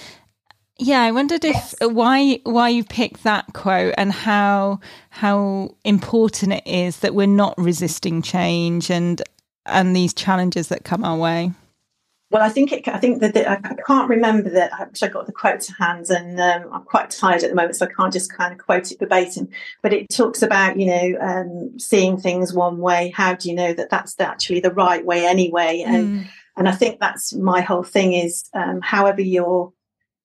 yeah, 0.79 1.01
I 1.01 1.12
wondered 1.12 1.45
if 1.45 1.55
yes. 1.55 1.75
why 1.81 2.41
why 2.45 2.68
you 2.68 2.85
picked 2.85 3.25
that 3.25 3.47
quote 3.55 3.95
and 3.97 4.12
how 4.12 4.81
how 5.11 5.75
important 5.85 6.53
it 6.53 6.66
is 6.66 6.99
that 6.99 7.14
we're 7.14 7.27
not 7.27 7.55
resisting 7.59 8.23
change 8.23 8.91
and 8.91 9.23
and 9.66 9.95
these 9.97 10.14
challenges 10.14 10.68
that 10.68 10.85
come 10.85 11.05
our 11.05 11.16
way. 11.16 11.53
Well, 12.31 12.43
I 12.43 12.49
think 12.49 12.70
it, 12.72 12.87
I 12.87 12.99
think 12.99 13.20
that 13.20 13.37
I 13.37 13.57
can't 13.57 14.09
remember 14.09 14.51
that. 14.51 14.72
I 14.72 14.85
wish 14.85 15.03
I 15.03 15.09
got 15.09 15.26
the 15.26 15.33
quote 15.33 15.61
to 15.62 15.72
hand, 15.72 16.11
and 16.11 16.41
um, 16.41 16.72
I'm 16.72 16.85
quite 16.85 17.11
tired 17.11 17.43
at 17.43 17.51
the 17.51 17.57
moment, 17.57 17.74
so 17.74 17.87
I 17.87 17.93
can't 17.93 18.12
just 18.12 18.33
kind 18.33 18.53
of 18.53 18.64
quote 18.64 18.93
it 18.93 19.01
verbatim. 19.01 19.49
But 19.83 19.93
it 19.93 20.09
talks 20.11 20.41
about 20.41 20.78
you 20.78 20.87
know 20.87 21.18
um, 21.20 21.78
seeing 21.78 22.18
things 22.18 22.53
one 22.53 22.78
way. 22.78 23.12
How 23.16 23.35
do 23.35 23.49
you 23.49 23.57
know 23.57 23.72
that 23.72 23.91
that's 23.91 24.18
actually 24.20 24.61
the 24.61 24.72
right 24.72 25.05
way 25.05 25.26
anyway? 25.26 25.83
And 25.85 26.20
mm. 26.20 26.28
and 26.57 26.68
I 26.68 26.72
think 26.72 27.01
that's 27.01 27.35
my 27.35 27.62
whole 27.62 27.83
thing 27.83 28.12
is 28.12 28.49
um, 28.55 28.81
however 28.81 29.22
you're 29.22 29.72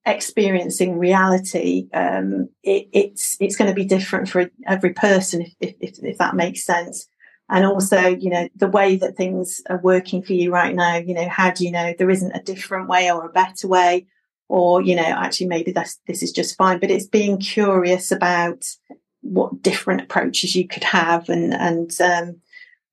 experiencing 0.06 1.00
reality, 1.00 1.88
um, 1.92 2.50
it, 2.62 2.88
it's 2.94 3.36
it's 3.40 3.56
going 3.56 3.72
to 3.72 3.76
be 3.76 3.86
different 3.86 4.30
for 4.30 4.52
every 4.68 4.94
person, 4.94 5.48
if, 5.60 5.74
if, 5.80 6.04
if 6.04 6.18
that 6.20 6.36
makes 6.36 6.64
sense. 6.64 7.08
And 7.50 7.66
also, 7.66 8.08
you 8.08 8.30
know, 8.30 8.50
the 8.56 8.68
way 8.68 8.96
that 8.96 9.16
things 9.16 9.62
are 9.70 9.78
working 9.78 10.24
for 10.24 10.34
you 10.34 10.52
right 10.52 10.74
now. 10.74 10.96
You 10.96 11.14
know, 11.14 11.30
how 11.30 11.52
do 11.52 11.64
you 11.64 11.72
know 11.72 11.94
there 11.98 12.10
isn't 12.10 12.36
a 12.36 12.42
different 12.42 12.90
way 12.90 13.12
or 13.12 13.26
a 13.26 13.32
better 13.32 13.68
way, 13.68 14.08
or 14.50 14.82
you 14.82 14.96
know, 14.96 15.04
actually 15.04 15.48
maybe 15.48 15.72
this 15.72 16.00
this 16.08 16.24
is 16.24 16.32
just 16.32 16.58
fine. 16.58 16.80
But 16.80 16.92
it's 16.92 17.08
being 17.08 17.38
curious 17.38 18.12
about 18.12 18.66
what 19.22 19.62
different 19.62 20.02
approaches 20.02 20.56
you 20.56 20.68
could 20.68 20.84
have, 20.84 21.30
and 21.30 21.54
and 21.54 21.92
um, 22.02 22.42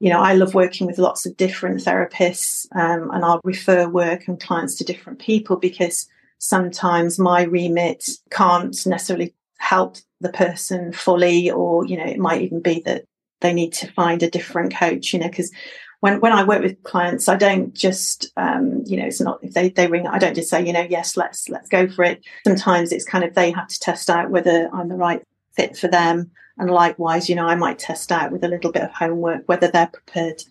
you 0.00 0.10
know, 0.10 0.20
I 0.20 0.34
love 0.34 0.52
working 0.52 0.86
with 0.86 0.98
lots 0.98 1.26
of 1.26 1.36
different 1.36 1.80
therapists, 1.80 2.66
um, 2.74 3.10
and 3.12 3.24
I'll 3.24 3.40
refer 3.44 3.88
work 3.88 4.26
and 4.26 4.40
clients 4.40 4.74
to 4.76 4.84
different 4.84 5.20
people 5.20 5.56
because 5.56 6.08
sometimes 6.38 7.20
my 7.20 7.42
remit 7.42 8.08
can't 8.30 8.76
necessarily 8.84 9.32
help 9.58 9.96
the 10.20 10.32
person 10.32 10.92
fully, 10.92 11.50
or, 11.52 11.86
you 11.86 11.96
know, 11.96 12.04
it 12.04 12.18
might 12.18 12.42
even 12.42 12.60
be 12.60 12.82
that 12.84 13.04
they 13.42 13.52
need 13.52 13.72
to 13.74 13.92
find 13.92 14.22
a 14.22 14.30
different 14.30 14.74
coach, 14.74 15.12
you 15.12 15.18
know, 15.18 15.28
because 15.28 15.52
when, 16.00 16.20
when 16.20 16.32
I 16.32 16.42
work 16.42 16.62
with 16.62 16.82
clients, 16.82 17.28
I 17.28 17.36
don't 17.36 17.72
just, 17.74 18.32
um, 18.36 18.82
you 18.86 18.96
know, 18.96 19.06
it's 19.06 19.20
not 19.20 19.38
if 19.42 19.54
they, 19.54 19.68
they 19.68 19.86
ring, 19.86 20.06
I 20.06 20.18
don't 20.18 20.34
just 20.34 20.50
say, 20.50 20.66
you 20.66 20.72
know, 20.72 20.86
yes, 20.88 21.16
let's 21.16 21.48
let's 21.48 21.68
go 21.68 21.88
for 21.88 22.04
it. 22.04 22.24
Sometimes 22.44 22.90
it's 22.90 23.04
kind 23.04 23.24
of 23.24 23.34
they 23.34 23.52
have 23.52 23.68
to 23.68 23.78
test 23.78 24.10
out 24.10 24.30
whether 24.30 24.68
I'm 24.72 24.88
the 24.88 24.96
right 24.96 25.22
fit 25.54 25.76
for 25.76 25.88
them, 25.88 26.30
and 26.58 26.70
likewise, 26.70 27.28
you 27.28 27.36
know, 27.36 27.46
I 27.46 27.54
might 27.54 27.78
test 27.78 28.10
out 28.10 28.32
with 28.32 28.42
a 28.42 28.48
little 28.48 28.72
bit 28.72 28.82
of 28.82 28.92
homework 28.92 29.42
whether 29.46 29.68
they're 29.68 29.86
prepared 29.86 30.42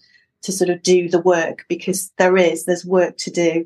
to 0.44 0.52
sort 0.52 0.70
of 0.70 0.82
do 0.84 1.10
the 1.10 1.20
work 1.20 1.66
because 1.68 2.12
there 2.18 2.38
is 2.38 2.66
there's 2.66 2.86
work 2.86 3.18
to 3.18 3.32
do 3.32 3.66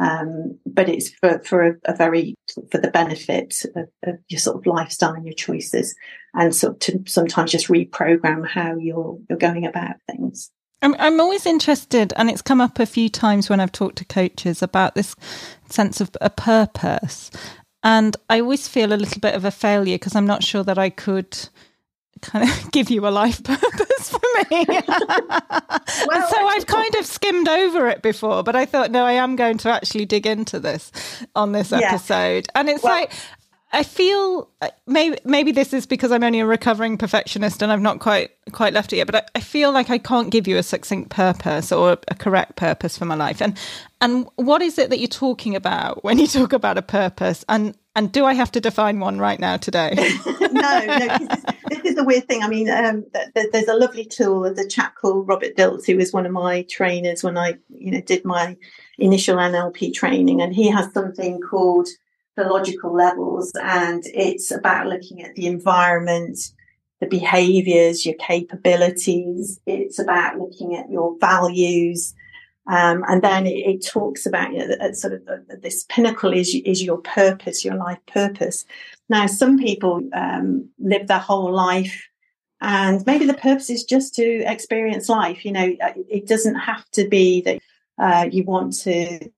um, 0.00 0.58
but 0.64 0.88
it's 0.88 1.10
for, 1.10 1.40
for 1.44 1.66
a, 1.66 1.74
a, 1.84 1.94
very 1.94 2.34
for 2.70 2.78
the 2.78 2.90
benefit 2.90 3.54
of, 3.76 3.88
of, 4.04 4.18
your 4.28 4.38
sort 4.38 4.56
of 4.56 4.66
lifestyle 4.66 5.12
and 5.12 5.26
your 5.26 5.34
choices, 5.34 5.94
and 6.34 6.54
sort 6.54 6.74
of 6.74 6.78
to 6.80 7.10
sometimes 7.10 7.52
just 7.52 7.68
reprogram 7.68 8.46
how 8.46 8.76
you're 8.76 9.18
you're 9.28 9.38
going 9.38 9.66
about 9.66 9.96
things. 10.10 10.50
I'm 10.80 10.94
I'm 10.98 11.20
always 11.20 11.44
interested, 11.44 12.14
and 12.16 12.30
it's 12.30 12.42
come 12.42 12.60
up 12.60 12.78
a 12.78 12.86
few 12.86 13.10
times 13.10 13.50
when 13.50 13.60
I've 13.60 13.72
talked 13.72 13.96
to 13.98 14.04
coaches 14.06 14.62
about 14.62 14.94
this 14.94 15.14
sense 15.68 16.00
of 16.00 16.10
a 16.22 16.30
purpose, 16.30 17.30
and 17.82 18.16
I 18.30 18.40
always 18.40 18.68
feel 18.68 18.92
a 18.92 18.96
little 18.96 19.20
bit 19.20 19.34
of 19.34 19.44
a 19.44 19.50
failure 19.50 19.96
because 19.96 20.16
I'm 20.16 20.26
not 20.26 20.42
sure 20.42 20.64
that 20.64 20.78
I 20.78 20.88
could 20.88 21.36
kind 22.22 22.48
of 22.48 22.70
give 22.72 22.90
you 22.90 23.06
a 23.06 23.10
life 23.10 23.42
purpose 23.44 24.10
for 24.10 24.20
me. 24.50 24.64
well, 24.68 26.28
so 26.28 26.46
I've 26.46 26.66
kind 26.66 26.94
of 26.94 27.04
skimmed 27.04 27.48
over 27.48 27.88
it 27.88 28.00
before, 28.00 28.42
but 28.42 28.56
I 28.56 28.64
thought, 28.64 28.90
no, 28.90 29.04
I 29.04 29.12
am 29.12 29.36
going 29.36 29.58
to 29.58 29.70
actually 29.70 30.06
dig 30.06 30.26
into 30.26 30.58
this 30.58 30.90
on 31.34 31.52
this 31.52 31.72
episode. 31.72 32.46
Yeah. 32.48 32.60
And 32.60 32.70
it's 32.70 32.82
well, 32.82 33.00
like, 33.00 33.12
I 33.74 33.82
feel 33.82 34.50
uh, 34.60 34.68
maybe 34.86 35.16
maybe 35.24 35.50
this 35.50 35.72
is 35.72 35.86
because 35.86 36.12
I'm 36.12 36.22
only 36.22 36.40
a 36.40 36.46
recovering 36.46 36.98
perfectionist 36.98 37.62
and 37.62 37.72
I've 37.72 37.80
not 37.80 38.00
quite 38.00 38.30
quite 38.52 38.74
left 38.74 38.92
it 38.92 38.96
yet. 38.96 39.06
But 39.06 39.16
I, 39.16 39.22
I, 39.36 39.40
feel 39.40 39.72
like 39.72 39.88
I 39.88 39.96
can't 39.96 40.30
give 40.30 40.46
you 40.46 40.58
a 40.58 40.62
succinct 40.62 41.08
purpose 41.08 41.72
or 41.72 41.96
a 42.08 42.14
correct 42.14 42.56
purpose 42.56 42.98
for 42.98 43.06
my 43.06 43.14
life. 43.14 43.40
And 43.40 43.58
and 44.02 44.28
what 44.36 44.60
is 44.60 44.78
it 44.78 44.90
that 44.90 44.98
you're 44.98 45.08
talking 45.08 45.56
about 45.56 46.04
when 46.04 46.18
you 46.18 46.26
talk 46.26 46.52
about 46.52 46.76
a 46.76 46.82
purpose? 46.82 47.46
And 47.48 47.74
and 47.94 48.10
do 48.10 48.24
I 48.24 48.32
have 48.32 48.50
to 48.52 48.60
define 48.60 49.00
one 49.00 49.18
right 49.18 49.38
now 49.38 49.56
today? 49.56 49.94
no, 50.40 50.50
no. 50.50 51.18
This, 51.18 51.44
this, 51.68 51.84
is 51.84 51.94
the 51.96 52.04
weird 52.04 52.26
thing. 52.26 52.42
I 52.42 52.48
mean, 52.48 52.70
um, 52.70 53.04
there's 53.34 53.68
a 53.68 53.76
lovely 53.76 54.06
tool. 54.06 54.42
There's 54.42 54.58
a 54.58 54.68
chap 54.68 54.94
called 54.96 55.28
Robert 55.28 55.56
Dilts, 55.56 55.86
who 55.86 55.96
was 55.96 56.12
one 56.12 56.24
of 56.24 56.32
my 56.32 56.62
trainers 56.70 57.22
when 57.22 57.36
I, 57.36 57.58
you 57.68 57.90
know, 57.90 58.00
did 58.00 58.24
my 58.24 58.56
initial 58.98 59.36
NLP 59.36 59.92
training, 59.92 60.40
and 60.40 60.54
he 60.54 60.70
has 60.70 60.92
something 60.94 61.40
called 61.40 61.88
the 62.36 62.44
logical 62.44 62.94
levels, 62.94 63.52
and 63.62 64.02
it's 64.06 64.50
about 64.50 64.86
looking 64.86 65.22
at 65.22 65.34
the 65.34 65.46
environment, 65.46 66.38
the 67.00 67.06
behaviors, 67.06 68.06
your 68.06 68.14
capabilities. 68.14 69.60
It's 69.66 69.98
about 69.98 70.38
looking 70.38 70.74
at 70.76 70.90
your 70.90 71.18
values 71.18 72.14
um, 72.66 73.04
and 73.08 73.22
then 73.22 73.46
it, 73.46 73.50
it, 73.50 73.86
talks 73.86 74.24
about 74.24 74.52
you 74.52 74.66
know, 74.66 74.92
sort 74.92 75.14
of 75.14 75.28
uh, 75.28 75.38
this 75.60 75.84
pinnacle 75.88 76.32
is 76.32 76.54
is 76.64 76.82
your 76.82 76.98
purpose, 76.98 77.64
your 77.64 77.74
life 77.74 77.98
purpose. 78.06 78.64
Now, 79.08 79.26
some 79.26 79.58
people 79.58 80.02
um, 80.14 80.68
live 80.78 81.08
their 81.08 81.18
whole 81.18 81.52
life, 81.52 82.08
and 82.60 83.04
maybe 83.04 83.26
the 83.26 83.34
purpose 83.34 83.68
is 83.68 83.82
just 83.82 84.14
to 84.14 84.44
experience 84.46 85.08
life. 85.08 85.44
You 85.44 85.52
know, 85.52 85.76
uh, 85.82 85.92
it 86.08 86.28
doesn't 86.28 86.54
have 86.54 86.88
to 86.92 87.08
be 87.08 87.40
that 87.42 87.60
uh, 87.98 88.26
you 88.30 88.42
want 88.44 88.72
to 88.72 89.30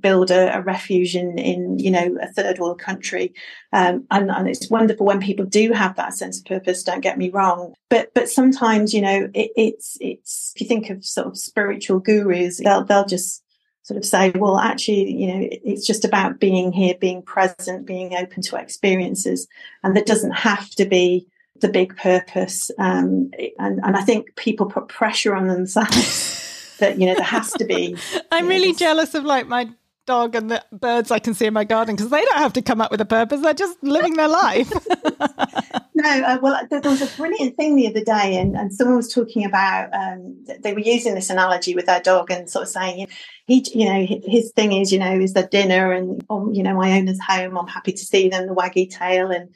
build 0.00 0.30
a, 0.30 0.56
a, 0.56 0.60
refuge 0.60 1.16
in, 1.16 1.38
in, 1.38 1.78
you 1.78 1.90
know, 1.90 2.16
a 2.20 2.30
third 2.32 2.58
world 2.58 2.78
country. 2.78 3.32
Um, 3.72 4.06
and, 4.10 4.30
and, 4.30 4.48
it's 4.48 4.70
wonderful 4.70 5.06
when 5.06 5.20
people 5.20 5.46
do 5.46 5.72
have 5.72 5.96
that 5.96 6.14
sense 6.14 6.38
of 6.38 6.44
purpose, 6.44 6.82
don't 6.82 7.00
get 7.00 7.18
me 7.18 7.30
wrong. 7.30 7.74
But, 7.88 8.12
but 8.14 8.28
sometimes, 8.28 8.92
you 8.92 9.00
know, 9.00 9.30
it, 9.32 9.50
it's, 9.56 9.96
it's, 10.00 10.52
if 10.54 10.60
you 10.60 10.68
think 10.68 10.90
of 10.90 11.04
sort 11.04 11.28
of 11.28 11.38
spiritual 11.38 11.98
gurus, 11.98 12.58
they'll, 12.58 12.84
they'll 12.84 13.06
just 13.06 13.42
sort 13.82 13.98
of 13.98 14.04
say, 14.04 14.30
well, 14.30 14.58
actually, 14.58 15.10
you 15.10 15.26
know, 15.26 15.48
it's 15.50 15.86
just 15.86 16.04
about 16.04 16.40
being 16.40 16.72
here, 16.72 16.94
being 17.00 17.22
present, 17.22 17.86
being 17.86 18.14
open 18.14 18.42
to 18.42 18.56
experiences. 18.56 19.48
And 19.82 19.96
that 19.96 20.06
doesn't 20.06 20.32
have 20.32 20.70
to 20.70 20.84
be 20.84 21.26
the 21.60 21.68
big 21.68 21.96
purpose. 21.96 22.70
Um, 22.78 23.30
and, 23.58 23.80
and 23.82 23.96
I 23.96 24.02
think 24.02 24.36
people 24.36 24.66
put 24.66 24.88
pressure 24.88 25.34
on 25.34 25.48
themselves. 25.48 26.42
that 26.78 26.98
you 26.98 27.06
know 27.06 27.14
there 27.14 27.24
has 27.24 27.52
to 27.52 27.64
be. 27.64 27.96
I'm 28.32 28.48
really 28.48 28.68
this... 28.68 28.78
jealous 28.78 29.14
of 29.14 29.24
like 29.24 29.46
my 29.46 29.68
dog 30.06 30.34
and 30.34 30.50
the 30.50 30.62
birds 30.70 31.10
I 31.10 31.18
can 31.18 31.32
see 31.32 31.46
in 31.46 31.54
my 31.54 31.64
garden 31.64 31.96
because 31.96 32.10
they 32.10 32.22
don't 32.22 32.38
have 32.38 32.52
to 32.54 32.62
come 32.62 32.80
up 32.80 32.90
with 32.90 33.00
a 33.00 33.06
purpose; 33.06 33.40
they're 33.40 33.54
just 33.54 33.82
living 33.82 34.14
their 34.14 34.28
life. 34.28 34.70
no, 35.94 36.10
uh, 36.10 36.38
well, 36.42 36.66
there 36.70 36.80
was 36.82 37.02
a 37.02 37.16
brilliant 37.16 37.56
thing 37.56 37.76
the 37.76 37.88
other 37.88 38.04
day, 38.04 38.36
and, 38.36 38.56
and 38.56 38.72
someone 38.72 38.96
was 38.96 39.12
talking 39.12 39.44
about 39.44 39.92
um, 39.94 40.44
they 40.60 40.72
were 40.72 40.80
using 40.80 41.14
this 41.14 41.30
analogy 41.30 41.74
with 41.74 41.86
their 41.86 42.00
dog 42.00 42.30
and 42.30 42.50
sort 42.50 42.64
of 42.64 42.68
saying, 42.68 43.06
he, 43.46 43.66
you 43.74 43.86
know, 43.86 44.06
his 44.26 44.52
thing 44.52 44.72
is, 44.72 44.92
you 44.92 44.98
know, 44.98 45.18
is 45.18 45.34
the 45.34 45.44
dinner 45.44 45.92
and, 45.92 46.24
oh, 46.30 46.50
you 46.50 46.62
know, 46.62 46.74
my 46.74 46.98
owner's 46.98 47.20
home. 47.20 47.56
I'm 47.58 47.66
happy 47.66 47.92
to 47.92 48.04
see 48.04 48.28
them, 48.28 48.46
the 48.46 48.54
waggy 48.54 48.90
tail, 48.90 49.30
and 49.30 49.48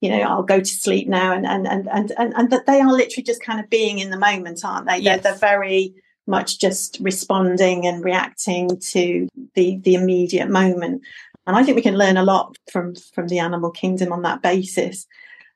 you 0.00 0.08
know, 0.10 0.20
I'll 0.22 0.42
go 0.42 0.58
to 0.58 0.64
sleep 0.64 1.08
now, 1.08 1.32
and 1.32 1.46
and 1.46 1.66
and 1.66 1.88
and 1.88 2.12
and, 2.18 2.34
and 2.34 2.50
that 2.50 2.66
they 2.66 2.80
are 2.80 2.90
literally 2.90 3.22
just 3.22 3.42
kind 3.42 3.60
of 3.60 3.70
being 3.70 4.00
in 4.00 4.10
the 4.10 4.18
moment, 4.18 4.64
aren't 4.64 4.88
they? 4.88 4.98
Yes. 4.98 5.22
They're, 5.22 5.32
they're 5.32 5.40
very 5.40 5.94
much 6.26 6.58
just 6.58 6.98
responding 7.00 7.86
and 7.86 8.04
reacting 8.04 8.78
to 8.78 9.28
the 9.54 9.78
the 9.78 9.94
immediate 9.94 10.48
moment. 10.48 11.02
And 11.46 11.56
I 11.56 11.62
think 11.64 11.76
we 11.76 11.82
can 11.82 11.98
learn 11.98 12.16
a 12.16 12.24
lot 12.24 12.56
from 12.70 12.94
from 13.14 13.28
the 13.28 13.40
animal 13.40 13.70
kingdom 13.70 14.12
on 14.12 14.22
that 14.22 14.42
basis. 14.42 15.06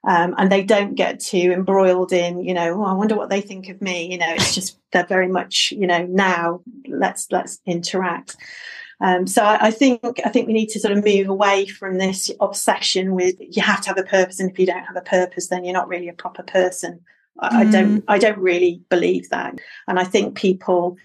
Um, 0.07 0.37
and 0.39 0.53
they 0.53 0.63
don't 0.63 0.95
get 0.95 1.19
too 1.19 1.51
embroiled 1.53 2.13
in, 2.13 2.39
you 2.45 2.55
know, 2.55 2.81
oh, 2.81 2.85
I 2.85 2.93
wonder 2.93 3.17
what 3.17 3.29
they 3.29 3.41
think 3.41 3.69
of 3.69 3.83
me. 3.83 4.11
You 4.13 4.19
know, 4.19 4.33
it's 4.35 4.55
just 4.55 4.79
they're 4.93 5.05
very 5.05 5.27
much, 5.27 5.73
you 5.77 5.87
know, 5.87 6.07
now 6.07 6.61
let's 6.87 7.27
let's 7.33 7.61
interact. 7.67 8.37
Um, 9.01 9.27
so 9.27 9.43
I, 9.43 9.67
I, 9.67 9.71
think 9.71 10.01
I 10.25 10.31
think 10.31 10.47
we 10.47 10.55
need 10.55 10.71
to 10.71 10.81
sort 10.81 10.97
of 10.97 11.05
move 11.05 11.29
away 11.29 11.67
from 11.67 11.99
this 11.99 12.31
obsession 12.41 13.15
with 13.15 13.35
you 13.39 13.63
have 13.63 13.83
to 13.83 13.89
have 13.89 13.99
a 13.99 14.05
purpose, 14.05 14.41
and 14.41 14.51
if 14.51 14.59
you 14.59 14.67
don't 14.67 14.85
have 14.85 14.97
a 14.97 15.03
purpose, 15.03 15.49
then 15.49 15.65
you're 15.65 15.75
not 15.75 15.89
really 15.89 16.09
a 16.09 16.15
proper 16.15 16.43
person. 16.43 17.01
I, 17.39 17.49
mm. 17.49 17.69
I 17.69 17.71
don't 17.71 18.05
I 18.09 18.19
don't 18.19 18.39
really 18.39 18.83
believe 18.89 19.29
that. 19.31 19.59
And 19.87 19.99
I 19.99 20.05
think 20.05 20.37
people 20.37 20.97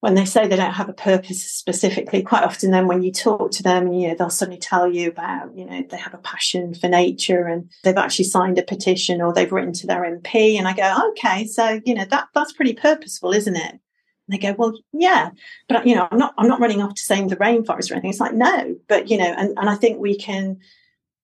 when 0.00 0.14
they 0.14 0.24
say 0.24 0.46
they 0.46 0.56
don't 0.56 0.74
have 0.74 0.88
a 0.88 0.92
purpose 0.92 1.44
specifically, 1.44 2.22
quite 2.22 2.44
often 2.44 2.70
then 2.70 2.86
when 2.86 3.02
you 3.02 3.10
talk 3.10 3.50
to 3.50 3.64
them, 3.64 3.92
you 3.92 4.08
know, 4.08 4.14
they'll 4.14 4.30
suddenly 4.30 4.58
tell 4.58 4.90
you 4.90 5.08
about, 5.08 5.56
you 5.56 5.64
know, 5.64 5.82
they 5.90 5.96
have 5.96 6.14
a 6.14 6.18
passion 6.18 6.72
for 6.72 6.88
nature 6.88 7.46
and 7.46 7.68
they've 7.82 7.96
actually 7.96 8.26
signed 8.26 8.58
a 8.58 8.62
petition 8.62 9.20
or 9.20 9.32
they've 9.32 9.50
written 9.50 9.72
to 9.72 9.88
their 9.88 10.02
MP. 10.02 10.56
And 10.56 10.68
I 10.68 10.72
go, 10.72 11.10
okay, 11.10 11.46
so, 11.46 11.80
you 11.84 11.94
know, 11.94 12.04
that 12.04 12.28
that's 12.32 12.52
pretty 12.52 12.74
purposeful, 12.74 13.32
isn't 13.32 13.56
it? 13.56 13.72
And 13.72 13.80
they 14.28 14.38
go, 14.38 14.54
well, 14.56 14.72
yeah, 14.92 15.30
but 15.68 15.84
you 15.84 15.96
know, 15.96 16.06
I'm 16.12 16.18
not, 16.18 16.32
I'm 16.38 16.48
not 16.48 16.60
running 16.60 16.80
off 16.80 16.94
to 16.94 17.02
save 17.02 17.28
the 17.28 17.36
rainforest 17.36 17.90
or 17.90 17.94
anything. 17.94 18.10
It's 18.10 18.20
like, 18.20 18.34
no, 18.34 18.76
but 18.86 19.10
you 19.10 19.18
know, 19.18 19.34
and, 19.36 19.58
and 19.58 19.68
I 19.68 19.74
think 19.74 19.98
we 19.98 20.16
can 20.16 20.58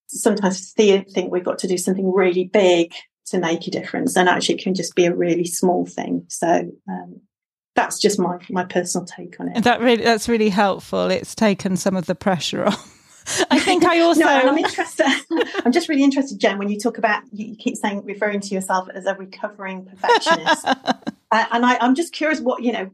sometimes 0.09 0.73
think 0.73 1.31
we've 1.31 1.45
got 1.45 1.61
to 1.61 1.69
do 1.69 1.79
something 1.79 2.13
really 2.13 2.45
big 2.45 2.93
to 3.27 3.39
make 3.39 3.67
a 3.67 3.71
difference 3.71 4.17
and 4.17 4.29
actually 4.29 4.57
it 4.57 4.63
can 4.63 4.75
just 4.75 4.95
be 4.95 5.07
a 5.07 5.15
really 5.15 5.47
small 5.47 5.87
thing. 5.87 6.27
So, 6.29 6.71
um, 6.89 7.21
that's 7.75 7.99
just 7.99 8.19
my 8.19 8.39
my 8.51 8.65
personal 8.65 9.05
take 9.05 9.39
on 9.41 9.49
it. 9.49 9.65
That 9.65 9.81
really 9.81 10.05
that's 10.05 10.29
really 10.29 10.49
helpful. 10.49 11.11
It's 11.11 11.35
taken 11.35 11.77
some 11.77 11.97
of 11.97 12.07
the 12.07 12.15
pressure 12.15 12.67
off. 12.67 12.91
I 13.51 13.59
think 13.59 13.85
I 13.85 14.01
also. 14.03 14.21
no, 14.21 14.29
I'm 14.29 14.59
interested. 14.59 15.07
I'm 15.65 15.73
just 15.73 15.89
really 15.89 16.05
interested, 16.05 16.39
Jen, 16.39 16.59
when 16.59 16.69
you 16.69 16.79
talk 16.79 16.99
about 16.99 17.23
you 17.33 17.57
keep 17.57 17.77
saying 17.77 18.05
referring 18.05 18.41
to 18.41 18.55
yourself 18.55 18.89
as 18.95 19.07
a 19.07 19.15
recovering 19.15 19.87
perfectionist, 19.87 20.67
uh, 20.67 20.95
and 21.31 21.67
I, 21.67 21.79
I'm 21.81 21.95
just 21.95 22.13
curious 22.13 22.41
what 22.41 22.63
you 22.63 22.73
know. 22.73 22.91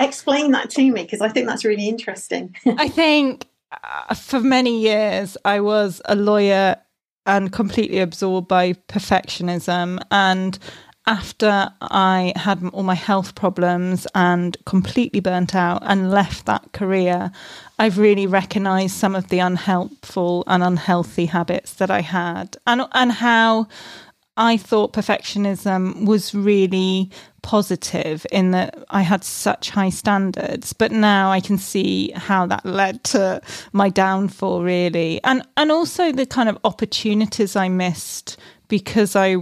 explain 0.00 0.52
that 0.52 0.70
to 0.70 0.90
me 0.90 1.02
because 1.02 1.20
I 1.20 1.28
think 1.28 1.46
that's 1.46 1.64
really 1.64 1.88
interesting. 1.88 2.56
I 2.66 2.88
think 2.88 3.46
uh, 3.84 4.14
for 4.14 4.40
many 4.40 4.80
years 4.80 5.36
I 5.44 5.60
was 5.60 6.02
a 6.06 6.16
lawyer 6.16 6.76
and 7.28 7.52
completely 7.52 8.00
absorbed 8.00 8.48
by 8.48 8.72
perfectionism. 8.88 10.02
And 10.10 10.58
after 11.06 11.70
I 11.80 12.32
had 12.36 12.62
all 12.72 12.82
my 12.82 12.94
health 12.94 13.34
problems 13.34 14.06
and 14.14 14.56
completely 14.64 15.20
burnt 15.20 15.54
out 15.54 15.82
and 15.84 16.10
left 16.10 16.46
that 16.46 16.72
career, 16.72 17.30
I've 17.78 17.98
really 17.98 18.26
recognized 18.26 18.96
some 18.96 19.14
of 19.14 19.28
the 19.28 19.38
unhelpful 19.38 20.42
and 20.46 20.62
unhealthy 20.62 21.26
habits 21.26 21.74
that 21.74 21.90
I 21.90 22.00
had. 22.00 22.56
And 22.66 22.82
and 22.92 23.12
how 23.12 23.68
I 24.38 24.56
thought 24.56 24.92
perfectionism 24.92 26.06
was 26.06 26.34
really 26.34 27.10
positive 27.42 28.24
in 28.30 28.52
that 28.52 28.84
I 28.88 29.02
had 29.02 29.24
such 29.24 29.70
high 29.70 29.90
standards, 29.90 30.72
but 30.72 30.92
now 30.92 31.30
I 31.30 31.40
can 31.40 31.58
see 31.58 32.12
how 32.12 32.46
that 32.46 32.64
led 32.64 33.02
to 33.04 33.42
my 33.72 33.88
downfall 33.88 34.62
really. 34.62 35.20
And 35.24 35.42
and 35.56 35.72
also 35.72 36.12
the 36.12 36.24
kind 36.24 36.48
of 36.48 36.56
opportunities 36.64 37.56
I 37.56 37.68
missed 37.68 38.36
because 38.68 39.16
I 39.16 39.38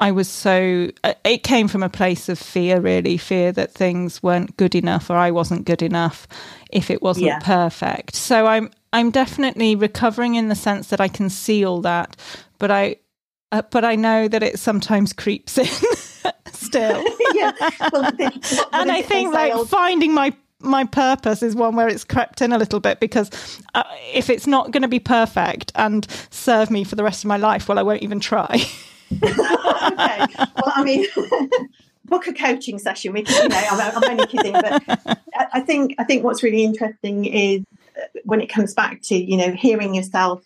I 0.00 0.12
was 0.12 0.28
so, 0.28 0.90
it 1.26 1.42
came 1.42 1.68
from 1.68 1.82
a 1.82 1.90
place 1.90 2.30
of 2.30 2.38
fear, 2.38 2.80
really 2.80 3.18
fear 3.18 3.52
that 3.52 3.72
things 3.72 4.22
weren't 4.22 4.56
good 4.56 4.74
enough 4.74 5.10
or 5.10 5.16
I 5.16 5.30
wasn't 5.30 5.66
good 5.66 5.82
enough 5.82 6.26
if 6.70 6.90
it 6.90 7.02
wasn't 7.02 7.26
yeah. 7.26 7.38
perfect. 7.40 8.14
So 8.14 8.46
I'm, 8.46 8.70
I'm 8.94 9.10
definitely 9.10 9.76
recovering 9.76 10.36
in 10.36 10.48
the 10.48 10.54
sense 10.54 10.88
that 10.88 11.02
I 11.02 11.08
can 11.08 11.28
see 11.28 11.66
all 11.66 11.82
that, 11.82 12.16
but 12.58 12.70
I, 12.70 12.96
uh, 13.52 13.62
but 13.70 13.84
I 13.84 13.96
know 13.96 14.28
that 14.28 14.42
it 14.42 14.58
sometimes 14.58 15.12
creeps 15.12 15.58
in 15.58 15.66
still. 16.52 17.04
yeah. 17.34 17.52
Well, 17.92 18.04
and 18.72 18.90
I 18.92 19.02
think 19.02 19.32
like 19.32 19.52
old- 19.54 19.68
finding 19.68 20.14
my 20.14 20.34
my 20.62 20.84
purpose 20.84 21.42
is 21.42 21.56
one 21.56 21.74
where 21.74 21.88
it's 21.88 22.04
crept 22.04 22.42
in 22.42 22.52
a 22.52 22.58
little 22.58 22.80
bit 22.80 23.00
because 23.00 23.30
uh, 23.74 23.82
if 24.12 24.28
it's 24.28 24.46
not 24.46 24.70
going 24.70 24.82
to 24.82 24.88
be 24.88 24.98
perfect 24.98 25.72
and 25.74 26.06
serve 26.30 26.70
me 26.70 26.84
for 26.84 26.96
the 26.96 27.02
rest 27.02 27.24
of 27.24 27.28
my 27.28 27.38
life, 27.38 27.66
well, 27.66 27.78
I 27.78 27.82
won't 27.82 28.02
even 28.02 28.20
try. 28.20 28.60
okay. 29.10 30.26
Well, 30.36 30.72
I 30.74 30.82
mean, 30.84 31.06
book 32.04 32.26
a 32.26 32.34
coaching 32.34 32.78
session. 32.78 33.14
Can, 33.14 33.24
you 33.42 33.48
know, 33.48 33.56
I'm, 33.70 33.96
I'm 33.96 34.10
only 34.10 34.26
kidding, 34.26 34.52
but 34.52 35.18
I 35.52 35.60
think 35.60 35.94
I 35.98 36.04
think 36.04 36.24
what's 36.24 36.42
really 36.42 36.62
interesting 36.62 37.24
is 37.24 37.64
uh, 37.96 38.06
when 38.24 38.42
it 38.42 38.48
comes 38.48 38.74
back 38.74 39.00
to 39.04 39.16
you 39.16 39.38
know 39.38 39.52
hearing 39.52 39.94
yourself 39.94 40.44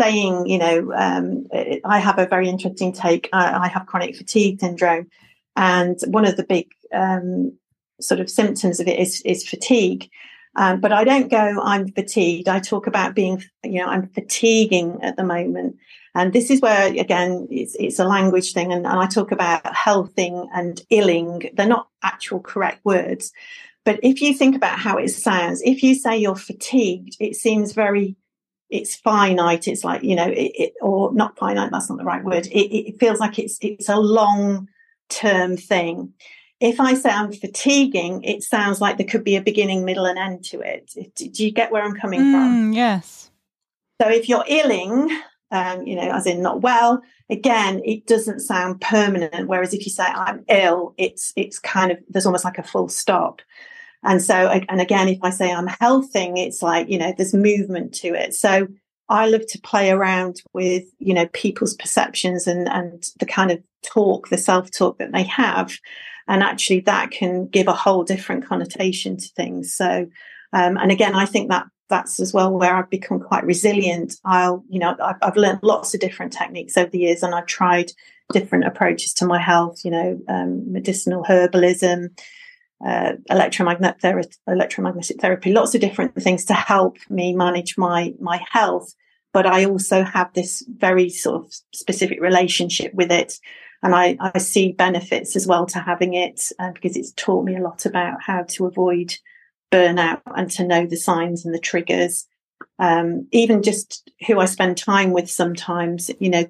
saying, 0.00 0.46
you 0.46 0.58
know, 0.58 0.92
um, 0.94 1.46
I 1.84 1.98
have 1.98 2.18
a 2.18 2.26
very 2.26 2.48
interesting 2.48 2.92
take. 2.92 3.28
I, 3.32 3.64
I, 3.64 3.68
have 3.68 3.86
chronic 3.86 4.16
fatigue 4.16 4.60
syndrome, 4.60 5.08
and 5.56 5.98
one 6.06 6.24
of 6.26 6.36
the 6.36 6.44
big 6.44 6.70
um, 6.92 7.56
sort 8.00 8.20
of 8.20 8.30
symptoms 8.30 8.80
of 8.80 8.88
it 8.88 8.98
is, 8.98 9.20
is 9.22 9.46
fatigue. 9.46 10.10
Um, 10.56 10.80
but 10.80 10.92
I 10.92 11.04
don't 11.04 11.30
go, 11.30 11.60
I'm 11.62 11.88
fatigued. 11.88 12.48
I 12.48 12.60
talk 12.60 12.86
about 12.86 13.14
being, 13.14 13.42
you 13.64 13.80
know, 13.80 13.88
I'm 13.88 14.08
fatiguing 14.08 15.00
at 15.02 15.16
the 15.16 15.24
moment. 15.24 15.76
And 16.14 16.32
this 16.32 16.48
is 16.48 16.60
where, 16.60 16.86
again, 16.88 17.48
it's, 17.50 17.74
it's 17.74 17.98
a 17.98 18.04
language 18.04 18.52
thing. 18.52 18.72
And, 18.72 18.86
and 18.86 19.00
I 19.00 19.06
talk 19.06 19.32
about 19.32 19.74
healthing 19.74 20.48
and 20.54 20.80
illing. 20.90 21.50
They're 21.54 21.66
not 21.66 21.88
actual 22.04 22.38
correct 22.38 22.84
words. 22.84 23.32
But 23.84 24.00
if 24.02 24.22
you 24.22 24.32
think 24.32 24.54
about 24.54 24.78
how 24.78 24.96
it 24.96 25.08
sounds, 25.08 25.60
if 25.62 25.82
you 25.82 25.94
say 25.94 26.16
you're 26.16 26.36
fatigued, 26.36 27.16
it 27.18 27.34
seems 27.34 27.72
very, 27.72 28.16
it's 28.70 28.96
finite. 28.96 29.68
It's 29.68 29.84
like, 29.84 30.02
you 30.02 30.16
know, 30.16 30.26
it, 30.26 30.52
it, 30.54 30.72
or 30.80 31.12
not 31.12 31.38
finite, 31.38 31.70
that's 31.70 31.88
not 31.88 31.98
the 31.98 32.04
right 32.04 32.24
word. 32.24 32.46
It, 32.46 32.74
it 32.74 33.00
feels 33.00 33.20
like 33.20 33.38
it's, 33.38 33.58
it's 33.60 33.88
a 33.88 33.98
long 33.98 34.68
term 35.08 35.56
thing. 35.56 36.12
If 36.60 36.80
I 36.80 36.94
say 36.94 37.10
I'm 37.10 37.32
fatiguing, 37.32 38.22
it 38.22 38.42
sounds 38.42 38.80
like 38.80 38.96
there 38.96 39.06
could 39.06 39.24
be 39.24 39.36
a 39.36 39.42
beginning, 39.42 39.84
middle, 39.84 40.06
and 40.06 40.18
end 40.18 40.44
to 40.46 40.60
it. 40.60 40.92
Do 41.14 41.44
you 41.44 41.50
get 41.50 41.72
where 41.72 41.82
I'm 41.82 41.94
coming 41.94 42.20
mm, 42.20 42.32
from? 42.32 42.72
Yes. 42.72 43.30
So 44.00 44.08
if 44.08 44.28
you're 44.28 44.44
illing, 44.44 45.10
um, 45.54 45.86
you 45.86 45.94
know, 45.94 46.10
as 46.10 46.26
in 46.26 46.42
not 46.42 46.62
well. 46.62 47.00
Again, 47.30 47.80
it 47.84 48.06
doesn't 48.06 48.40
sound 48.40 48.80
permanent. 48.80 49.48
Whereas 49.48 49.72
if 49.72 49.86
you 49.86 49.92
say 49.92 50.04
I'm 50.04 50.44
ill, 50.48 50.94
it's 50.98 51.32
it's 51.36 51.58
kind 51.58 51.92
of 51.92 51.98
there's 52.08 52.26
almost 52.26 52.44
like 52.44 52.58
a 52.58 52.62
full 52.62 52.88
stop. 52.88 53.40
And 54.04 54.22
so, 54.22 54.34
and 54.34 54.80
again, 54.80 55.08
if 55.08 55.18
I 55.22 55.30
say 55.30 55.52
I'm 55.52 55.66
healthing, 55.66 56.36
it's 56.36 56.62
like 56.62 56.88
you 56.88 56.98
know 56.98 57.12
there's 57.16 57.34
movement 57.34 57.94
to 57.96 58.08
it. 58.08 58.34
So 58.34 58.68
I 59.08 59.26
love 59.26 59.46
to 59.48 59.60
play 59.60 59.90
around 59.90 60.42
with 60.52 60.84
you 60.98 61.14
know 61.14 61.26
people's 61.28 61.74
perceptions 61.74 62.46
and 62.46 62.68
and 62.68 63.02
the 63.18 63.26
kind 63.26 63.50
of 63.50 63.62
talk, 63.82 64.28
the 64.28 64.38
self 64.38 64.70
talk 64.70 64.98
that 64.98 65.12
they 65.12 65.24
have, 65.24 65.76
and 66.28 66.42
actually 66.42 66.80
that 66.80 67.10
can 67.10 67.46
give 67.48 67.68
a 67.68 67.72
whole 67.72 68.04
different 68.04 68.44
connotation 68.44 69.16
to 69.16 69.28
things. 69.36 69.74
So, 69.74 70.06
um, 70.52 70.76
and 70.76 70.92
again, 70.92 71.14
I 71.14 71.26
think 71.26 71.50
that 71.50 71.66
that's 71.88 72.18
as 72.18 72.32
well 72.32 72.50
where 72.52 72.74
I've 72.74 72.90
become 72.90 73.20
quite 73.20 73.44
resilient. 73.44 74.14
I'll, 74.24 74.64
you 74.68 74.78
know, 74.78 74.96
I've, 75.02 75.16
I've 75.22 75.36
learned 75.36 75.60
lots 75.62 75.94
of 75.94 76.00
different 76.00 76.32
techniques 76.32 76.76
over 76.76 76.90
the 76.90 76.98
years 76.98 77.22
and 77.22 77.34
I've 77.34 77.46
tried 77.46 77.92
different 78.32 78.64
approaches 78.64 79.12
to 79.14 79.26
my 79.26 79.38
health, 79.38 79.84
you 79.84 79.90
know, 79.90 80.18
um, 80.28 80.72
medicinal 80.72 81.24
herbalism, 81.24 82.08
uh, 82.84 83.12
electromagnetic, 83.30 84.00
therapy, 84.00 84.36
electromagnetic 84.46 85.20
therapy, 85.20 85.52
lots 85.52 85.74
of 85.74 85.80
different 85.80 86.14
things 86.16 86.44
to 86.46 86.54
help 86.54 86.96
me 87.08 87.34
manage 87.34 87.76
my, 87.76 88.14
my 88.20 88.40
health. 88.50 88.94
But 89.32 89.46
I 89.46 89.64
also 89.64 90.04
have 90.04 90.32
this 90.32 90.64
very 90.68 91.10
sort 91.10 91.44
of 91.44 91.52
specific 91.74 92.20
relationship 92.20 92.94
with 92.94 93.10
it. 93.10 93.38
And 93.82 93.94
I, 93.94 94.16
I 94.20 94.38
see 94.38 94.72
benefits 94.72 95.36
as 95.36 95.46
well 95.46 95.66
to 95.66 95.78
having 95.78 96.14
it 96.14 96.50
uh, 96.58 96.70
because 96.72 96.96
it's 96.96 97.12
taught 97.12 97.44
me 97.44 97.56
a 97.56 97.60
lot 97.62 97.84
about 97.84 98.22
how 98.22 98.44
to 98.48 98.66
avoid 98.66 99.14
burnout 99.70 100.22
and 100.26 100.50
to 100.52 100.64
know 100.64 100.86
the 100.86 100.96
signs 100.96 101.44
and 101.44 101.54
the 101.54 101.58
triggers. 101.58 102.26
Um, 102.78 103.28
even 103.32 103.62
just 103.62 104.08
who 104.26 104.38
I 104.38 104.46
spend 104.46 104.78
time 104.78 105.12
with 105.12 105.30
sometimes, 105.30 106.10
you 106.20 106.30
know, 106.30 106.46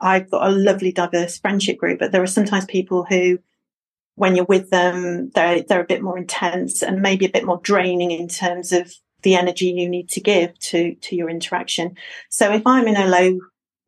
I've 0.00 0.30
got 0.30 0.48
a 0.48 0.54
lovely 0.54 0.92
diverse 0.92 1.38
friendship 1.38 1.78
group, 1.78 1.98
but 1.98 2.12
there 2.12 2.22
are 2.22 2.26
sometimes 2.26 2.64
people 2.64 3.04
who, 3.04 3.38
when 4.16 4.34
you're 4.34 4.46
with 4.46 4.70
them, 4.70 5.30
they're, 5.34 5.62
they're 5.62 5.80
a 5.80 5.86
bit 5.86 6.02
more 6.02 6.18
intense 6.18 6.82
and 6.82 7.00
maybe 7.00 7.24
a 7.26 7.30
bit 7.30 7.44
more 7.44 7.60
draining 7.62 8.10
in 8.10 8.28
terms 8.28 8.72
of 8.72 8.92
the 9.22 9.34
energy 9.34 9.66
you 9.66 9.88
need 9.88 10.08
to 10.10 10.20
give 10.20 10.58
to, 10.58 10.94
to 10.96 11.16
your 11.16 11.30
interaction. 11.30 11.96
So 12.28 12.52
if 12.52 12.66
I'm 12.66 12.86
in 12.88 12.96
a 12.96 13.06
low 13.06 13.38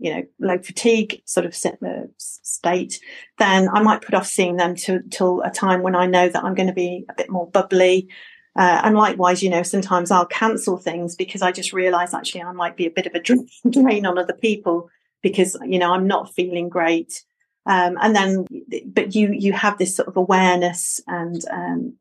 you 0.01 0.15
know, 0.15 0.23
low 0.39 0.59
fatigue 0.59 1.23
sort 1.25 1.45
of 1.45 1.57
uh, 1.85 2.07
state, 2.19 3.01
then 3.39 3.69
I 3.69 3.83
might 3.83 4.01
put 4.01 4.15
off 4.15 4.29
seeing 4.29 4.57
them 4.57 4.77
to, 4.77 5.01
till 5.11 5.41
a 5.43 5.51
time 5.51 5.83
when 5.83 5.97
I 5.97 6.07
know 6.07 6.29
that 6.29 6.45
I'm 6.45 6.55
going 6.55 6.69
to 6.69 6.73
be 6.73 7.05
a 7.09 7.15
bit 7.15 7.29
more 7.29 7.51
bubbly, 7.51 8.09
uh, 8.59 8.81
and 8.83 8.97
likewise, 8.97 9.41
you 9.41 9.51
know, 9.51 9.63
sometimes 9.63 10.11
I'll 10.11 10.27
cancel 10.27 10.77
things 10.77 11.15
because 11.15 11.43
I 11.43 11.53
just 11.53 11.73
realize 11.73 12.13
actually 12.13 12.43
I 12.43 12.51
might 12.51 12.77
be 12.77 12.87
a 12.87 12.91
bit 12.91 13.07
of 13.07 13.15
a 13.15 13.21
drain 13.71 14.05
on 14.05 14.19
other 14.19 14.33
people 14.33 14.91
because, 15.23 15.57
you 15.65 15.79
know, 15.79 15.93
I'm 15.93 16.09
not 16.09 16.35
feeling 16.35 16.69
great. 16.69 17.25
Um, 17.67 17.99
and 18.01 18.17
then, 18.17 18.47
but 18.87 19.15
you, 19.15 19.31
you 19.33 19.53
have 19.53 19.77
this 19.77 19.95
sort 19.95 20.09
of 20.09 20.17
awareness 20.17 21.01
and, 21.07 21.45
um, 21.51 21.95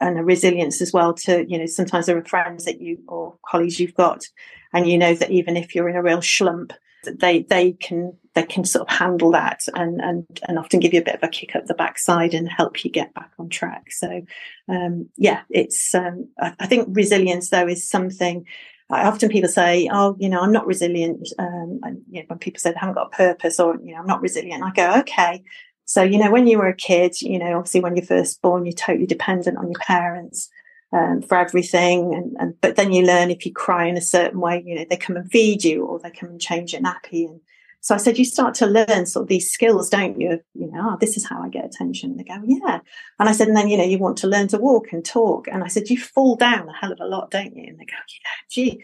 and 0.00 0.18
a 0.18 0.24
resilience 0.24 0.82
as 0.82 0.92
well 0.92 1.14
to, 1.14 1.44
you 1.48 1.58
know, 1.58 1.66
sometimes 1.66 2.06
there 2.06 2.18
are 2.18 2.24
friends 2.24 2.64
that 2.64 2.80
you 2.80 2.98
or 3.06 3.36
colleagues 3.48 3.78
you've 3.78 3.94
got, 3.94 4.24
and 4.72 4.88
you 4.88 4.98
know 4.98 5.14
that 5.14 5.30
even 5.30 5.56
if 5.56 5.74
you're 5.74 5.88
in 5.88 5.96
a 5.96 6.02
real 6.02 6.20
slump, 6.20 6.72
they 7.04 7.42
they 7.42 7.72
can 7.72 8.16
they 8.34 8.42
can 8.42 8.64
sort 8.64 8.88
of 8.88 8.96
handle 8.96 9.30
that 9.30 9.60
and 9.74 10.00
and 10.00 10.26
and 10.48 10.58
often 10.58 10.80
give 10.80 10.92
you 10.92 11.00
a 11.00 11.04
bit 11.04 11.16
of 11.16 11.22
a 11.22 11.28
kick 11.28 11.54
up 11.54 11.66
the 11.66 11.74
backside 11.74 12.34
and 12.34 12.48
help 12.48 12.84
you 12.84 12.90
get 12.90 13.14
back 13.14 13.30
on 13.38 13.48
track. 13.48 13.92
So 13.92 14.22
um, 14.68 15.08
yeah, 15.16 15.42
it's 15.50 15.94
um, 15.94 16.28
I, 16.40 16.54
I, 16.58 16.66
think 16.66 16.88
resilience 16.90 17.50
though 17.50 17.68
is 17.68 17.88
something. 17.88 18.46
I 18.94 19.06
often 19.06 19.28
people 19.28 19.48
say, 19.50 19.88
"Oh, 19.92 20.16
you 20.18 20.28
know, 20.28 20.40
I'm 20.40 20.52
not 20.52 20.66
resilient." 20.66 21.28
Um, 21.38 21.80
and 21.82 22.02
you 22.10 22.20
know, 22.20 22.26
when 22.28 22.38
people 22.38 22.60
say 22.60 22.70
they 22.70 22.78
haven't 22.78 22.94
got 22.96 23.08
a 23.12 23.16
purpose 23.16 23.60
or 23.60 23.76
you 23.82 23.92
know, 23.92 24.00
I'm 24.00 24.06
not 24.06 24.22
resilient, 24.22 24.62
I 24.62 24.70
go, 24.72 24.98
"Okay, 25.00 25.42
So, 25.86 26.02
you 26.02 26.18
know, 26.18 26.30
when 26.30 26.46
you 26.46 26.58
were 26.58 26.68
a 26.68 26.76
kid, 26.76 27.20
you 27.20 27.38
know, 27.38 27.58
obviously 27.58 27.80
when 27.80 27.94
you're 27.96 28.06
first 28.06 28.40
born, 28.42 28.64
you're 28.64 28.72
totally 28.72 29.06
dependent 29.06 29.58
on 29.58 29.66
your 29.70 29.80
parents 29.80 30.48
um, 30.92 31.20
for 31.22 31.36
everything. 31.36 32.14
And, 32.14 32.36
and, 32.38 32.60
but 32.60 32.76
then 32.76 32.92
you 32.92 33.04
learn 33.04 33.30
if 33.30 33.44
you 33.44 33.52
cry 33.52 33.86
in 33.86 33.96
a 33.96 34.00
certain 34.02 34.40
way, 34.40 34.62
you 34.64 34.76
know, 34.76 34.86
they 34.88 34.96
come 34.96 35.16
and 35.16 35.30
feed 35.30 35.62
you 35.64 35.84
or 35.84 35.98
they 35.98 36.10
come 36.10 36.30
and 36.30 36.40
change 36.40 36.72
your 36.72 36.82
nappy. 36.82 37.26
And 37.26 37.40
so 37.84 37.94
I 37.94 37.98
said, 37.98 38.16
you 38.16 38.24
start 38.24 38.54
to 38.54 38.66
learn 38.66 39.04
sort 39.04 39.24
of 39.24 39.28
these 39.28 39.50
skills, 39.50 39.90
don't 39.90 40.18
you? 40.18 40.40
You 40.54 40.72
know, 40.72 40.92
oh, 40.92 40.96
this 40.98 41.18
is 41.18 41.28
how 41.28 41.42
I 41.42 41.50
get 41.50 41.66
attention. 41.66 42.12
And 42.12 42.18
they 42.18 42.24
go, 42.24 42.40
yeah. 42.42 42.80
And 43.18 43.28
I 43.28 43.32
said, 43.32 43.48
and 43.48 43.56
then, 43.58 43.68
you 43.68 43.76
know, 43.76 43.84
you 43.84 43.98
want 43.98 44.16
to 44.18 44.26
learn 44.26 44.48
to 44.48 44.58
walk 44.58 44.90
and 44.92 45.04
talk. 45.04 45.48
And 45.48 45.62
I 45.62 45.66
said, 45.66 45.90
you 45.90 45.98
fall 45.98 46.34
down 46.34 46.66
a 46.66 46.72
hell 46.72 46.92
of 46.92 47.00
a 47.00 47.04
lot, 47.04 47.30
don't 47.30 47.54
you? 47.54 47.64
And 47.68 47.78
they 47.78 47.84
go, 47.84 47.92
yeah, 48.08 48.30
gee, 48.48 48.82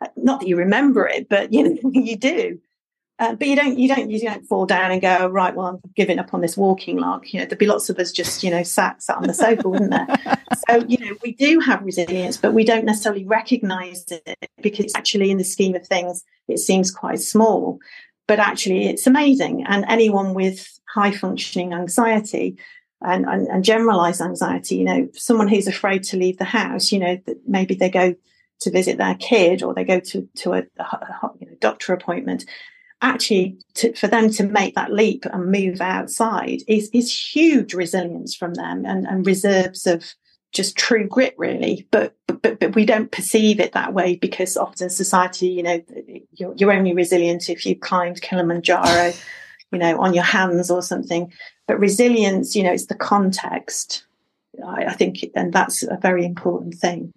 uh, 0.00 0.08
not 0.16 0.40
that 0.40 0.48
you 0.48 0.56
remember 0.56 1.06
it, 1.06 1.28
but 1.28 1.52
you 1.52 1.62
know, 1.62 1.78
you 1.92 2.16
do. 2.16 2.58
Uh, 3.20 3.36
but 3.36 3.46
you 3.46 3.54
don't, 3.54 3.78
you 3.78 3.86
don't, 3.86 4.10
you 4.10 4.18
don't 4.18 4.44
fall 4.46 4.66
down 4.66 4.90
and 4.90 5.00
go, 5.00 5.28
right, 5.28 5.54
well, 5.54 5.66
I'm 5.66 5.80
giving 5.94 6.18
up 6.18 6.34
on 6.34 6.40
this 6.40 6.56
walking 6.56 6.96
lark. 6.96 7.32
You 7.32 7.38
know, 7.38 7.46
there'd 7.46 7.56
be 7.56 7.66
lots 7.66 7.88
of 7.88 8.00
us 8.00 8.10
just, 8.10 8.42
you 8.42 8.50
know, 8.50 8.64
sat, 8.64 9.00
sat 9.00 9.18
on 9.18 9.28
the 9.28 9.34
sofa, 9.34 9.68
wouldn't 9.68 9.92
there? 9.92 10.38
so, 10.68 10.84
you 10.88 10.98
know, 10.98 11.14
we 11.22 11.34
do 11.34 11.60
have 11.60 11.84
resilience, 11.84 12.36
but 12.36 12.52
we 12.52 12.64
don't 12.64 12.84
necessarily 12.84 13.24
recognize 13.26 14.06
it 14.10 14.50
because 14.60 14.90
actually 14.96 15.30
in 15.30 15.38
the 15.38 15.44
scheme 15.44 15.76
of 15.76 15.86
things, 15.86 16.24
it 16.48 16.58
seems 16.58 16.90
quite 16.90 17.20
small, 17.20 17.78
but 18.30 18.38
actually 18.38 18.86
it's 18.86 19.08
amazing. 19.08 19.64
And 19.66 19.84
anyone 19.88 20.34
with 20.34 20.78
high 20.94 21.10
functioning 21.10 21.74
anxiety 21.74 22.56
and, 23.02 23.26
and, 23.26 23.48
and 23.48 23.64
generalized 23.64 24.20
anxiety, 24.20 24.76
you 24.76 24.84
know, 24.84 25.08
someone 25.14 25.48
who's 25.48 25.66
afraid 25.66 26.04
to 26.04 26.16
leave 26.16 26.38
the 26.38 26.44
house, 26.44 26.92
you 26.92 27.00
know, 27.00 27.18
maybe 27.44 27.74
they 27.74 27.90
go 27.90 28.14
to 28.60 28.70
visit 28.70 28.98
their 28.98 29.16
kid 29.16 29.64
or 29.64 29.74
they 29.74 29.82
go 29.82 29.98
to, 29.98 30.28
to 30.36 30.52
a, 30.52 30.62
a 30.78 31.30
you 31.40 31.48
know, 31.48 31.56
doctor 31.58 31.92
appointment 31.92 32.44
actually 33.02 33.58
to, 33.74 33.92
for 33.94 34.06
them 34.06 34.30
to 34.30 34.44
make 34.44 34.76
that 34.76 34.92
leap 34.92 35.24
and 35.24 35.50
move 35.50 35.80
outside 35.80 36.60
is 36.68 36.88
is 36.92 37.12
huge 37.12 37.74
resilience 37.74 38.36
from 38.36 38.54
them 38.54 38.84
and, 38.86 39.08
and 39.08 39.26
reserves 39.26 39.88
of 39.88 40.14
just 40.52 40.76
true 40.76 41.06
grit 41.06 41.34
really 41.38 41.86
but, 41.90 42.14
but 42.26 42.58
but 42.58 42.74
we 42.74 42.84
don't 42.84 43.12
perceive 43.12 43.60
it 43.60 43.72
that 43.72 43.94
way 43.94 44.16
because 44.16 44.56
often 44.56 44.90
society 44.90 45.48
you 45.48 45.62
know 45.62 45.82
you're, 46.32 46.54
you're 46.56 46.72
only 46.72 46.92
resilient 46.92 47.48
if 47.48 47.64
you 47.64 47.76
climbed 47.76 48.20
kilimanjaro 48.22 49.12
you 49.70 49.78
know 49.78 50.00
on 50.00 50.14
your 50.14 50.24
hands 50.24 50.70
or 50.70 50.82
something 50.82 51.32
but 51.66 51.78
resilience 51.78 52.56
you 52.56 52.62
know 52.62 52.72
it's 52.72 52.86
the 52.86 52.94
context 52.94 54.04
I, 54.66 54.86
I 54.86 54.92
think 54.94 55.24
and 55.34 55.52
that's 55.52 55.82
a 55.82 55.98
very 56.00 56.24
important 56.24 56.74
thing 56.74 57.12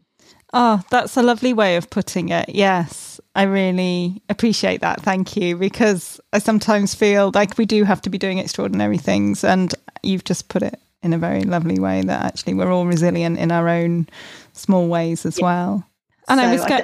Oh, 0.55 0.83
that's 0.91 1.17
a 1.17 1.23
lovely 1.23 1.51
way 1.51 1.77
of 1.77 1.89
putting 1.89 2.29
it. 2.29 2.49
Yes, 2.49 3.19
I 3.33 3.43
really 3.43 4.21
appreciate 4.29 4.81
that. 4.81 5.01
Thank 5.01 5.35
you. 5.35 5.57
Because 5.57 6.21
I 6.31 6.37
sometimes 6.37 6.93
feel 6.93 7.31
like 7.33 7.57
we 7.57 7.65
do 7.65 7.83
have 7.85 8.01
to 8.03 8.11
be 8.11 8.19
doing 8.19 8.37
extraordinary 8.37 8.99
things. 8.99 9.43
And 9.43 9.73
you've 10.03 10.23
just 10.23 10.49
put 10.49 10.61
it 10.61 10.79
in 11.03 11.13
a 11.13 11.17
very 11.17 11.41
lovely 11.41 11.79
way 11.79 12.01
that 12.01 12.25
actually 12.25 12.53
we're 12.53 12.71
all 12.71 12.85
resilient 12.85 13.37
in 13.37 13.51
our 13.51 13.67
own 13.67 14.07
small 14.53 14.87
ways 14.87 15.25
as 15.25 15.37
yeah. 15.37 15.45
well. 15.45 15.89
And 16.27 16.39
so 16.39 16.45
I 16.45 16.51
was 16.51 16.65
going. 16.65 16.83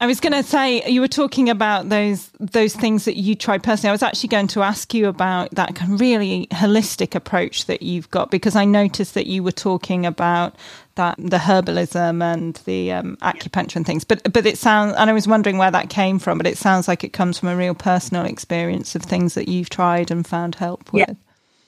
I 0.00 0.06
was 0.06 0.20
going 0.20 0.32
to 0.32 0.42
say 0.42 0.84
you 0.90 1.00
were 1.00 1.08
talking 1.08 1.48
about 1.48 1.88
those 1.88 2.30
those 2.40 2.74
things 2.74 3.04
that 3.04 3.16
you 3.16 3.34
tried 3.34 3.62
personally. 3.62 3.90
I 3.90 3.92
was 3.92 4.02
actually 4.02 4.28
going 4.28 4.48
to 4.48 4.62
ask 4.62 4.92
you 4.92 5.06
about 5.06 5.52
that 5.52 5.80
really 5.88 6.48
holistic 6.50 7.14
approach 7.14 7.66
that 7.66 7.80
you've 7.80 8.10
got 8.10 8.30
because 8.30 8.56
I 8.56 8.64
noticed 8.64 9.14
that 9.14 9.26
you 9.26 9.42
were 9.42 9.52
talking 9.52 10.04
about 10.04 10.56
that 10.96 11.16
the 11.18 11.38
herbalism 11.38 12.22
and 12.22 12.54
the 12.66 12.92
um, 12.92 13.16
acupuncture 13.22 13.76
and 13.76 13.86
things. 13.86 14.04
But 14.04 14.30
but 14.32 14.44
it 14.44 14.58
sounds 14.58 14.94
and 14.98 15.08
I 15.08 15.12
was 15.12 15.28
wondering 15.28 15.58
where 15.58 15.70
that 15.70 15.90
came 15.90 16.18
from. 16.18 16.38
But 16.38 16.48
it 16.48 16.58
sounds 16.58 16.88
like 16.88 17.04
it 17.04 17.12
comes 17.12 17.38
from 17.38 17.48
a 17.48 17.56
real 17.56 17.74
personal 17.74 18.26
experience 18.26 18.96
of 18.96 19.02
things 19.02 19.34
that 19.34 19.48
you've 19.48 19.70
tried 19.70 20.10
and 20.10 20.26
found 20.26 20.56
help 20.56 20.92
with. 20.92 21.08
Yeah 21.08 21.14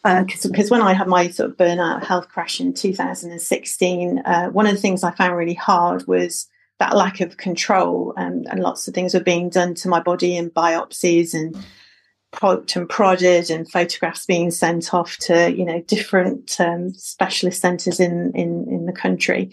because 0.06 0.46
uh, 0.46 0.68
when 0.68 0.82
I 0.82 0.92
had 0.92 1.08
my 1.08 1.28
sort 1.30 1.50
of 1.50 1.56
burnout 1.56 2.04
health 2.04 2.28
crash 2.28 2.60
in 2.60 2.72
2016, 2.72 4.18
uh, 4.20 4.48
one 4.50 4.66
of 4.66 4.72
the 4.72 4.80
things 4.80 5.02
I 5.02 5.10
found 5.10 5.36
really 5.36 5.54
hard 5.54 6.06
was 6.06 6.46
that 6.78 6.94
lack 6.94 7.20
of 7.20 7.36
control 7.36 8.14
and, 8.16 8.46
and 8.48 8.60
lots 8.60 8.86
of 8.86 8.94
things 8.94 9.14
were 9.14 9.20
being 9.20 9.48
done 9.48 9.74
to 9.74 9.88
my 9.88 10.00
body 10.00 10.36
and 10.36 10.52
biopsies 10.52 11.34
and 11.34 11.56
poked 12.32 12.76
and 12.76 12.88
prodded 12.88 13.50
and 13.50 13.70
photographs 13.70 14.26
being 14.26 14.50
sent 14.50 14.92
off 14.92 15.16
to 15.16 15.50
you 15.52 15.64
know 15.64 15.80
different 15.82 16.60
um, 16.60 16.92
specialist 16.94 17.60
centres 17.60 17.98
in, 17.98 18.32
in 18.34 18.66
in 18.68 18.86
the 18.86 18.92
country. 18.92 19.50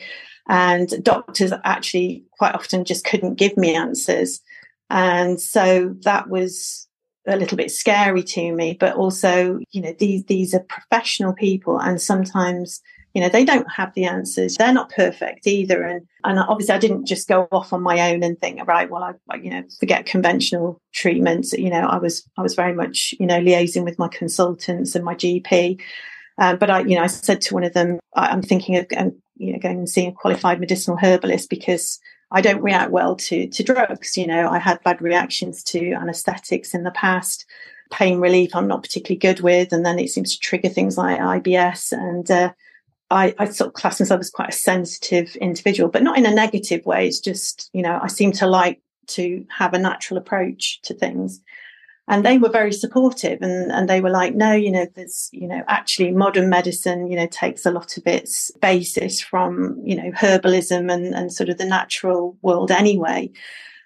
And 0.47 0.89
doctors 1.04 1.54
actually 1.64 2.26
quite 2.38 2.54
often 2.54 2.84
just 2.84 3.06
couldn't 3.06 3.36
give 3.36 3.56
me 3.56 3.76
answers. 3.76 4.41
And 4.89 5.39
so 5.39 5.95
that 6.04 6.28
was 6.30 6.88
a 7.28 7.38
little 7.38 7.57
bit 7.57 7.71
scary 7.71 8.24
to 8.24 8.51
me 8.53 8.76
but 8.80 8.95
also 8.95 9.59
you 9.71 9.82
know 9.82 9.93
these 9.99 10.24
these 10.26 10.53
are 10.53 10.59
professional 10.61 11.34
people 11.34 11.80
and 11.80 12.01
sometimes 12.01 12.82
you 13.13 13.21
know 13.21 13.30
they 13.30 13.45
don't 13.45 13.71
have 13.71 13.93
the 13.93 14.05
answers. 14.05 14.55
They're 14.55 14.74
not 14.74 14.89
perfect 14.89 15.45
either. 15.45 15.84
And 15.84 16.07
and 16.24 16.39
obviously 16.39 16.76
i 16.76 16.80
didn't 16.80 17.05
just 17.05 17.28
go 17.28 17.47
off 17.51 17.74
on 17.74 17.82
my 17.82 18.11
own 18.11 18.24
and 18.24 18.39
think 18.39 18.65
right 18.67 18.89
well 18.89 19.15
i 19.30 19.36
you 19.36 19.49
know 19.49 19.63
forget 19.80 20.05
conventional 20.05 20.82
treatments. 20.93 21.53
You 21.53 21.69
know 21.69 21.82
i 21.82 21.97
was 21.97 22.28
i 22.38 22.41
was 22.41 22.55
very 22.55 22.74
much 22.74 23.13
you 23.19 23.26
know 23.26 23.39
liaising 23.39 23.84
with 23.84 23.99
my 23.99 24.07
consultants 24.07 24.95
and 24.95 25.05
my 25.05 25.15
gp 25.15 25.80
um, 26.39 26.57
but 26.57 26.69
i 26.69 26.80
you 26.80 26.95
know 26.95 27.03
i 27.03 27.07
said 27.07 27.41
to 27.41 27.53
one 27.53 27.63
of 27.63 27.74
them 27.74 27.99
i'm 28.15 28.41
thinking 28.41 28.78
of 28.78 28.86
um, 28.97 29.11
you 29.36 29.53
know 29.53 29.59
going 29.59 29.80
and 29.80 29.89
seeing 29.89 30.09
a 30.09 30.13
qualified 30.13 30.59
medicinal 30.59 30.97
herbalist 30.97 31.49
because 31.49 31.99
I 32.34 32.42
don't 32.42 32.62
react 32.62 32.92
well 32.92 33.16
to 33.16 33.48
to 33.48 33.64
drugs. 33.64 34.18
You 34.18 34.28
know, 34.28 34.50
I 34.50 34.60
had 34.60 34.84
bad 34.84 35.02
reactions 35.02 35.64
to 35.66 35.94
anesthetics 35.94 36.74
in 36.74 36.84
the 36.84 36.92
past. 36.92 37.46
Pain 37.92 38.20
relief, 38.20 38.56
I'm 38.56 38.68
not 38.68 38.82
particularly 38.82 39.20
good 39.20 39.42
with, 39.42 39.72
and 39.72 39.86
then 39.86 40.00
it 40.00 40.10
seems 40.10 40.34
to 40.34 40.40
trigger 40.40 40.70
things 40.70 40.98
like 40.98 41.20
IBS. 41.20 41.92
And 41.92 42.30
uh, 42.32 42.52
I, 43.12 43.36
I 43.38 43.46
sort 43.46 43.68
of 43.68 43.74
class 43.74 44.00
myself 44.00 44.20
as 44.20 44.32
quite 44.32 44.50
a 44.50 44.54
sensitive 44.54 45.36
individual, 45.36 45.90
but 45.90 46.02
not 46.02 46.18
in 46.18 46.26
a 46.26 46.34
negative 46.34 46.84
way. 46.88 47.08
It's 47.08 47.20
just, 47.20 47.70
you 47.72 47.84
know, 47.84 48.00
I 48.02 48.08
seem 48.08 48.32
to 48.34 48.48
like 48.48 48.82
to 49.08 49.46
have 49.56 49.76
a 49.76 49.80
natural 49.80 50.18
approach 50.18 50.82
to 50.84 50.96
things. 50.96 51.40
And 52.08 52.26
they 52.26 52.38
were 52.38 52.49
very 52.49 52.74
supportive 52.74 53.41
and, 53.41 53.72
and 53.72 53.89
they 53.89 54.01
were 54.01 54.10
like, 54.10 54.36
no, 54.36 54.51
you 54.51 54.72
know, 54.72 54.86
there's, 54.93 55.30
you 55.32 55.47
know, 55.47 55.64
actually 55.70 56.12
modern 56.12 56.49
medicine, 56.49 57.08
you 57.08 57.16
know, 57.16 57.28
takes 57.28 57.66
a 57.66 57.72
lot 57.72 57.95
of 57.97 58.06
its 58.06 58.51
basis 58.62 59.22
from, 59.22 59.82
you 59.86 59.95
know, 59.95 60.12
herbalism 60.12 60.91
and, 60.91 61.16
and 61.16 61.32
sort 61.32 61.47
of 61.47 61.58
the 61.58 61.66
natural 61.66 62.38
world 62.41 62.72
anyway. 62.72 63.32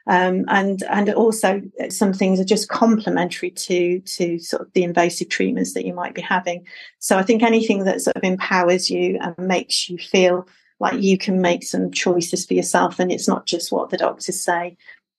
Um, 0.07 0.45
and 0.47 0.83
and 0.83 1.09
also 1.09 1.61
some 1.89 2.13
things 2.13 2.39
are 2.39 2.45
just 2.45 2.69
complementary 2.69 3.51
to 3.51 3.99
to 3.99 4.39
sort 4.39 4.61
of 4.61 4.71
the 4.71 4.83
invasive 4.83 5.27
treatments 5.27 5.73
that 5.73 5.85
you 5.85 5.93
might 5.93 6.15
be 6.15 6.21
having. 6.21 6.65
So 6.99 7.17
I 7.17 7.23
think 7.23 7.43
anything 7.43 7.83
that 7.83 8.01
sort 8.01 8.15
of 8.15 8.23
empowers 8.23 8.89
you 8.89 9.19
and 9.21 9.35
makes 9.37 9.89
you 9.89 9.97
feel 9.97 10.47
like 10.79 11.01
you 11.01 11.17
can 11.17 11.41
make 11.41 11.63
some 11.63 11.91
choices 11.91 12.45
for 12.45 12.53
yourself, 12.53 12.99
and 12.99 13.11
it's 13.11 13.27
not 13.27 13.45
just 13.45 13.71
what 13.71 13.89
the 13.89 13.97
doctors 13.97 14.41
say. 14.41 14.77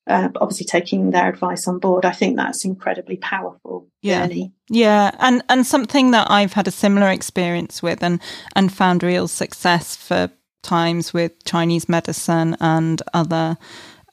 Uh, 0.09 0.29
obviously, 0.41 0.65
taking 0.65 1.11
their 1.11 1.29
advice 1.29 1.69
on 1.69 1.79
board, 1.79 2.05
I 2.05 2.13
think 2.13 2.37
that's 2.37 2.65
incredibly 2.65 3.17
powerful. 3.17 3.87
Yeah, 4.01 4.27
journey. 4.27 4.53
yeah, 4.69 5.11
and 5.19 5.43
and 5.49 5.67
something 5.67 6.13
that 6.13 6.31
I've 6.31 6.55
had 6.55 6.67
a 6.67 6.73
similar 6.73 7.11
experience 7.11 7.83
with, 7.83 8.03
and 8.03 8.21
and 8.57 8.73
found 8.73 9.03
real 9.03 9.29
success 9.29 9.97
for 9.97 10.31
times 10.63 11.13
with 11.13 11.45
Chinese 11.45 11.89
medicine 11.89 12.57
and 12.61 13.03
other 13.15 13.57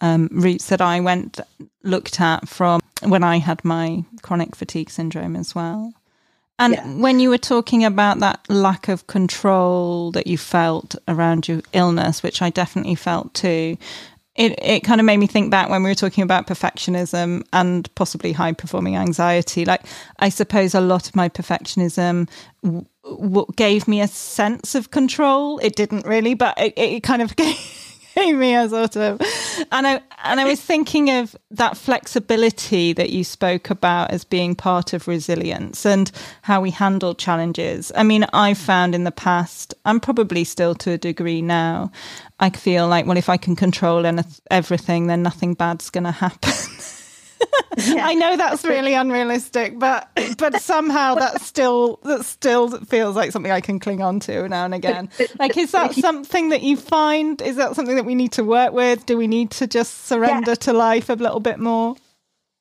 um, 0.01 0.29
routes 0.31 0.67
that 0.67 0.81
I 0.81 0.99
went 0.99 1.39
looked 1.83 2.19
at 2.19 2.47
from 2.47 2.81
when 3.03 3.23
I 3.23 3.37
had 3.37 3.63
my 3.63 4.03
chronic 4.21 4.55
fatigue 4.55 4.89
syndrome 4.89 5.35
as 5.35 5.55
well. 5.55 5.93
And 6.57 6.73
yeah. 6.73 6.87
when 6.87 7.19
you 7.19 7.29
were 7.29 7.37
talking 7.37 7.83
about 7.83 8.19
that 8.19 8.39
lack 8.49 8.87
of 8.87 9.07
control 9.07 10.11
that 10.11 10.27
you 10.27 10.37
felt 10.37 10.95
around 11.07 11.47
your 11.47 11.61
illness, 11.73 12.23
which 12.23 12.41
I 12.41 12.49
definitely 12.49 12.95
felt 12.95 13.33
too, 13.33 13.77
it, 14.35 14.59
it 14.61 14.79
kind 14.81 14.99
of 14.99 15.05
made 15.05 15.17
me 15.17 15.27
think 15.27 15.49
back 15.49 15.69
when 15.69 15.81
we 15.83 15.89
were 15.89 15.95
talking 15.95 16.23
about 16.23 16.45
perfectionism 16.47 17.43
and 17.53 17.93
possibly 17.95 18.33
high 18.33 18.51
performing 18.51 18.97
anxiety. 18.97 19.63
Like, 19.65 19.83
I 20.19 20.29
suppose 20.29 20.75
a 20.75 20.81
lot 20.81 21.07
of 21.07 21.15
my 21.15 21.29
perfectionism 21.29 22.29
w- 22.63 22.85
w- 23.03 23.47
gave 23.55 23.87
me 23.87 24.01
a 24.01 24.07
sense 24.07 24.75
of 24.75 24.91
control. 24.91 25.59
It 25.59 25.75
didn't 25.75 26.05
really, 26.05 26.33
but 26.33 26.57
it, 26.59 26.73
it 26.77 27.03
kind 27.03 27.21
of 27.21 27.35
gave 27.37 27.84
me 28.15 28.55
a 28.55 28.69
sort 28.69 28.95
of 28.95 29.21
and 29.71 29.87
I 29.87 30.01
and 30.23 30.39
I 30.39 30.45
was 30.45 30.61
thinking 30.61 31.09
of 31.09 31.35
that 31.51 31.77
flexibility 31.77 32.93
that 32.93 33.09
you 33.09 33.23
spoke 33.23 33.69
about 33.69 34.11
as 34.11 34.23
being 34.23 34.55
part 34.55 34.93
of 34.93 35.07
resilience 35.07 35.85
and 35.85 36.11
how 36.41 36.61
we 36.61 36.71
handle 36.71 37.13
challenges. 37.13 37.91
I 37.95 38.03
mean, 38.03 38.25
I've 38.33 38.57
mm. 38.57 38.65
found 38.65 38.95
in 38.95 39.03
the 39.03 39.11
past, 39.11 39.73
I'm 39.85 39.99
probably 39.99 40.43
still 40.43 40.75
to 40.75 40.91
a 40.91 40.97
degree 40.97 41.41
now, 41.41 41.91
I 42.39 42.49
feel 42.49 42.87
like, 42.87 43.05
well, 43.05 43.17
if 43.17 43.29
I 43.29 43.37
can 43.37 43.55
control 43.55 44.05
everything, 44.49 45.07
then 45.07 45.21
nothing 45.21 45.53
bad's 45.53 45.89
going 45.89 46.05
to 46.05 46.11
happen. 46.11 46.51
yeah. 47.77 48.05
I 48.07 48.13
know 48.13 48.37
that's 48.37 48.63
really 48.63 48.93
unrealistic, 48.93 49.77
but 49.79 50.09
but 50.37 50.61
somehow 50.61 51.15
that 51.15 51.41
still 51.41 51.99
that 52.03 52.25
still 52.25 52.69
feels 52.85 53.15
like 53.15 53.31
something 53.31 53.51
I 53.51 53.61
can 53.61 53.79
cling 53.79 54.01
on 54.01 54.19
to 54.21 54.47
now 54.47 54.65
and 54.65 54.73
again. 54.73 55.09
Like, 55.39 55.57
is 55.57 55.71
that 55.71 55.93
something 55.93 56.49
that 56.49 56.61
you 56.61 56.77
find? 56.77 57.41
Is 57.41 57.55
that 57.57 57.75
something 57.75 57.95
that 57.95 58.05
we 58.05 58.15
need 58.15 58.33
to 58.33 58.43
work 58.43 58.73
with? 58.73 59.05
Do 59.05 59.17
we 59.17 59.27
need 59.27 59.51
to 59.51 59.67
just 59.67 60.05
surrender 60.05 60.51
yeah. 60.51 60.55
to 60.55 60.73
life 60.73 61.09
a 61.09 61.13
little 61.13 61.39
bit 61.39 61.59
more? 61.59 61.95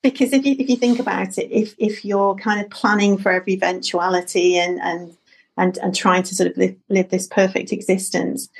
because 0.05 0.35
if 0.35 0.45
you 0.45 0.55
if 0.59 0.69
you 0.69 0.77
think 0.77 1.01
about 1.01 1.39
it, 1.39 1.51
if 1.51 1.75
if 1.79 2.05
you're 2.05 2.37
kind 2.37 2.61
of 2.61 2.71
planning 2.71 3.17
for 3.17 3.33
every 3.33 3.55
eventuality 3.55 4.59
and 4.59 4.79
and 4.81 5.17
and 5.57 5.79
and 5.79 5.95
trying 5.95 6.23
to 6.23 6.35
sort 6.35 6.51
of 6.51 6.57
live, 6.57 6.77
live 6.91 7.09
this 7.09 7.27
perfect 7.27 7.73
existence, 7.73 8.51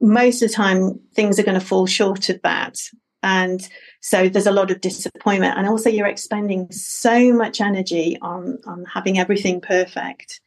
most 0.00 0.40
of 0.40 0.48
the 0.48 0.54
time 0.54 1.00
things 1.12 1.38
are 1.38 1.42
going 1.42 1.58
to 1.58 1.66
fall 1.66 1.86
short 1.86 2.28
of 2.28 2.40
that. 2.42 2.78
And 3.24 3.68
so 4.04 4.28
there's 4.28 4.46
a 4.46 4.52
lot 4.52 4.70
of 4.70 4.82
disappointment. 4.82 5.56
And 5.56 5.66
also 5.66 5.88
you're 5.88 6.06
expending 6.06 6.70
so 6.70 7.32
much 7.32 7.62
energy 7.62 8.18
on, 8.20 8.58
on 8.66 8.84
having 8.84 9.18
everything 9.18 9.62
perfect. 9.62 10.42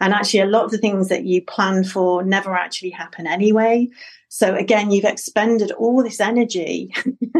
And 0.00 0.14
actually 0.14 0.40
a 0.40 0.46
lot 0.46 0.64
of 0.64 0.70
the 0.70 0.78
things 0.78 1.10
that 1.10 1.26
you 1.26 1.42
plan 1.42 1.84
for 1.84 2.22
never 2.22 2.54
actually 2.54 2.88
happen 2.88 3.26
anyway. 3.26 3.90
So 4.28 4.54
again, 4.54 4.90
you've 4.90 5.04
expended 5.04 5.72
all 5.72 6.02
this 6.02 6.20
energy 6.20 6.94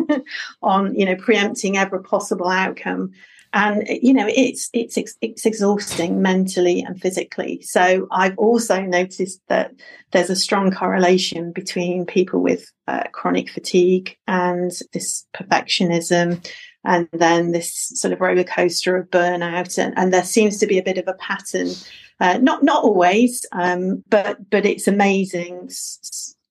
on, 0.62 0.94
you 0.94 1.06
know, 1.06 1.16
preempting 1.16 1.78
every 1.78 2.02
possible 2.02 2.48
outcome. 2.48 3.12
And 3.54 3.86
you 3.88 4.14
know, 4.14 4.26
it's 4.28 4.70
it's 4.72 4.96
it's 5.20 5.44
exhausting 5.44 6.22
mentally 6.22 6.80
and 6.80 7.00
physically. 7.00 7.60
So 7.62 8.08
I've 8.10 8.38
also 8.38 8.80
noticed 8.80 9.40
that 9.48 9.72
there's 10.12 10.30
a 10.30 10.36
strong 10.36 10.70
correlation 10.72 11.52
between 11.52 12.06
people 12.06 12.40
with 12.40 12.70
uh, 12.88 13.04
chronic 13.12 13.50
fatigue 13.50 14.16
and 14.26 14.70
this 14.92 15.26
perfectionism 15.36 16.46
and 16.84 17.08
then 17.12 17.52
this 17.52 17.72
sort 17.94 18.12
of 18.12 18.20
roller 18.20 18.42
coaster 18.42 18.96
of 18.96 19.08
burnout 19.10 19.78
and, 19.78 19.96
and 19.96 20.12
there 20.12 20.24
seems 20.24 20.58
to 20.58 20.66
be 20.66 20.78
a 20.78 20.82
bit 20.82 20.98
of 20.98 21.06
a 21.06 21.14
pattern 21.14 21.68
uh, 22.18 22.38
not 22.38 22.64
not 22.64 22.82
always 22.82 23.46
um, 23.52 24.02
but 24.08 24.50
but 24.50 24.66
it's 24.66 24.88
amazing 24.88 25.70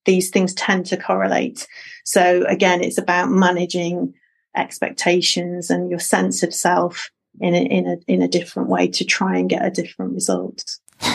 these 0.05 0.29
things 0.29 0.53
tend 0.53 0.85
to 0.87 0.97
correlate. 0.97 1.67
So 2.05 2.43
again, 2.47 2.83
it's 2.83 2.97
about 2.97 3.29
managing 3.29 4.13
expectations 4.55 5.69
and 5.69 5.89
your 5.89 5.99
sense 5.99 6.43
of 6.43 6.53
self 6.53 7.09
in 7.39 7.53
a, 7.53 7.61
in 7.61 7.87
a 7.87 7.97
in 8.07 8.21
a 8.21 8.27
different 8.27 8.69
way 8.69 8.87
to 8.87 9.05
try 9.05 9.37
and 9.37 9.49
get 9.49 9.65
a 9.65 9.71
different 9.71 10.13
result. 10.13 10.77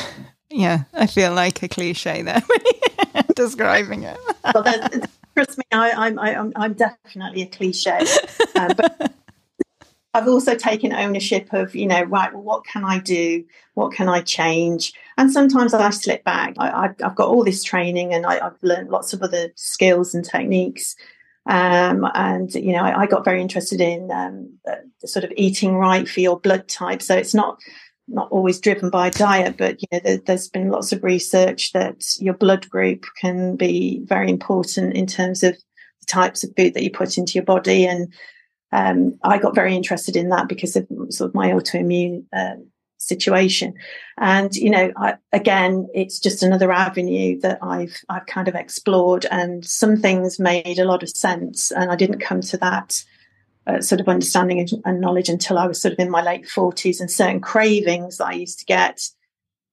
Yeah, 0.49 0.84
I 0.95 1.07
feel 1.07 1.34
like 1.34 1.62
a 1.64 1.68
cliche 1.68 2.22
there 2.22 2.43
describing 3.34 4.05
it. 4.05 4.16
well, 4.55 4.62
trust 5.34 5.59
me, 5.59 5.64
I, 5.72 6.07
am 6.07 6.18
I'm 6.18 6.53
I'm 6.55 6.72
definitely 6.72 7.43
a 7.43 7.47
cliche, 7.47 7.99
uh, 8.55 8.72
but 8.72 9.12
I've 10.16 10.28
also 10.28 10.55
taken 10.55 10.95
ownership 10.95 11.53
of, 11.53 11.74
you 11.74 11.87
know, 11.87 12.03
right, 12.05 12.32
well, 12.32 12.43
what 12.43 12.64
can 12.64 12.84
I 12.84 13.01
do? 13.01 13.45
What 13.74 13.93
can 13.93 14.09
I 14.09 14.22
change? 14.22 14.95
And 15.18 15.30
sometimes 15.30 15.74
I 15.74 15.91
slip 15.91 16.24
back. 16.24 16.55
I, 16.59 16.89
have 17.01 17.14
got 17.14 17.28
all 17.28 17.45
this 17.45 17.62
training 17.62 18.14
and 18.14 18.24
I, 18.24 18.37
have 18.43 18.57
learned 18.62 18.89
lots 18.89 19.12
of 19.12 19.22
other 19.22 19.53
skills 19.57 20.14
and 20.14 20.24
techniques. 20.24 20.97
Um, 21.47 22.07
and, 22.15 22.53
you 22.55 22.73
know, 22.73 22.83
I, 22.83 23.03
I, 23.03 23.07
got 23.07 23.25
very 23.25 23.41
interested 23.41 23.81
in 23.81 24.11
um, 24.11 24.59
sort 25.05 25.25
of 25.25 25.33
eating 25.37 25.77
right 25.77 26.09
for 26.09 26.19
your 26.19 26.41
blood 26.41 26.67
type. 26.67 27.01
So 27.03 27.15
it's 27.17 27.35
not 27.35 27.59
not 28.09 28.29
always 28.31 28.61
driven 28.61 28.91
by 28.91 29.11
diet, 29.11 29.57
but 29.57 29.81
you 29.81 29.89
know, 29.93 30.01
there, 30.01 30.21
has 30.27 30.49
been 30.49 30.71
lots 30.71 30.93
of 30.93 31.03
research 31.03 31.73
that 31.73 32.03
your 32.19 32.35
blood 32.35 32.69
group 32.69 33.05
can 33.21 33.57
be 33.57 34.01
very 34.05 34.31
important 34.31 34.95
in 34.95 35.07
terms 35.07 35.43
of 35.43 35.55
the 35.55 36.07
types 36.07 36.45
of 36.45 36.51
food 36.57 36.75
that 36.75 36.83
you 36.83 36.91
put 36.91 37.19
into 37.19 37.33
your 37.33 37.45
body 37.45 37.85
and 37.85 38.13
um, 38.73 39.19
I 39.23 39.39
got 39.39 39.55
very 39.55 39.75
interested 39.75 40.17
in 40.17 40.29
that 40.31 40.49
because 40.49 40.77
of 40.77 40.87
sort 41.11 41.31
of 41.31 41.35
my 41.35 41.51
autoimmune 41.51 42.25
uh, 42.33 42.57
situation. 42.99 43.75
And 44.19 44.55
you 44.55 44.71
know, 44.71 44.93
I, 44.97 45.15
again, 45.33 45.89
it's 45.95 46.19
just 46.19 46.43
another 46.43 46.73
avenue 46.73 47.41
that 47.41 47.59
I've 47.63 47.97
I've 48.09 48.27
kind 48.27 48.49
of 48.49 48.55
explored, 48.55 49.27
and 49.31 49.65
some 49.65 49.97
things 49.97 50.39
made 50.39 50.79
a 50.79 50.85
lot 50.85 51.03
of 51.03 51.11
sense, 51.11 51.71
and 51.71 51.91
I 51.91 51.97
didn't 51.97 52.21
come 52.21 52.41
to 52.43 52.57
that. 52.59 53.05
Uh, 53.69 53.81
sort 53.81 54.01
of 54.01 54.09
understanding 54.09 54.61
and, 54.61 54.71
and 54.85 55.01
knowledge 55.01 55.29
until 55.29 55.59
I 55.59 55.67
was 55.67 55.83
sort 55.83 55.91
of 55.93 55.99
in 55.99 56.09
my 56.09 56.23
late 56.23 56.47
40s, 56.47 57.01
and 57.01 57.11
certain 57.11 57.41
cravings 57.41 58.19
that 58.19 58.27
I 58.27 58.33
used 58.33 58.61
to 58.61 58.65
get 58.65 59.09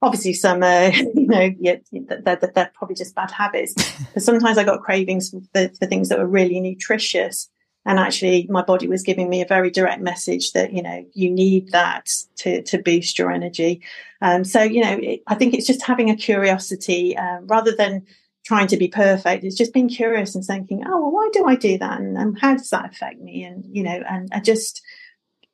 obviously 0.04 0.34
some 0.34 0.62
uh, 0.62 0.92
you 0.94 1.28
know 1.28 1.52
yeah, 1.60 1.76
they're, 1.92 2.36
they're, 2.36 2.72
probably 2.74 2.96
just 2.96 3.16
bad 3.16 3.32
habits 3.32 3.74
but 4.14 4.22
sometimes 4.22 4.58
i 4.58 4.64
got 4.64 4.82
cravings 4.82 5.30
for, 5.30 5.70
for, 5.70 5.86
things 5.86 6.10
that 6.10 6.20
were 6.20 6.28
really 6.28 6.60
nutritious 6.60 7.50
and 7.86 8.00
actually 8.00 8.48
my 8.50 8.62
body 8.62 8.88
was 8.88 9.04
giving 9.04 9.30
me 9.30 9.42
a 9.42 9.48
very 9.48 9.70
direct 9.70 10.02
message 10.02 10.54
that 10.54 10.74
you 10.74 10.82
know 10.82 11.06
you 11.14 11.30
need 11.30 11.72
that 11.72 12.10
to 12.38 12.62
to 12.64 12.78
boost 12.78 13.20
your 13.20 13.32
energy. 13.32 13.82
Um, 14.22 14.44
so 14.44 14.62
you 14.62 14.82
know 14.82 14.98
it, 15.02 15.22
i 15.28 15.36
think 15.36 15.54
it's 15.54 15.68
just 15.68 15.84
having 15.84 16.10
a 16.10 16.16
curiosity 16.16 17.18
um, 17.18 17.48
rather 17.48 17.76
than 17.76 18.06
trying 18.46 18.68
to 18.68 18.78
be 18.78 18.90
perfect. 18.90 19.46
It's 19.46 19.58
just 19.58 19.74
being 19.74 19.90
curious 19.90 20.36
and 20.36 20.44
thinking 20.44 20.84
oh 20.86 21.00
well 21.00 21.12
why 21.12 21.30
do 21.34 21.46
i 21.46 21.56
do 21.56 21.78
that? 21.78 22.00
And, 22.00 22.18
and 22.18 22.40
how 22.40 22.56
does 22.56 22.70
that 22.70 22.90
affect 22.92 23.20
me? 23.20 23.44
And 23.44 23.66
you 23.66 23.84
know 23.84 24.02
and, 24.10 24.30
and 24.32 24.46
just 24.46 24.82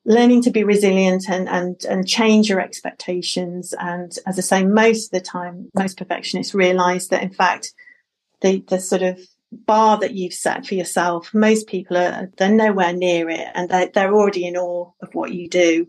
learning 0.06 0.42
to 0.42 0.50
be 0.50 0.64
resilient 0.64 1.30
and, 1.30 1.50
and 1.50 1.84
and 1.86 2.08
change 2.08 2.50
your 2.50 2.60
expectations. 2.60 3.74
And 3.80 4.16
as 4.28 4.38
i 4.38 4.42
say 4.42 4.64
most 4.64 5.08
of 5.08 5.12
the 5.12 5.26
time 5.26 5.70
most 5.74 5.98
perfectionists 5.98 6.54
realize 6.54 7.08
that 7.08 7.24
in 7.24 7.32
fact 7.32 7.74
the 8.42 8.64
the 8.68 8.80
sort 8.80 9.02
of 9.02 9.20
bar 9.52 9.98
that 10.00 10.14
you've 10.14 10.34
set 10.34 10.66
for 10.66 10.76
yourself, 10.76 11.34
most 11.34 11.68
people 11.68 11.98
are 11.98 12.30
they're 12.38 12.52
nowhere 12.52 12.94
near 12.94 13.30
it, 13.30 13.48
and 13.54 13.70
they're 13.70 13.90
they're 13.94 14.14
already 14.14 14.46
in 14.46 14.58
awe 14.58 14.92
of 15.02 15.14
what 15.14 15.34
you 15.34 15.50
do. 15.50 15.88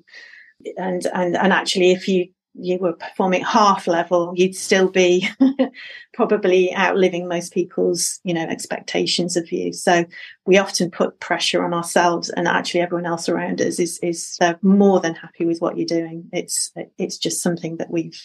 And 0.77 1.07
and 1.07 1.37
and 1.37 1.53
actually, 1.53 1.93
if 1.93 2.09
you 2.09 2.29
you 2.55 2.79
were 2.79 2.95
performing 2.95 3.45
half 3.45 3.87
level, 3.87 4.33
you'd 4.35 4.57
still 4.57 4.91
be 4.91 5.29
probably 6.15 6.75
outliving 6.75 7.29
most 7.29 7.53
people's 7.55 8.21
you 8.25 8.35
know 8.35 8.47
expectations 8.47 9.37
of 9.37 9.51
you. 9.53 9.73
So 9.73 10.05
we 10.47 10.59
often 10.59 10.91
put 10.91 11.21
pressure 11.21 11.65
on 11.65 11.75
ourselves, 11.75 12.31
and 12.31 12.49
actually 12.49 12.81
everyone 12.81 13.07
else 13.07 13.29
around 13.29 13.61
us 13.61 13.79
is 13.79 13.99
is 14.03 14.37
they're 14.41 14.59
more 14.63 15.01
than 15.01 15.15
happy 15.15 15.45
with 15.45 15.61
what 15.61 15.77
you're 15.77 15.87
doing. 15.87 16.29
It's 16.33 16.73
it's 16.99 17.19
just 17.19 17.43
something 17.43 17.77
that 17.77 17.91
we've 17.91 18.21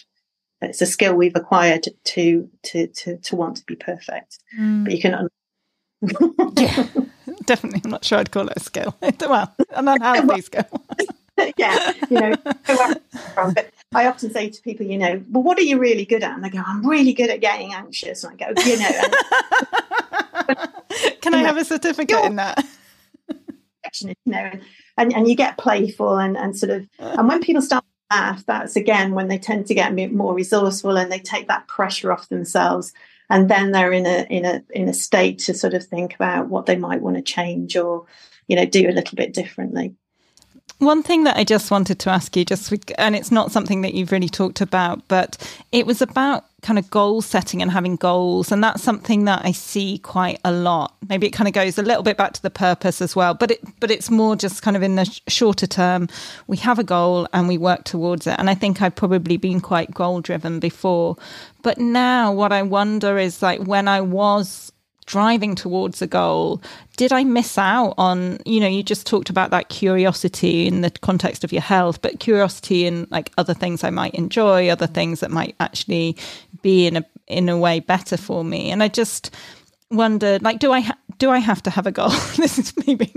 it's 0.62 0.80
a 0.80 0.86
skill 0.86 1.14
we've 1.14 1.36
acquired 1.36 1.86
to 2.04 2.48
to 2.62 2.86
to 2.86 3.16
to 3.18 3.36
want 3.36 3.58
to 3.58 3.64
be 3.66 3.76
perfect. 3.76 4.38
Mm. 4.58 4.84
But 4.84 4.92
you 4.94 5.00
can. 5.00 5.14
Un- 5.14 5.28
yeah, 6.56 6.86
definitely. 7.44 7.80
I'm 7.84 7.90
not 7.90 8.04
sure 8.04 8.18
I'd 8.18 8.30
call 8.30 8.48
it 8.48 8.56
a 8.56 8.60
skill. 8.60 8.96
well, 9.20 9.54
an 9.70 9.88
unhealthy 9.88 10.42
skill. 10.42 10.66
yeah, 11.56 11.92
you 12.10 12.20
know, 12.20 12.34
but 12.44 13.70
I 13.94 14.06
often 14.06 14.30
say 14.30 14.48
to 14.50 14.62
people, 14.62 14.86
you 14.86 14.98
know, 14.98 15.22
well, 15.30 15.42
what 15.42 15.58
are 15.58 15.62
you 15.62 15.78
really 15.78 16.04
good 16.04 16.22
at? 16.22 16.32
And 16.32 16.44
they 16.44 16.50
go, 16.50 16.62
I'm 16.64 16.86
really 16.86 17.12
good 17.12 17.30
at 17.30 17.40
getting 17.40 17.74
anxious. 17.74 18.24
And 18.24 18.34
I 18.40 18.52
go, 18.52 18.62
you 18.62 18.78
know, 18.78 18.90
and, 20.48 20.70
can 21.20 21.34
I 21.34 21.38
have 21.38 21.56
a 21.56 21.64
certificate 21.64 22.24
in 22.24 22.36
that? 22.36 22.64
You 24.00 24.14
know, 24.26 24.50
and, 24.96 25.14
and 25.14 25.28
you 25.28 25.34
get 25.34 25.58
playful 25.58 26.18
and, 26.18 26.36
and 26.36 26.56
sort 26.56 26.70
of, 26.70 26.86
and 26.98 27.28
when 27.28 27.40
people 27.40 27.62
start 27.62 27.84
laugh, 28.10 28.44
that's 28.46 28.76
again 28.76 29.12
when 29.12 29.28
they 29.28 29.38
tend 29.38 29.66
to 29.66 29.74
get 29.74 29.92
a 29.92 29.94
bit 29.94 30.12
more 30.12 30.34
resourceful 30.34 30.96
and 30.96 31.10
they 31.10 31.18
take 31.18 31.48
that 31.48 31.68
pressure 31.68 32.12
off 32.12 32.28
themselves. 32.28 32.92
And 33.28 33.50
then 33.50 33.72
they're 33.72 33.92
in 33.92 34.06
a 34.06 34.26
in 34.30 34.44
a 34.44 34.62
in 34.70 34.88
a 34.88 34.94
state 34.94 35.40
to 35.40 35.54
sort 35.54 35.74
of 35.74 35.84
think 35.84 36.14
about 36.14 36.48
what 36.48 36.66
they 36.66 36.76
might 36.76 37.02
want 37.02 37.16
to 37.16 37.22
change 37.22 37.76
or, 37.76 38.06
you 38.46 38.56
know, 38.56 38.64
do 38.64 38.88
a 38.88 38.92
little 38.92 39.16
bit 39.16 39.32
differently. 39.32 39.94
One 40.78 41.02
thing 41.02 41.24
that 41.24 41.38
I 41.38 41.44
just 41.44 41.70
wanted 41.70 41.98
to 42.00 42.10
ask 42.10 42.36
you, 42.36 42.44
just 42.44 42.70
and 42.98 43.16
it's 43.16 43.32
not 43.32 43.50
something 43.50 43.80
that 43.80 43.94
you've 43.94 44.12
really 44.12 44.28
talked 44.28 44.60
about, 44.60 45.08
but 45.08 45.38
it 45.72 45.86
was 45.86 46.02
about 46.02 46.44
kind 46.60 46.78
of 46.78 46.90
goal 46.90 47.22
setting 47.22 47.62
and 47.62 47.70
having 47.70 47.96
goals, 47.96 48.52
and 48.52 48.62
that's 48.62 48.82
something 48.82 49.24
that 49.24 49.42
I 49.42 49.52
see 49.52 49.96
quite 49.96 50.38
a 50.44 50.52
lot. 50.52 50.94
Maybe 51.08 51.26
it 51.26 51.30
kind 51.30 51.48
of 51.48 51.54
goes 51.54 51.78
a 51.78 51.82
little 51.82 52.02
bit 52.02 52.18
back 52.18 52.34
to 52.34 52.42
the 52.42 52.50
purpose 52.50 53.00
as 53.00 53.16
well, 53.16 53.32
but 53.32 53.52
it 53.52 53.60
but 53.80 53.90
it's 53.90 54.10
more 54.10 54.36
just 54.36 54.60
kind 54.60 54.76
of 54.76 54.82
in 54.82 54.96
the 54.96 55.20
shorter 55.28 55.66
term. 55.66 56.10
We 56.46 56.58
have 56.58 56.78
a 56.78 56.84
goal 56.84 57.26
and 57.32 57.48
we 57.48 57.56
work 57.56 57.84
towards 57.84 58.26
it, 58.26 58.36
and 58.38 58.50
I 58.50 58.54
think 58.54 58.82
I've 58.82 58.96
probably 58.96 59.38
been 59.38 59.62
quite 59.62 59.94
goal 59.94 60.20
driven 60.20 60.60
before, 60.60 61.16
but 61.62 61.78
now 61.78 62.32
what 62.32 62.52
I 62.52 62.60
wonder 62.60 63.16
is 63.16 63.40
like 63.40 63.62
when 63.62 63.88
I 63.88 64.02
was 64.02 64.72
driving 65.06 65.54
towards 65.54 66.02
a 66.02 66.06
goal 66.06 66.60
did 66.96 67.12
i 67.12 67.22
miss 67.24 67.56
out 67.56 67.94
on 67.96 68.38
you 68.44 68.60
know 68.60 68.66
you 68.66 68.82
just 68.82 69.06
talked 69.06 69.30
about 69.30 69.50
that 69.50 69.68
curiosity 69.68 70.66
in 70.66 70.80
the 70.80 70.90
context 70.90 71.44
of 71.44 71.52
your 71.52 71.62
health 71.62 72.02
but 72.02 72.18
curiosity 72.20 72.86
in 72.86 73.06
like 73.10 73.30
other 73.38 73.54
things 73.54 73.84
i 73.84 73.90
might 73.90 74.14
enjoy 74.14 74.68
other 74.68 74.86
things 74.86 75.20
that 75.20 75.30
might 75.30 75.54
actually 75.60 76.16
be 76.62 76.86
in 76.86 76.96
a 76.96 77.04
in 77.26 77.48
a 77.48 77.56
way 77.56 77.80
better 77.80 78.16
for 78.16 78.44
me. 78.44 78.70
And 78.70 78.82
i 78.82 78.88
just 78.88 79.34
wondered 79.90 80.42
like 80.42 80.58
do 80.58 80.72
i 80.72 80.80
ha- 80.80 80.98
do 81.18 81.30
i 81.30 81.38
have 81.38 81.62
to 81.62 81.70
have 81.70 81.86
a 81.86 81.92
goal? 81.92 82.10
This 82.36 82.58
is 82.58 82.74
maybe 82.86 83.12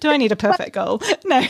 do 0.00 0.08
i 0.10 0.16
need 0.16 0.32
a 0.32 0.36
perfect 0.36 0.72
goal? 0.72 1.02
No. 1.24 1.46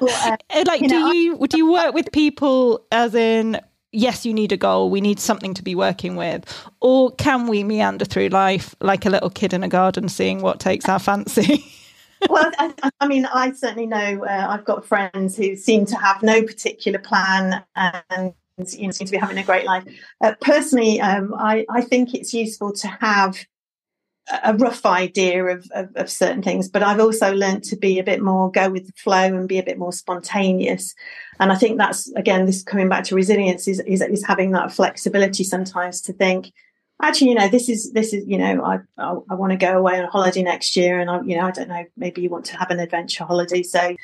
Well, 0.00 0.32
uh, 0.32 0.64
like 0.66 0.80
you 0.80 0.88
know, 0.88 1.10
do 1.10 1.16
you 1.16 1.46
do 1.46 1.58
you 1.58 1.70
work 1.70 1.94
with 1.94 2.10
people 2.12 2.86
as 2.90 3.14
in 3.14 3.60
yes, 3.96 4.26
you 4.26 4.34
need 4.34 4.52
a 4.52 4.56
goal. 4.56 4.90
We 4.90 5.00
need 5.00 5.18
something 5.18 5.54
to 5.54 5.62
be 5.62 5.74
working 5.74 6.16
with. 6.16 6.44
Or 6.80 7.10
can 7.12 7.46
we 7.46 7.64
meander 7.64 8.04
through 8.04 8.28
life 8.28 8.74
like 8.80 9.06
a 9.06 9.10
little 9.10 9.30
kid 9.30 9.52
in 9.52 9.62
a 9.62 9.68
garden, 9.68 10.08
seeing 10.08 10.42
what 10.42 10.60
takes 10.60 10.88
our 10.88 10.98
fancy? 10.98 11.64
well, 12.28 12.50
I, 12.58 12.74
I, 13.00 13.08
mean, 13.08 13.26
I 13.26 13.52
certainly 13.52 13.86
know 13.86 14.24
uh, 14.24 14.46
I've 14.48 14.64
got 14.64 14.84
friends 14.84 15.36
who 15.36 15.56
seem 15.56 15.86
to 15.86 15.96
have 15.96 16.22
no 16.22 16.42
particular 16.42 16.98
plan 16.98 17.64
and 17.74 18.34
you 18.58 18.86
know, 18.86 18.90
seem 18.90 19.06
to 19.06 19.12
be 19.12 19.18
having 19.18 19.38
a 19.38 19.42
great 19.42 19.64
life. 19.64 19.84
Uh, 20.20 20.34
personally, 20.40 21.00
um, 21.00 21.34
I, 21.34 21.64
I 21.70 21.80
think 21.80 22.14
it's 22.14 22.34
useful 22.34 22.72
to 22.74 22.88
have 22.88 23.44
a 24.42 24.54
rough 24.54 24.84
idea 24.84 25.44
of, 25.44 25.68
of, 25.72 25.94
of, 25.94 26.10
certain 26.10 26.42
things, 26.42 26.68
but 26.68 26.82
I've 26.82 27.00
also 27.00 27.32
learned 27.32 27.62
to 27.64 27.76
be 27.76 27.98
a 27.98 28.04
bit 28.04 28.20
more 28.20 28.50
go 28.50 28.68
with 28.70 28.86
the 28.86 28.92
flow 28.92 29.22
and 29.22 29.48
be 29.48 29.58
a 29.58 29.62
bit 29.62 29.78
more 29.78 29.92
spontaneous. 29.92 30.94
And 31.38 31.52
I 31.52 31.54
think 31.54 31.78
that's 31.78 32.10
again, 32.14 32.46
this 32.46 32.62
coming 32.62 32.88
back 32.88 33.04
to 33.04 33.14
resilience 33.14 33.68
is, 33.68 33.80
is, 33.80 34.02
is 34.02 34.26
having 34.26 34.50
that 34.52 34.72
flexibility 34.72 35.44
sometimes 35.44 36.00
to 36.02 36.12
think, 36.12 36.52
actually, 37.02 37.30
you 37.30 37.34
know, 37.36 37.48
this 37.48 37.68
is 37.68 37.92
this 37.92 38.12
is 38.12 38.24
you 38.26 38.38
know, 38.38 38.64
I 38.64 38.78
I, 38.98 39.14
I 39.30 39.34
want 39.34 39.52
to 39.52 39.56
go 39.56 39.78
away 39.78 39.98
on 39.98 40.04
a 40.04 40.10
holiday 40.10 40.42
next 40.42 40.76
year, 40.76 40.98
and 40.98 41.10
I 41.10 41.20
you 41.22 41.36
know, 41.36 41.46
I 41.46 41.50
don't 41.50 41.68
know, 41.68 41.84
maybe 41.96 42.22
you 42.22 42.30
want 42.30 42.46
to 42.46 42.56
have 42.56 42.70
an 42.70 42.80
adventure 42.80 43.24
holiday, 43.24 43.62
so 43.62 43.94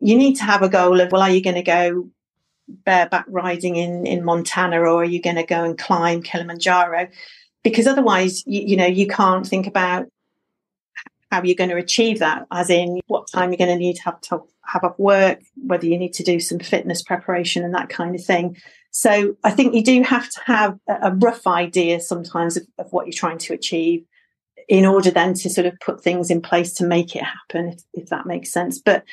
you 0.00 0.16
need 0.16 0.34
to 0.36 0.44
have 0.44 0.62
a 0.62 0.68
goal 0.68 1.00
of 1.00 1.12
well, 1.12 1.22
are 1.22 1.30
you 1.30 1.42
going 1.42 1.56
to 1.56 1.62
go 1.62 2.08
bareback 2.68 3.24
riding 3.28 3.76
in 3.76 4.06
in 4.06 4.24
Montana, 4.24 4.80
or 4.80 5.02
are 5.02 5.04
you 5.04 5.22
going 5.22 5.36
to 5.36 5.44
go 5.44 5.64
and 5.64 5.78
climb 5.78 6.22
Kilimanjaro? 6.22 7.08
Because 7.62 7.86
otherwise, 7.86 8.42
you, 8.46 8.62
you 8.62 8.76
know, 8.76 8.86
you 8.86 9.06
can't 9.06 9.46
think 9.46 9.66
about 9.66 10.06
how 11.30 11.42
you're 11.42 11.54
going 11.54 11.70
to 11.70 11.76
achieve 11.76 12.18
that, 12.18 12.46
as 12.50 12.70
in 12.70 13.00
what 13.06 13.30
time 13.30 13.50
you're 13.50 13.58
going 13.58 13.70
to 13.70 13.76
need 13.76 13.96
to 13.96 14.02
have 14.02 14.20
to 14.20 14.42
have 14.64 14.84
up 14.84 14.98
work, 14.98 15.40
whether 15.56 15.86
you 15.86 15.98
need 15.98 16.12
to 16.14 16.24
do 16.24 16.40
some 16.40 16.58
fitness 16.58 17.02
preparation 17.02 17.64
and 17.64 17.74
that 17.74 17.88
kind 17.88 18.14
of 18.14 18.24
thing. 18.24 18.56
So 18.90 19.36
I 19.44 19.50
think 19.50 19.74
you 19.74 19.84
do 19.84 20.02
have 20.02 20.28
to 20.28 20.40
have 20.46 20.78
a 20.88 21.12
rough 21.14 21.46
idea 21.46 22.00
sometimes 22.00 22.56
of, 22.56 22.66
of 22.78 22.92
what 22.92 23.06
you're 23.06 23.12
trying 23.12 23.38
to 23.38 23.54
achieve 23.54 24.04
in 24.68 24.84
order 24.84 25.10
then 25.10 25.34
to 25.34 25.50
sort 25.50 25.66
of 25.66 25.78
put 25.80 26.02
things 26.02 26.30
in 26.30 26.40
place 26.40 26.72
to 26.74 26.84
make 26.84 27.14
it 27.14 27.24
happen, 27.24 27.68
if, 27.68 27.82
if 27.94 28.08
that 28.08 28.26
makes 28.26 28.52
sense. 28.52 28.80
But 28.80 29.04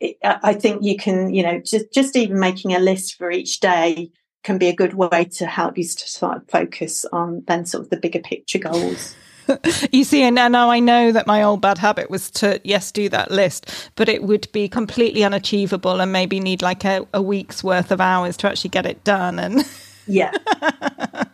it, 0.00 0.16
I 0.22 0.54
think 0.54 0.82
you 0.82 0.96
can, 0.96 1.32
you 1.32 1.42
know, 1.42 1.60
just, 1.60 1.92
just 1.92 2.16
even 2.16 2.38
making 2.38 2.74
a 2.74 2.78
list 2.78 3.16
for 3.16 3.30
each 3.30 3.60
day 3.60 4.10
can 4.46 4.58
be 4.58 4.68
a 4.68 4.72
good 4.72 4.94
way 4.94 5.24
to 5.24 5.44
help 5.44 5.76
you 5.76 5.82
to 5.82 6.08
start 6.08 6.48
focus 6.48 7.04
on 7.12 7.42
then 7.48 7.66
sort 7.66 7.82
of 7.82 7.90
the 7.90 7.96
bigger 7.96 8.20
picture 8.20 8.60
goals. 8.60 9.16
you 9.92 10.04
see, 10.04 10.22
and 10.22 10.36
now 10.36 10.70
I 10.70 10.78
know 10.78 11.10
that 11.10 11.26
my 11.26 11.42
old 11.42 11.60
bad 11.60 11.78
habit 11.78 12.10
was 12.10 12.30
to, 12.32 12.60
yes, 12.62 12.92
do 12.92 13.08
that 13.08 13.32
list, 13.32 13.90
but 13.96 14.08
it 14.08 14.22
would 14.22 14.46
be 14.52 14.68
completely 14.68 15.24
unachievable 15.24 16.00
and 16.00 16.12
maybe 16.12 16.38
need 16.38 16.62
like 16.62 16.84
a, 16.84 17.04
a 17.12 17.20
week's 17.20 17.64
worth 17.64 17.90
of 17.90 18.00
hours 18.00 18.36
to 18.38 18.48
actually 18.48 18.70
get 18.70 18.86
it 18.86 19.02
done. 19.02 19.40
And 19.40 19.68
yeah, 20.06 20.30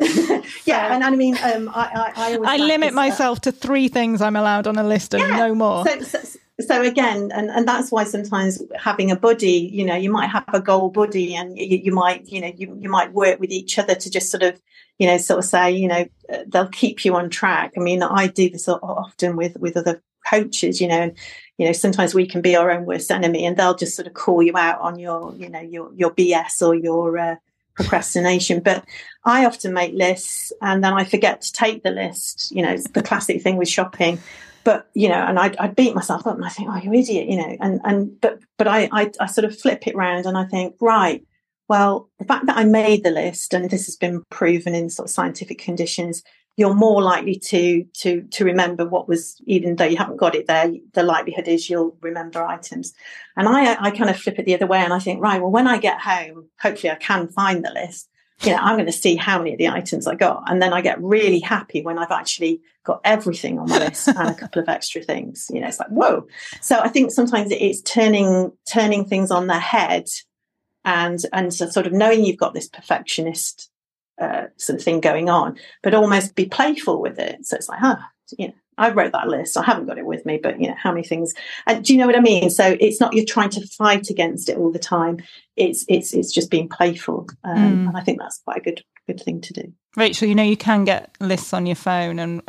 yeah, 0.64 0.94
and 0.94 1.04
I 1.04 1.10
mean, 1.10 1.36
um, 1.42 1.68
I 1.68 2.12
I, 2.16 2.38
I, 2.42 2.54
I 2.54 2.56
limit 2.56 2.94
myself 2.94 3.38
uh, 3.38 3.40
to 3.42 3.52
three 3.52 3.88
things 3.88 4.22
I'm 4.22 4.36
allowed 4.36 4.66
on 4.66 4.78
a 4.78 4.84
list 4.84 5.12
and 5.12 5.22
yeah, 5.22 5.36
no 5.36 5.54
more. 5.54 5.86
So, 5.86 6.00
so, 6.00 6.18
so 6.60 6.82
again 6.82 7.30
and, 7.32 7.50
and 7.50 7.66
that's 7.66 7.90
why 7.90 8.04
sometimes 8.04 8.62
having 8.78 9.10
a 9.10 9.16
buddy 9.16 9.70
you 9.72 9.84
know 9.84 9.94
you 9.94 10.10
might 10.10 10.26
have 10.26 10.44
a 10.52 10.60
goal 10.60 10.90
buddy 10.90 11.34
and 11.34 11.56
you, 11.56 11.78
you 11.78 11.92
might 11.92 12.26
you 12.28 12.40
know 12.40 12.52
you, 12.56 12.76
you 12.80 12.88
might 12.88 13.12
work 13.12 13.40
with 13.40 13.50
each 13.50 13.78
other 13.78 13.94
to 13.94 14.10
just 14.10 14.30
sort 14.30 14.42
of 14.42 14.60
you 14.98 15.06
know 15.06 15.16
sort 15.16 15.38
of 15.38 15.44
say 15.44 15.70
you 15.70 15.88
know 15.88 16.06
uh, 16.32 16.38
they'll 16.46 16.68
keep 16.68 17.04
you 17.04 17.14
on 17.16 17.30
track. 17.30 17.72
I 17.76 17.80
mean 17.80 18.02
i 18.02 18.26
do 18.26 18.50
this 18.50 18.68
often 18.68 19.36
with 19.36 19.56
with 19.58 19.76
other 19.76 20.02
coaches 20.28 20.80
you 20.80 20.88
know 20.88 21.00
and 21.00 21.16
you 21.58 21.66
know 21.66 21.72
sometimes 21.72 22.14
we 22.14 22.26
can 22.26 22.42
be 22.42 22.54
our 22.54 22.70
own 22.70 22.84
worst 22.84 23.10
enemy 23.10 23.44
and 23.44 23.56
they'll 23.56 23.74
just 23.74 23.96
sort 23.96 24.06
of 24.06 24.14
call 24.14 24.42
you 24.42 24.56
out 24.56 24.80
on 24.80 24.98
your 24.98 25.34
you 25.34 25.48
know 25.48 25.60
your 25.60 25.92
your 25.94 26.10
bs 26.10 26.66
or 26.66 26.74
your 26.74 27.18
uh, 27.18 27.36
procrastination. 27.74 28.60
But 28.60 28.84
i 29.24 29.46
often 29.46 29.72
make 29.72 29.94
lists 29.94 30.52
and 30.60 30.84
then 30.84 30.92
i 30.92 31.04
forget 31.04 31.40
to 31.40 31.52
take 31.52 31.82
the 31.82 31.90
list 31.90 32.52
you 32.54 32.62
know 32.62 32.72
it's 32.72 32.90
the 32.90 33.02
classic 33.02 33.40
thing 33.40 33.56
with 33.56 33.68
shopping 33.68 34.18
but 34.64 34.88
you 34.94 35.08
know, 35.08 35.14
and 35.14 35.38
I'd, 35.38 35.56
I'd, 35.56 35.76
beat 35.76 35.94
myself 35.94 36.26
up 36.26 36.36
and 36.36 36.44
I 36.44 36.48
think, 36.48 36.68
oh, 36.70 36.76
you 36.76 36.92
idiot, 36.92 37.28
you 37.28 37.36
know, 37.36 37.56
and 37.60 37.80
and 37.84 38.20
but 38.20 38.38
but 38.58 38.68
I, 38.68 38.88
I 38.92 39.10
I 39.20 39.26
sort 39.26 39.44
of 39.44 39.58
flip 39.58 39.86
it 39.86 39.96
round 39.96 40.26
and 40.26 40.36
I 40.36 40.44
think, 40.44 40.76
right, 40.80 41.24
well, 41.68 42.10
the 42.18 42.24
fact 42.24 42.46
that 42.46 42.56
I 42.56 42.64
made 42.64 43.04
the 43.04 43.10
list 43.10 43.54
and 43.54 43.68
this 43.70 43.86
has 43.86 43.96
been 43.96 44.22
proven 44.30 44.74
in 44.74 44.90
sort 44.90 45.08
of 45.08 45.14
scientific 45.14 45.58
conditions, 45.58 46.22
you're 46.56 46.74
more 46.74 47.02
likely 47.02 47.36
to 47.36 47.84
to 47.98 48.22
to 48.22 48.44
remember 48.44 48.86
what 48.86 49.08
was, 49.08 49.40
even 49.46 49.76
though 49.76 49.84
you 49.84 49.96
haven't 49.96 50.18
got 50.18 50.34
it 50.34 50.46
there. 50.46 50.72
The 50.92 51.02
likelihood 51.02 51.48
is 51.48 51.68
you'll 51.70 51.96
remember 52.00 52.44
items, 52.44 52.92
and 53.36 53.48
I 53.48 53.76
I 53.80 53.90
kind 53.90 54.10
of 54.10 54.18
flip 54.18 54.38
it 54.38 54.46
the 54.46 54.54
other 54.54 54.66
way 54.66 54.78
and 54.78 54.92
I 54.92 54.98
think, 54.98 55.22
right, 55.22 55.40
well, 55.40 55.50
when 55.50 55.66
I 55.66 55.78
get 55.78 56.00
home, 56.00 56.48
hopefully 56.60 56.90
I 56.90 56.96
can 56.96 57.28
find 57.28 57.64
the 57.64 57.72
list 57.72 58.08
you 58.42 58.50
know, 58.50 58.58
I'm 58.58 58.76
going 58.76 58.86
to 58.86 58.92
see 58.92 59.16
how 59.16 59.38
many 59.38 59.52
of 59.52 59.58
the 59.58 59.68
items 59.68 60.06
I 60.06 60.14
got. 60.14 60.44
And 60.50 60.60
then 60.60 60.72
I 60.72 60.80
get 60.80 61.00
really 61.00 61.40
happy 61.40 61.82
when 61.82 61.98
I've 61.98 62.10
actually 62.10 62.60
got 62.84 63.00
everything 63.04 63.58
on 63.58 63.68
my 63.68 63.78
list 63.78 64.08
and 64.08 64.28
a 64.28 64.34
couple 64.34 64.60
of 64.60 64.68
extra 64.68 65.02
things. 65.02 65.48
You 65.52 65.60
know, 65.60 65.68
it's 65.68 65.78
like, 65.78 65.88
whoa. 65.88 66.26
So 66.60 66.78
I 66.80 66.88
think 66.88 67.12
sometimes 67.12 67.52
it's 67.52 67.80
turning 67.82 68.52
turning 68.70 69.04
things 69.04 69.30
on 69.30 69.46
their 69.46 69.60
head 69.60 70.06
and 70.84 71.20
and 71.32 71.54
so 71.54 71.68
sort 71.68 71.86
of 71.86 71.92
knowing 71.92 72.24
you've 72.24 72.36
got 72.36 72.54
this 72.54 72.68
perfectionist 72.68 73.70
uh, 74.20 74.46
sort 74.56 74.78
of 74.78 74.84
thing 74.84 75.00
going 75.00 75.30
on, 75.30 75.58
but 75.82 75.94
almost 75.94 76.34
be 76.34 76.46
playful 76.46 77.00
with 77.00 77.18
it. 77.18 77.46
So 77.46 77.56
it's 77.56 77.68
like, 77.68 77.80
huh, 77.80 77.96
you 78.38 78.48
know, 78.48 78.54
I 78.78 78.90
wrote 78.90 79.12
that 79.12 79.28
list. 79.28 79.56
I 79.56 79.62
haven't 79.62 79.86
got 79.86 79.98
it 79.98 80.06
with 80.06 80.24
me, 80.24 80.38
but 80.42 80.60
you 80.60 80.68
know, 80.68 80.74
how 80.76 80.92
many 80.92 81.06
things? 81.06 81.32
And 81.66 81.84
do 81.84 81.92
you 81.92 81.98
know 81.98 82.06
what 82.06 82.16
I 82.16 82.20
mean? 82.20 82.50
So 82.50 82.76
it's 82.80 83.00
not 83.00 83.14
you're 83.14 83.24
trying 83.24 83.50
to 83.50 83.66
fight 83.66 84.10
against 84.10 84.48
it 84.48 84.56
all 84.56 84.72
the 84.72 84.78
time. 84.78 85.18
It's 85.56 85.84
it's 85.88 86.14
it's 86.14 86.32
just 86.32 86.50
being 86.50 86.68
playful, 86.68 87.28
um, 87.44 87.56
mm. 87.56 87.88
and 87.88 87.96
I 87.96 88.00
think 88.00 88.18
that's 88.18 88.38
quite 88.38 88.58
a 88.58 88.62
good 88.62 88.82
good 89.06 89.20
thing 89.20 89.40
to 89.42 89.52
do. 89.52 89.72
Rachel, 89.96 90.26
you 90.28 90.34
know, 90.34 90.42
you 90.42 90.56
can 90.56 90.84
get 90.84 91.14
lists 91.20 91.52
on 91.52 91.66
your 91.66 91.76
phone, 91.76 92.18
and 92.18 92.42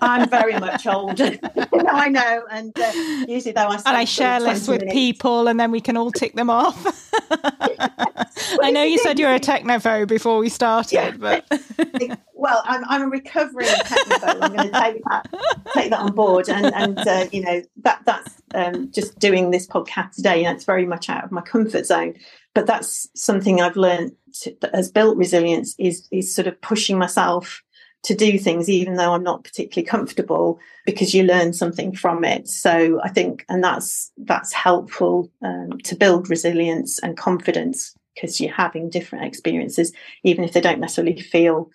I'm 0.00 0.28
very 0.28 0.58
much 0.58 0.86
older. 0.86 1.38
I 1.88 2.08
know, 2.08 2.44
and 2.50 2.78
uh, 2.78 2.92
usually 3.28 3.52
though 3.52 3.68
I 3.68 3.74
and 3.74 3.96
I 3.96 4.04
share 4.04 4.40
lists 4.40 4.68
with 4.68 4.80
minutes. 4.80 4.94
people, 4.94 5.48
and 5.48 5.58
then 5.58 5.70
we 5.70 5.80
can 5.80 5.96
all 5.96 6.10
tick 6.10 6.34
them 6.34 6.50
off. 6.50 7.10
I 8.62 8.70
know 8.70 8.82
you 8.82 8.98
said 8.98 9.18
you 9.18 9.26
were 9.26 9.34
a 9.34 9.40
technophobe 9.40 10.08
before 10.08 10.38
we 10.38 10.48
started, 10.48 10.94
yeah. 10.94 11.10
but 11.16 11.46
well, 12.34 12.62
I'm, 12.64 12.84
I'm 12.86 13.02
a 13.02 13.08
recovering 13.08 13.66
technophobe. 13.66 14.42
I'm 14.42 14.54
going 14.54 14.72
to 14.72 14.80
take 14.80 15.02
that 15.04 15.28
take 15.74 15.90
that 15.90 16.00
on 16.00 16.14
board, 16.14 16.48
and 16.48 16.66
and 16.66 16.98
uh, 16.98 17.26
you 17.32 17.42
know 17.42 17.62
that 17.82 18.02
that's 18.04 18.42
um, 18.54 18.90
just 18.92 19.18
doing 19.18 19.50
this 19.50 19.66
podcast 19.66 20.14
today. 20.14 20.38
You 20.38 20.44
know, 20.44 20.52
it's 20.52 20.64
very 20.64 20.86
much 20.86 21.08
out 21.08 21.24
of 21.24 21.32
my 21.32 21.42
comfort 21.42 21.86
zone, 21.86 22.14
but 22.54 22.66
that's 22.66 23.08
something 23.14 23.60
I've 23.60 23.76
learned 23.76 24.12
to, 24.40 24.56
that 24.60 24.74
has 24.74 24.90
built 24.90 25.16
resilience. 25.16 25.74
Is 25.78 26.08
is 26.10 26.34
sort 26.34 26.46
of 26.46 26.60
pushing 26.60 26.98
myself 26.98 27.62
to 28.04 28.14
do 28.14 28.38
things 28.38 28.68
even 28.68 28.94
though 28.94 29.12
I'm 29.12 29.22
not 29.22 29.44
particularly 29.44 29.86
comfortable 29.86 30.58
because 30.86 31.14
you 31.14 31.24
learn 31.24 31.52
something 31.52 31.94
from 31.94 32.24
it. 32.24 32.48
So 32.48 33.00
I 33.02 33.08
think, 33.08 33.44
and 33.48 33.62
that's 33.62 34.12
that's 34.18 34.52
helpful 34.52 35.30
um, 35.42 35.78
to 35.84 35.96
build 35.96 36.30
resilience 36.30 36.98
and 37.00 37.16
confidence 37.16 37.94
because 38.14 38.40
you're 38.40 38.52
having 38.52 38.90
different 38.90 39.24
experiences, 39.24 39.92
even 40.24 40.44
if 40.44 40.52
they 40.52 40.60
don't 40.60 40.80
necessarily 40.80 41.20
feel 41.20 41.70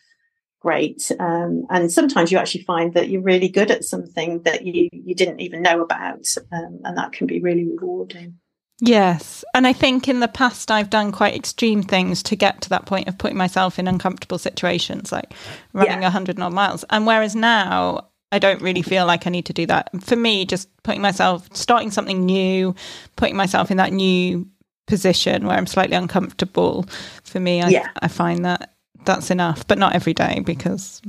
great. 0.60 1.12
Um, 1.20 1.66
and 1.70 1.92
sometimes 1.92 2.32
you 2.32 2.38
actually 2.38 2.64
find 2.64 2.94
that 2.94 3.10
you're 3.10 3.22
really 3.22 3.50
good 3.50 3.70
at 3.70 3.84
something 3.84 4.42
that 4.44 4.66
you 4.66 4.90
you 4.92 5.14
didn't 5.14 5.42
even 5.42 5.62
know 5.62 5.82
about, 5.82 6.26
um, 6.52 6.80
and 6.84 6.98
that 6.98 7.12
can 7.12 7.28
be 7.28 7.42
really 7.42 7.68
rewarding. 7.68 8.40
Yes. 8.80 9.46
And 9.54 9.66
I 9.68 9.74
think 9.74 10.08
in 10.08 10.20
the 10.20 10.28
past, 10.28 10.72
I've 10.72 10.90
done 10.90 11.12
quite 11.12 11.36
extreme 11.36 11.84
things 11.84 12.24
to 12.24 12.36
get 12.36 12.62
to 12.62 12.70
that 12.70 12.86
point 12.86 13.08
of 13.08 13.18
putting 13.18 13.38
myself 13.38 13.80
in 13.80 13.88
uncomfortable 13.88 14.38
situations, 14.38 15.12
like 15.12 15.34
running 15.74 16.00
a 16.00 16.02
yeah. 16.02 16.08
100 16.08 16.40
odd 16.40 16.54
miles. 16.54 16.84
And 16.90 17.06
whereas 17.08 17.36
now, 17.36 18.10
I 18.32 18.40
don't 18.40 18.62
really 18.62 18.82
feel 18.82 19.06
like 19.06 19.28
I 19.28 19.30
need 19.30 19.46
to 19.46 19.54
do 19.54 19.68
that. 19.68 19.90
For 20.02 20.16
me, 20.16 20.46
just 20.46 20.68
putting 20.84 21.02
myself, 21.02 21.48
starting 21.56 21.92
something 21.92 22.26
new, 22.26 22.76
putting 23.16 23.36
myself 23.36 23.70
in 23.70 23.78
that 23.78 23.94
new 23.94 24.48
position 24.88 25.46
where 25.46 25.56
I'm 25.56 25.68
slightly 25.68 25.96
uncomfortable, 25.96 26.86
for 27.24 27.40
me, 27.40 27.62
I, 27.62 27.70
yeah. 27.70 27.90
I 28.02 28.08
find 28.08 28.44
that 28.44 28.74
that's 29.06 29.30
enough, 29.30 29.68
but 29.68 29.78
not 29.78 29.94
every 29.94 30.14
day 30.14 30.42
because 30.44 31.02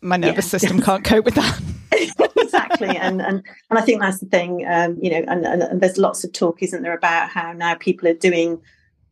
my 0.00 0.16
nervous 0.16 0.46
yeah. 0.46 0.58
system 0.58 0.80
can't 0.82 1.04
cope 1.04 1.24
with 1.24 1.36
that. 1.36 1.60
exactly, 2.72 2.96
and 2.96 3.20
and 3.20 3.42
and 3.70 3.78
I 3.78 3.82
think 3.82 4.00
that's 4.00 4.18
the 4.18 4.26
thing. 4.26 4.66
Um, 4.68 4.98
you 5.00 5.10
know, 5.10 5.24
and, 5.28 5.44
and, 5.44 5.62
and, 5.62 5.80
there's 5.80 5.98
lots 5.98 6.24
of 6.24 6.32
talk, 6.32 6.62
isn't 6.62 6.82
there, 6.82 6.96
about 6.96 7.30
how 7.30 7.52
now 7.52 7.74
people 7.74 8.08
are 8.08 8.14
doing 8.14 8.60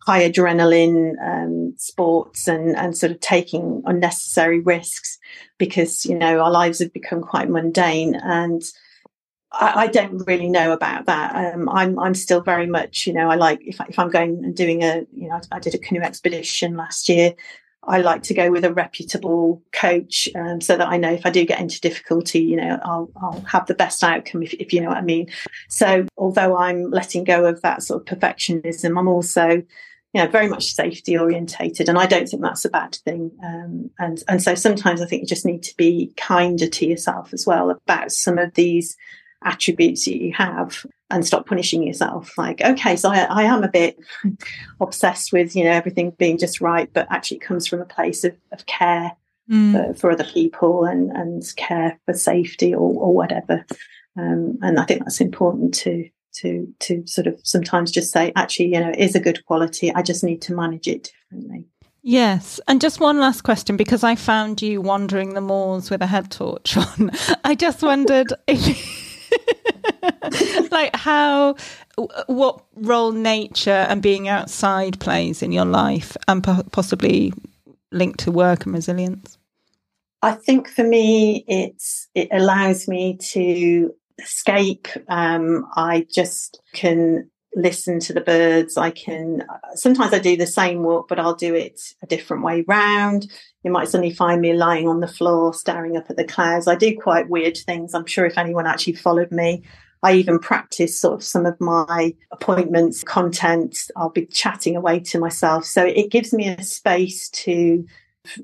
high 0.06 0.28
adrenaline 0.28 1.14
um, 1.22 1.74
sports 1.76 2.48
and 2.48 2.76
and 2.76 2.96
sort 2.96 3.12
of 3.12 3.20
taking 3.20 3.82
unnecessary 3.86 4.60
risks 4.60 5.18
because 5.58 6.04
you 6.04 6.16
know 6.16 6.40
our 6.40 6.50
lives 6.50 6.78
have 6.78 6.92
become 6.92 7.22
quite 7.22 7.48
mundane 7.48 8.14
and. 8.14 8.62
I, 9.52 9.88
don't 9.88 10.24
really 10.28 10.48
know 10.48 10.70
about 10.70 11.06
that. 11.06 11.34
Um, 11.34 11.68
I'm 11.68 11.98
I'm 11.98 12.14
still 12.14 12.40
very 12.40 12.68
much, 12.68 13.04
you 13.04 13.12
know, 13.12 13.28
I 13.28 13.34
like 13.34 13.58
if, 13.62 13.80
I, 13.80 13.86
if 13.88 13.98
I'm 13.98 14.08
going 14.08 14.44
and 14.44 14.54
doing 14.54 14.84
a, 14.84 15.04
you 15.12 15.28
know, 15.28 15.40
I 15.50 15.58
did 15.58 15.74
a 15.74 15.78
canoe 15.78 16.02
expedition 16.02 16.76
last 16.76 17.08
year. 17.08 17.34
I 17.82 18.00
like 18.00 18.22
to 18.24 18.34
go 18.34 18.50
with 18.50 18.64
a 18.64 18.72
reputable 18.72 19.62
coach 19.72 20.28
um, 20.34 20.60
so 20.60 20.76
that 20.76 20.88
I 20.88 20.98
know 20.98 21.12
if 21.12 21.24
I 21.24 21.30
do 21.30 21.46
get 21.46 21.60
into 21.60 21.80
difficulty, 21.80 22.40
you 22.40 22.56
know, 22.56 22.78
I'll, 22.82 23.10
I'll 23.20 23.40
have 23.42 23.66
the 23.66 23.74
best 23.74 24.04
outcome, 24.04 24.42
if, 24.42 24.52
if, 24.54 24.72
you 24.72 24.82
know 24.82 24.88
what 24.88 24.98
I 24.98 25.02
mean. 25.02 25.28
So, 25.68 26.06
although 26.18 26.56
I'm 26.56 26.90
letting 26.90 27.24
go 27.24 27.46
of 27.46 27.62
that 27.62 27.82
sort 27.82 28.02
of 28.02 28.18
perfectionism, 28.18 28.98
I'm 28.98 29.08
also, 29.08 29.48
you 29.48 29.64
know, 30.14 30.26
very 30.26 30.48
much 30.48 30.74
safety 30.74 31.16
orientated, 31.16 31.88
and 31.88 31.98
I 31.98 32.04
don't 32.04 32.28
think 32.28 32.42
that's 32.42 32.66
a 32.66 32.70
bad 32.70 32.96
thing. 32.96 33.30
Um, 33.42 33.90
and 33.98 34.22
and 34.28 34.42
so 34.42 34.54
sometimes 34.54 35.00
I 35.00 35.06
think 35.06 35.22
you 35.22 35.28
just 35.28 35.46
need 35.46 35.62
to 35.62 35.76
be 35.76 36.12
kinder 36.18 36.66
to 36.66 36.86
yourself 36.86 37.32
as 37.32 37.46
well 37.46 37.70
about 37.70 38.12
some 38.12 38.36
of 38.36 38.52
these 38.54 38.96
attributes 39.44 40.04
that 40.04 40.16
you 40.16 40.32
have 40.32 40.84
and 41.08 41.26
stop 41.26 41.46
punishing 41.46 41.82
yourself 41.82 42.36
like 42.36 42.60
okay 42.60 42.94
so 42.94 43.10
I, 43.10 43.20
I, 43.22 43.42
am 43.44 43.64
a 43.64 43.68
bit 43.68 43.98
obsessed 44.80 45.32
with 45.32 45.56
you 45.56 45.64
know 45.64 45.70
everything 45.70 46.10
being 46.18 46.36
just 46.36 46.60
right 46.60 46.90
but 46.92 47.06
actually 47.10 47.38
it 47.38 47.44
comes 47.44 47.66
from 47.66 47.80
a 47.80 47.86
place 47.86 48.22
of, 48.22 48.36
of 48.52 48.66
care 48.66 49.12
mm. 49.50 49.72
for, 49.72 49.94
for, 49.94 50.10
other 50.10 50.24
people 50.24 50.84
and, 50.84 51.10
and 51.10 51.42
care 51.56 51.98
for 52.06 52.14
safety 52.14 52.74
or, 52.74 52.94
or 52.94 53.14
whatever. 53.14 53.64
Um, 54.16 54.58
and 54.62 54.78
I 54.78 54.84
think 54.84 55.04
that's 55.04 55.20
important 55.20 55.74
to 55.74 56.08
to 56.32 56.72
to 56.78 57.04
sort 57.06 57.26
of 57.26 57.40
sometimes 57.42 57.90
just 57.90 58.12
say, 58.12 58.32
actually, 58.36 58.74
you 58.74 58.80
know, 58.80 58.90
it 58.90 58.98
is 58.98 59.14
a 59.14 59.20
good 59.20 59.44
quality. 59.46 59.92
I 59.92 60.02
just 60.02 60.22
need 60.22 60.40
to 60.42 60.54
manage 60.54 60.86
it 60.86 61.12
differently. 61.30 61.66
Yes. 62.02 62.60
And 62.66 62.80
just 62.80 63.00
one 63.00 63.18
last 63.18 63.42
question 63.42 63.76
because 63.76 64.04
I 64.04 64.14
found 64.14 64.62
you 64.62 64.80
wandering 64.80 65.34
the 65.34 65.40
moors 65.42 65.90
with 65.90 66.00
a 66.00 66.06
head 66.06 66.30
torch 66.30 66.76
on. 66.76 67.10
I 67.44 67.54
just 67.54 67.82
wondered 67.82 68.32
if 68.46 68.99
like 70.70 70.94
how 70.96 71.56
what 72.26 72.62
role 72.74 73.12
nature 73.12 73.70
and 73.70 74.02
being 74.02 74.28
outside 74.28 74.98
plays 75.00 75.42
in 75.42 75.52
your 75.52 75.64
life 75.64 76.16
and 76.28 76.42
possibly 76.72 77.32
linked 77.92 78.20
to 78.20 78.30
work 78.30 78.64
and 78.64 78.74
resilience. 78.74 79.38
I 80.22 80.32
think 80.32 80.68
for 80.68 80.84
me 80.84 81.44
it's 81.48 82.08
it 82.14 82.28
allows 82.30 82.88
me 82.88 83.18
to 83.32 83.94
escape. 84.18 84.88
Um, 85.08 85.66
I 85.76 86.06
just 86.10 86.60
can 86.74 87.30
listen 87.54 87.98
to 87.98 88.12
the 88.12 88.20
birds. 88.20 88.76
I 88.76 88.90
can 88.90 89.44
sometimes 89.74 90.12
I 90.12 90.18
do 90.18 90.36
the 90.36 90.46
same 90.46 90.82
walk, 90.82 91.08
but 91.08 91.18
I'll 91.18 91.34
do 91.34 91.54
it 91.54 91.80
a 92.02 92.06
different 92.06 92.44
way 92.44 92.64
round. 92.66 93.30
You 93.64 93.70
might 93.70 93.88
suddenly 93.88 94.14
find 94.14 94.40
me 94.40 94.52
lying 94.52 94.88
on 94.88 95.00
the 95.00 95.08
floor, 95.08 95.52
staring 95.52 95.96
up 95.96 96.10
at 96.10 96.16
the 96.16 96.24
clouds. 96.24 96.68
I 96.68 96.76
do 96.76 96.96
quite 96.98 97.28
weird 97.28 97.56
things. 97.56 97.94
I'm 97.94 98.06
sure 98.06 98.26
if 98.26 98.38
anyone 98.38 98.66
actually 98.66 98.94
followed 98.94 99.32
me, 99.32 99.64
I 100.02 100.14
even 100.14 100.38
practice 100.38 100.98
sort 100.98 101.14
of 101.14 101.24
some 101.24 101.46
of 101.46 101.60
my 101.60 102.14
appointments 102.30 103.04
content. 103.04 103.76
I'll 103.96 104.10
be 104.10 104.26
chatting 104.26 104.76
away 104.76 105.00
to 105.00 105.18
myself. 105.18 105.64
So 105.64 105.84
it 105.84 106.10
gives 106.10 106.32
me 106.32 106.48
a 106.48 106.62
space 106.62 107.28
to 107.30 107.84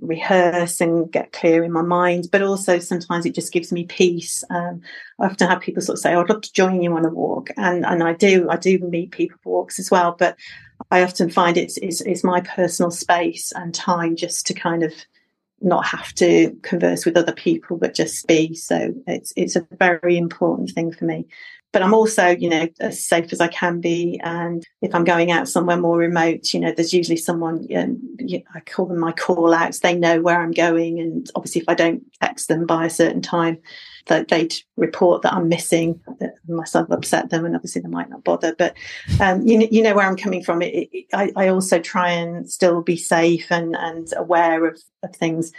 rehearse 0.01 0.81
and 0.81 1.11
get 1.11 1.33
clear 1.33 1.63
in 1.65 1.73
my 1.73 1.83
mind, 1.83 2.29
but 2.33 2.43
also 2.43 2.79
sometimes 2.79 3.27
it 3.27 3.35
just 3.35 3.53
gives 3.53 3.73
me 3.73 3.85
peace. 3.85 4.43
Um, 4.51 4.81
I 5.19 5.27
often 5.27 5.49
have 5.49 5.61
people 5.61 5.83
sort 5.83 5.97
of 5.97 6.01
say, 6.01 6.15
oh, 6.15 6.23
I'd 6.23 6.29
love 6.29 6.43
to 6.43 6.53
join 6.53 6.83
you 6.83 6.95
on 6.95 7.05
a 7.05 7.11
walk. 7.11 7.51
And, 7.57 7.85
and 7.85 8.03
I 8.03 8.15
do, 8.15 8.49
I 8.51 8.57
do 8.57 8.79
meet 8.79 9.11
people 9.11 9.39
for 9.43 9.53
walks 9.53 9.79
as 9.79 9.91
well, 9.91 10.17
but 10.19 10.37
I 10.91 11.03
often 11.03 11.31
find 11.31 11.57
it's, 11.57 11.77
it's, 11.79 12.01
it's 12.03 12.25
my 12.25 12.41
personal 12.41 12.91
space 12.91 13.53
and 13.53 13.75
time 13.75 14.17
just 14.17 14.47
to 14.47 14.55
kind 14.55 14.83
of 14.83 14.93
not 15.61 15.87
have 15.87 16.13
to 16.15 16.55
converse 16.63 17.07
with 17.07 17.17
other 17.17 17.33
people, 17.33 17.77
but 17.77 17.95
just 17.95 18.27
be. 18.27 18.55
So 18.55 18.93
it's, 19.07 19.33
it's 19.37 19.57
a 19.57 19.67
very 19.79 20.17
important 20.17 20.71
thing 20.71 20.93
for 20.93 21.05
me 21.05 21.27
but 21.77 21.83
I'm 21.83 21.93
also, 21.93 22.29
you 22.29 22.49
know, 22.49 22.69
as 22.81 23.05
safe 23.07 23.35
as 23.35 23.41
I 23.43 23.49
can 23.49 23.83
be. 23.83 24.19
And 24.25 24.65
if 24.81 24.95
I'm 24.95 25.05
going 25.05 25.31
out 25.31 25.47
somewhere 25.47 25.77
more 25.77 25.99
remote, 25.99 26.55
you 26.55 26.61
know, 26.61 26.73
there's 26.73 26.95
usually 26.95 27.19
someone, 27.19 27.67
um, 27.77 28.01
you 28.19 28.41
I 28.55 28.61
call 28.61 28.87
them 28.87 28.99
my 28.99 29.13
call 29.13 29.53
outs. 29.53 29.81
They 29.81 29.95
know 29.95 30.23
where 30.23 30.41
I'm 30.41 30.53
going. 30.53 30.99
And 31.01 31.31
obviously, 31.35 31.61
if 31.61 31.69
I 31.69 31.75
don't 31.75 32.03
text 32.23 32.49
them 32.49 32.65
by 32.65 32.87
a 32.87 32.91
certain 32.91 33.21
time, 33.21 33.59
that 34.07 34.29
they'd 34.29 34.55
report 34.77 35.23
that 35.23 35.33
I'm 35.33 35.49
missing, 35.49 36.01
that 36.21 36.35
myself 36.49 36.91
upset 36.91 37.31
them, 37.31 37.45
and 37.45 37.55
obviously 37.55 37.83
they 37.83 37.89
might 37.89 38.09
not 38.09 38.25
bother. 38.25 38.55
But 38.57 38.75
um, 39.21 39.47
you 39.47 39.59
know, 39.59 39.69
you 39.71 39.83
know 39.83 39.95
where 39.95 40.07
I'm 40.07 40.17
coming 40.17 40.43
from. 40.43 40.63
It, 40.63 40.89
it, 40.93 41.07
I, 41.13 41.33
I, 41.37 41.49
also 41.49 41.81
try 41.81 42.11
and 42.11 42.49
still 42.51 42.83
be 42.83 42.97
safe 42.97 43.51
and 43.51 43.77
and 43.77 44.09
aware 44.17 44.67
of, 44.67 44.81
of 45.03 45.15
things. 45.15 45.53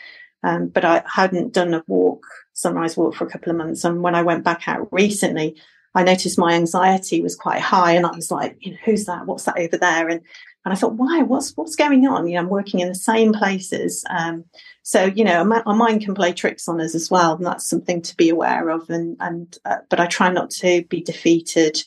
Um, 0.44 0.68
but 0.68 0.86
I 0.86 1.04
hadn't 1.14 1.54
done 1.54 1.74
a 1.74 1.84
walk, 1.88 2.26
sunrise 2.54 2.96
walk, 2.96 3.16
for 3.16 3.26
a 3.26 3.30
couple 3.30 3.52
of 3.52 3.58
months, 3.58 3.84
and 3.84 4.02
when 4.02 4.16
I 4.16 4.22
went 4.22 4.44
back 4.44 4.68
out 4.68 4.88
recently, 4.92 5.56
I 5.94 6.04
noticed 6.04 6.38
my 6.38 6.54
anxiety 6.54 7.22
was 7.22 7.36
quite 7.36 7.62
high, 7.62 7.94
and 7.94 8.06
I 8.06 8.12
was 8.12 8.32
like, 8.32 8.58
you 8.62 8.72
know, 8.72 8.78
who's 8.86 9.06
that? 9.06 9.26
What's 9.26 9.44
that 9.46 9.60
over 9.60 9.78
there? 9.78 10.08
And 10.08 10.22
and 10.68 10.74
I 10.74 10.76
thought, 10.76 10.96
why? 10.96 11.22
What's 11.22 11.56
what's 11.56 11.78
going 11.78 12.06
on? 12.08 12.28
You 12.28 12.34
know, 12.34 12.42
I'm 12.42 12.50
working 12.50 12.82
in 12.82 12.90
the 12.90 12.96
same 12.96 13.32
places, 13.32 14.04
um, 14.10 14.44
so 14.84 15.06
you 15.06 15.24
know, 15.24 15.50
our 15.66 15.74
mind 15.74 16.02
can 16.02 16.14
play 16.14 16.34
tricks 16.34 16.68
on 16.68 16.82
us 16.82 16.94
as 16.94 17.10
well, 17.10 17.36
and 17.36 17.46
that's 17.46 17.70
something 17.70 18.02
to 18.02 18.18
be 18.18 18.28
aware 18.28 18.68
of. 18.68 18.90
And 18.90 19.16
and 19.22 19.58
uh, 19.64 19.78
but 19.90 20.02
I 20.02 20.08
try 20.08 20.30
not 20.30 20.50
to 20.60 20.84
be 20.90 21.02
defeated. 21.02 21.82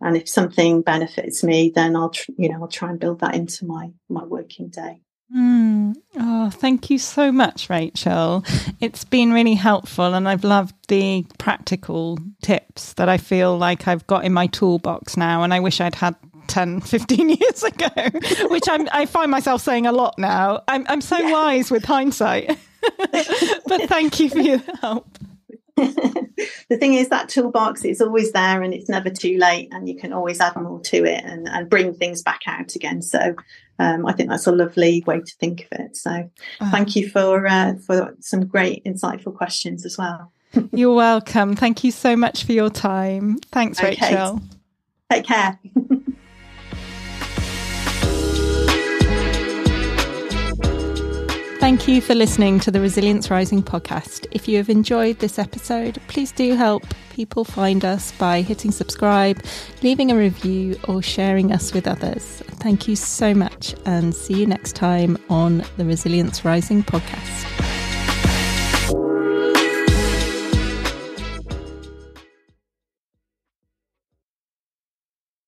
And 0.00 0.16
if 0.16 0.30
something 0.30 0.80
benefits 0.80 1.44
me, 1.44 1.72
then 1.74 1.94
I'll 1.94 2.08
tr- 2.08 2.30
you 2.38 2.48
know 2.48 2.62
I'll 2.62 2.68
try 2.68 2.88
and 2.88 2.98
build 2.98 3.20
that 3.20 3.34
into 3.34 3.66
my 3.66 3.90
my 4.08 4.24
working 4.24 4.70
day. 4.70 5.02
Mm. 5.36 5.94
Oh, 6.16 6.48
thank 6.48 6.88
you 6.88 6.98
so 6.98 7.32
much, 7.32 7.68
Rachel. 7.68 8.44
It's 8.80 9.04
been 9.04 9.34
really 9.34 9.54
helpful, 9.54 10.14
and 10.14 10.26
I've 10.26 10.42
loved 10.42 10.74
the 10.88 11.26
practical 11.38 12.18
tips 12.42 12.94
that 12.94 13.10
I 13.10 13.18
feel 13.18 13.58
like 13.58 13.86
I've 13.86 14.06
got 14.06 14.24
in 14.24 14.32
my 14.32 14.46
toolbox 14.46 15.18
now. 15.18 15.42
And 15.42 15.52
I 15.52 15.60
wish 15.60 15.82
I'd 15.82 15.96
had 15.96 16.16
10, 16.48 16.80
15 16.80 17.28
years 17.40 17.62
ago, 17.62 17.88
which 18.48 18.68
I'm, 18.68 18.88
I 18.92 19.06
find 19.06 19.30
myself 19.30 19.62
saying 19.62 19.86
a 19.86 19.92
lot 19.92 20.18
now. 20.18 20.62
I'm, 20.68 20.86
I'm 20.88 21.00
so 21.00 21.18
yeah. 21.18 21.32
wise 21.32 21.70
with 21.70 21.84
hindsight. 21.84 22.56
but 23.66 23.88
thank 23.88 24.20
you 24.20 24.28
for 24.28 24.40
your 24.40 24.60
help. 24.80 25.18
the 25.76 26.76
thing 26.78 26.94
is 26.94 27.08
that 27.08 27.30
toolbox 27.30 27.82
is 27.84 28.02
always 28.02 28.32
there 28.32 28.62
and 28.62 28.74
it's 28.74 28.90
never 28.90 29.08
too 29.08 29.38
late 29.38 29.68
and 29.72 29.88
you 29.88 29.96
can 29.96 30.12
always 30.12 30.38
add 30.38 30.54
more 30.54 30.80
to 30.80 31.02
it 31.06 31.24
and, 31.24 31.48
and 31.48 31.70
bring 31.70 31.94
things 31.94 32.20
back 32.20 32.42
out 32.46 32.74
again 32.74 33.00
so 33.00 33.34
um, 33.82 34.06
I 34.06 34.12
think 34.12 34.28
that's 34.28 34.46
a 34.46 34.52
lovely 34.52 35.02
way 35.06 35.20
to 35.20 35.34
think 35.40 35.62
of 35.70 35.80
it. 35.80 35.96
So 35.96 36.10
uh-huh. 36.10 36.70
thank 36.70 36.94
you 36.96 37.08
for 37.08 37.46
uh, 37.46 37.74
for 37.76 38.14
some 38.20 38.46
great 38.46 38.84
insightful 38.84 39.34
questions 39.34 39.84
as 39.84 39.98
well. 39.98 40.32
You're 40.72 40.94
welcome. 40.94 41.56
Thank 41.56 41.82
you 41.82 41.90
so 41.90 42.14
much 42.14 42.44
for 42.44 42.52
your 42.52 42.70
time. 42.70 43.38
Thanks, 43.50 43.78
okay. 43.78 43.90
Rachel. 43.90 44.40
Take 45.10 45.24
care. 45.24 45.58
Thank 51.62 51.86
you 51.86 52.00
for 52.00 52.16
listening 52.16 52.58
to 52.58 52.72
the 52.72 52.80
Resilience 52.80 53.30
Rising 53.30 53.62
podcast. 53.62 54.26
If 54.32 54.48
you 54.48 54.56
have 54.56 54.68
enjoyed 54.68 55.20
this 55.20 55.38
episode, 55.38 56.02
please 56.08 56.32
do 56.32 56.56
help 56.56 56.82
people 57.12 57.44
find 57.44 57.84
us 57.84 58.10
by 58.18 58.42
hitting 58.42 58.72
subscribe, 58.72 59.40
leaving 59.80 60.10
a 60.10 60.16
review, 60.16 60.76
or 60.88 61.02
sharing 61.02 61.52
us 61.52 61.72
with 61.72 61.86
others. 61.86 62.42
Thank 62.58 62.88
you 62.88 62.96
so 62.96 63.32
much, 63.32 63.76
and 63.86 64.12
see 64.12 64.40
you 64.40 64.44
next 64.44 64.74
time 64.74 65.16
on 65.30 65.64
the 65.76 65.84
Resilience 65.84 66.44
Rising 66.44 66.82
podcast. 66.82 67.81